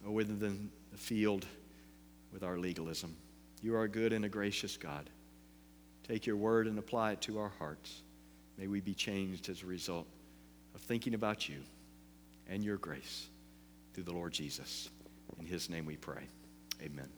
or 0.05 0.11
within 0.11 0.69
the 0.91 0.97
field 0.97 1.45
with 2.31 2.43
our 2.43 2.57
legalism. 2.57 3.15
You 3.61 3.75
are 3.75 3.83
a 3.83 3.89
good 3.89 4.13
and 4.13 4.25
a 4.25 4.29
gracious 4.29 4.77
God. 4.77 5.09
Take 6.07 6.25
your 6.25 6.37
word 6.37 6.67
and 6.67 6.79
apply 6.79 7.13
it 7.13 7.21
to 7.21 7.39
our 7.39 7.51
hearts. 7.59 8.03
May 8.57 8.67
we 8.67 8.81
be 8.81 8.93
changed 8.93 9.49
as 9.49 9.63
a 9.63 9.65
result 9.65 10.07
of 10.73 10.81
thinking 10.81 11.13
about 11.13 11.49
you 11.49 11.59
and 12.47 12.63
your 12.63 12.77
grace 12.77 13.27
through 13.93 14.05
the 14.05 14.13
Lord 14.13 14.33
Jesus. 14.33 14.89
In 15.39 15.45
his 15.45 15.69
name 15.69 15.85
we 15.85 15.97
pray. 15.97 16.27
Amen. 16.81 17.09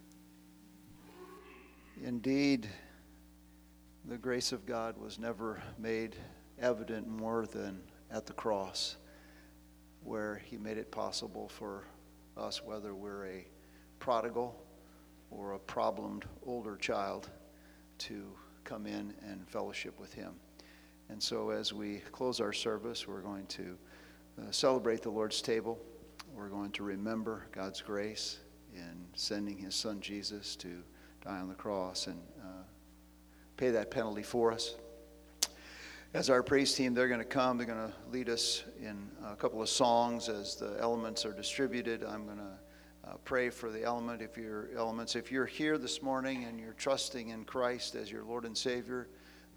Indeed, 2.04 2.68
the 4.06 4.18
grace 4.18 4.52
of 4.52 4.66
God 4.66 4.98
was 4.98 5.20
never 5.20 5.62
made 5.78 6.16
evident 6.60 7.08
more 7.08 7.46
than 7.46 7.82
at 8.10 8.26
the 8.26 8.34
cross, 8.34 8.96
where 10.04 10.42
He 10.46 10.58
made 10.58 10.78
it 10.78 10.92
possible 10.92 11.50
for 11.50 11.84
us, 12.38 12.64
whether 12.64 12.96
we're 12.96 13.26
a 13.26 13.48
prodigal 14.00 14.64
or 15.32 15.54
a 15.54 15.60
problemed 15.60 16.26
older 16.46 16.76
child, 16.76 17.30
to 18.00 18.24
come 18.64 18.86
in 18.86 19.14
and 19.24 19.48
fellowship 19.48 20.00
with 20.00 20.14
Him. 20.14 20.34
And 21.10 21.22
so, 21.22 21.50
as 21.50 21.74
we 21.74 21.98
close 22.12 22.40
our 22.40 22.54
service, 22.54 23.08
we're 23.08 23.22
going 23.22 23.48
to 23.48 23.78
uh, 24.40 24.52
celebrate 24.52 25.02
the 25.02 25.10
Lord's 25.10 25.42
table. 25.42 25.80
We're 26.36 26.50
going 26.50 26.72
to 26.72 26.84
remember 26.84 27.48
God's 27.52 27.82
grace 27.82 28.40
in 28.76 29.06
sending 29.16 29.58
His 29.58 29.76
Son 29.76 30.00
Jesus 30.00 30.56
to 30.58 30.84
die 31.24 31.40
on 31.40 31.50
the 31.50 31.56
cross 31.56 32.08
and 32.08 32.20
uh, 32.42 32.64
pay 33.58 33.72
that 33.72 33.92
penalty 33.92 34.24
for 34.24 34.52
us. 34.52 34.76
As 36.14 36.30
our 36.30 36.42
praise 36.42 36.74
team, 36.74 36.94
they're 36.94 37.08
going 37.08 37.20
to 37.20 37.26
come. 37.26 37.58
They're 37.58 37.68
going 37.68 37.88
to 37.88 37.94
lead 38.12 38.30
us 38.30 38.64
in 38.82 39.10
a 39.24 39.36
couple 39.36 39.62
of 39.62 39.70
songs 39.70 40.28
as 40.28 40.56
the 40.56 40.78
elements 40.80 41.26
are 41.26 41.34
distributed. 41.34 42.04
I'm 42.04 42.26
going 42.26 42.38
to 42.38 42.58
uh, 43.10 43.14
pray 43.26 43.50
for 43.50 43.72
the 43.72 43.84
element 43.84 44.22
if 44.22 44.38
you're 44.38 44.70
elements. 44.76 45.16
If 45.16 45.32
you're 45.32 45.46
here 45.46 45.78
this 45.78 46.02
morning 46.02 46.44
and 46.46 46.60
you're 46.60 46.74
trusting 46.74 47.30
in 47.30 47.44
Christ 47.44 47.96
as 47.96 48.12
your 48.12 48.24
Lord 48.24 48.46
and 48.46 48.56
Savior, 48.56 49.08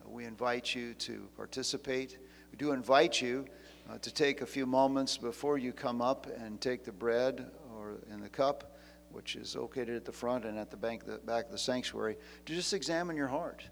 uh, 0.03 0.09
we 0.09 0.24
invite 0.24 0.74
you 0.74 0.94
to 0.94 1.28
participate. 1.36 2.18
We 2.50 2.57
do 2.57 2.72
invite 2.72 3.20
you 3.20 3.46
uh, 3.90 3.98
to 3.98 4.12
take 4.12 4.40
a 4.40 4.46
few 4.46 4.64
moments 4.64 5.18
before 5.18 5.59
you 5.59 5.72
come 5.72 6.00
up 6.00 6.26
and 6.38 6.61
take 6.61 6.84
the 6.84 6.92
bread 6.92 7.50
or 7.76 7.96
in 8.11 8.20
the 8.20 8.28
cup, 8.28 8.76
which 9.11 9.36
is 9.36 9.55
located 9.55 9.96
at 9.96 10.05
the 10.05 10.12
front 10.12 10.44
and 10.44 10.59
at 10.59 10.70
the 10.70 10.76
back, 10.76 11.05
the 11.05 11.18
back 11.18 11.46
of 11.46 11.53
the 11.53 11.59
sanctuary, 11.59 12.16
to 12.46 12.55
just 12.55 12.72
examine 12.72 13.16
your 13.16 13.28
heart 13.28 13.62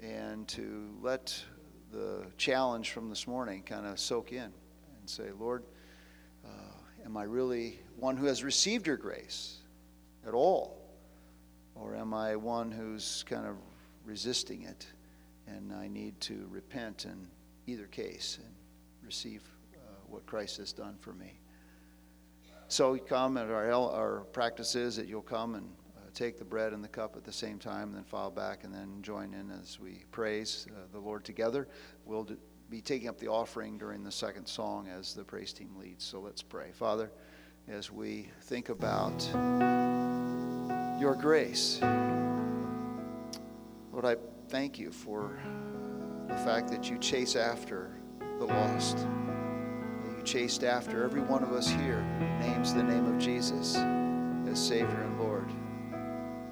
and 0.00 0.46
to 0.48 0.90
let 1.02 1.42
the 1.90 2.26
challenge 2.36 2.90
from 2.90 3.08
this 3.08 3.26
morning 3.26 3.62
kind 3.62 3.86
of 3.86 3.98
soak 3.98 4.32
in 4.32 4.42
and 4.42 4.52
say, 5.06 5.30
Lord, 5.36 5.64
am 7.06 7.16
I 7.16 7.22
really 7.22 7.78
one 7.96 8.16
who 8.16 8.26
has 8.26 8.42
received 8.42 8.86
your 8.86 8.96
grace 8.96 9.58
at 10.26 10.34
all? 10.34 10.82
Or 11.76 11.94
am 11.94 12.12
I 12.12 12.34
one 12.34 12.70
who's 12.70 13.24
kind 13.28 13.46
of 13.46 13.54
resisting 14.04 14.62
it 14.62 14.86
and 15.46 15.72
I 15.72 15.86
need 15.86 16.20
to 16.22 16.46
repent 16.50 17.04
in 17.04 17.28
either 17.68 17.86
case 17.86 18.38
and 18.42 18.52
receive 19.04 19.42
uh, 19.74 19.78
what 20.08 20.26
Christ 20.26 20.56
has 20.56 20.72
done 20.72 20.96
for 20.98 21.12
me? 21.12 21.38
So 22.66 22.94
you 22.94 23.00
come, 23.00 23.36
at 23.36 23.48
our, 23.48 23.70
our 23.70 24.20
practice 24.32 24.74
is 24.74 24.96
that 24.96 25.06
you'll 25.06 25.22
come 25.22 25.54
and 25.54 25.70
uh, 25.96 26.00
take 26.12 26.36
the 26.36 26.44
bread 26.44 26.72
and 26.72 26.82
the 26.82 26.88
cup 26.88 27.14
at 27.16 27.22
the 27.22 27.32
same 27.32 27.60
time, 27.60 27.88
and 27.88 27.96
then 27.96 28.02
file 28.02 28.32
back 28.32 28.64
and 28.64 28.74
then 28.74 29.02
join 29.02 29.32
in 29.34 29.52
as 29.52 29.78
we 29.78 30.02
praise 30.10 30.66
uh, 30.70 30.80
the 30.92 30.98
Lord 30.98 31.24
together. 31.24 31.68
We'll 32.04 32.24
do, 32.24 32.36
be 32.68 32.80
taking 32.80 33.08
up 33.08 33.18
the 33.18 33.28
offering 33.28 33.78
during 33.78 34.02
the 34.02 34.10
second 34.10 34.46
song 34.46 34.88
as 34.88 35.14
the 35.14 35.22
praise 35.22 35.52
team 35.52 35.70
leads. 35.78 36.04
So 36.04 36.20
let's 36.20 36.42
pray. 36.42 36.72
Father, 36.72 37.12
as 37.68 37.90
we 37.92 38.28
think 38.42 38.68
about 38.68 39.22
your 41.00 41.14
grace, 41.14 41.78
Lord, 43.92 44.04
I 44.04 44.16
thank 44.48 44.78
you 44.78 44.90
for 44.90 45.38
the 46.28 46.36
fact 46.38 46.68
that 46.70 46.90
you 46.90 46.98
chase 46.98 47.36
after 47.36 47.96
the 48.38 48.46
lost. 48.46 48.98
You 48.98 50.22
chased 50.24 50.64
after 50.64 51.04
every 51.04 51.20
one 51.20 51.42
of 51.42 51.52
us 51.52 51.68
here 51.68 52.00
who 52.18 52.48
names 52.48 52.74
the 52.74 52.82
name 52.82 53.06
of 53.06 53.18
Jesus 53.18 53.76
as 54.50 54.64
Savior 54.64 55.02
and 55.02 55.20
Lord. 55.20 55.50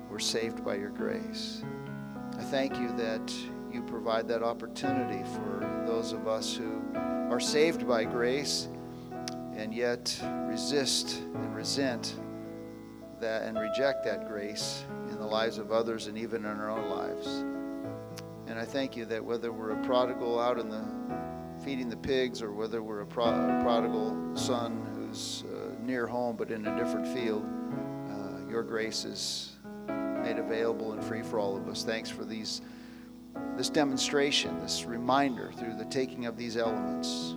We're 0.09 0.21
saved 0.21 0.65
by 0.65 0.77
your 0.77 0.91
grace. 0.91 1.65
I 2.39 2.43
thank 2.43 2.79
you 2.79 2.93
that 2.97 3.33
you 3.75 3.83
provide 3.83 4.29
that 4.29 4.43
opportunity 4.43 5.25
for 5.35 5.85
those 5.85 6.13
of 6.13 6.29
us 6.29 6.55
who 6.55 6.81
are 6.95 7.41
saved 7.41 7.87
by 7.87 8.05
grace 8.05 8.69
and 9.57 9.75
yet 9.75 10.17
resist 10.47 11.19
and 11.35 11.55
resent 11.57 12.15
that 13.21 13.43
and 13.43 13.59
reject 13.59 14.05
that 14.05 14.29
grace 14.29 14.85
in 15.11 15.19
the 15.19 15.27
lives 15.27 15.59
of 15.59 15.73
others 15.73 16.07
and 16.07 16.17
even 16.17 16.45
in 16.45 16.57
our 16.57 16.71
own 16.71 16.89
lives. 16.89 17.27
And 18.47 18.59
I 18.59 18.65
thank 18.65 18.97
you 18.97 19.05
that 19.07 19.25
whether 19.25 19.53
we're 19.53 19.71
a 19.71 19.83
prodigal 19.83 20.39
out 20.39 20.59
in 20.61 20.69
the 20.69 20.85
feeding 21.65 21.89
the 21.89 21.97
pigs 21.97 22.43
or 22.43 22.53
whether 22.53 22.83
we're 22.83 23.01
a, 23.01 23.07
pro- 23.07 23.25
a 23.25 23.61
prodigal 23.63 24.37
son 24.37 24.87
who's 24.95 25.45
uh, 25.53 25.75
near 25.83 26.07
home 26.07 26.37
but 26.37 26.51
in 26.51 26.67
a 26.67 26.77
different 26.77 27.09
field, 27.09 27.45
uh, 28.11 28.49
your 28.49 28.63
grace 28.63 29.05
is 29.05 29.53
made 30.23 30.39
available 30.39 30.93
and 30.93 31.03
free 31.03 31.23
for 31.23 31.41
all 31.41 31.57
of 31.57 31.69
us. 31.69 31.83
Thanks 31.83 32.11
for 32.11 32.25
these 32.25 32.61
this 33.57 33.69
demonstration, 33.69 34.61
this 34.61 34.85
reminder 34.85 35.53
through 35.53 35.77
the 35.77 35.85
taking 35.87 36.27
of 36.27 36.37
these 36.37 36.57
elements, 36.57 37.35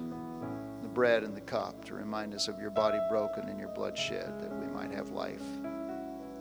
the 0.81 0.87
bread 0.87 1.23
and 1.23 1.35
the 1.35 1.41
cup, 1.41 1.85
to 1.85 1.93
remind 1.93 2.33
us 2.33 2.47
of 2.47 2.59
your 2.59 2.71
body 2.71 2.99
broken 3.09 3.47
and 3.49 3.59
your 3.59 3.69
blood 3.69 3.97
shed 3.97 4.39
that 4.39 4.51
we 4.59 4.67
might 4.67 4.91
have 4.91 5.09
life. 5.09 5.43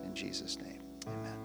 In 0.05 0.13
Jesus' 0.15 0.59
name, 0.59 0.81
amen. 1.07 1.36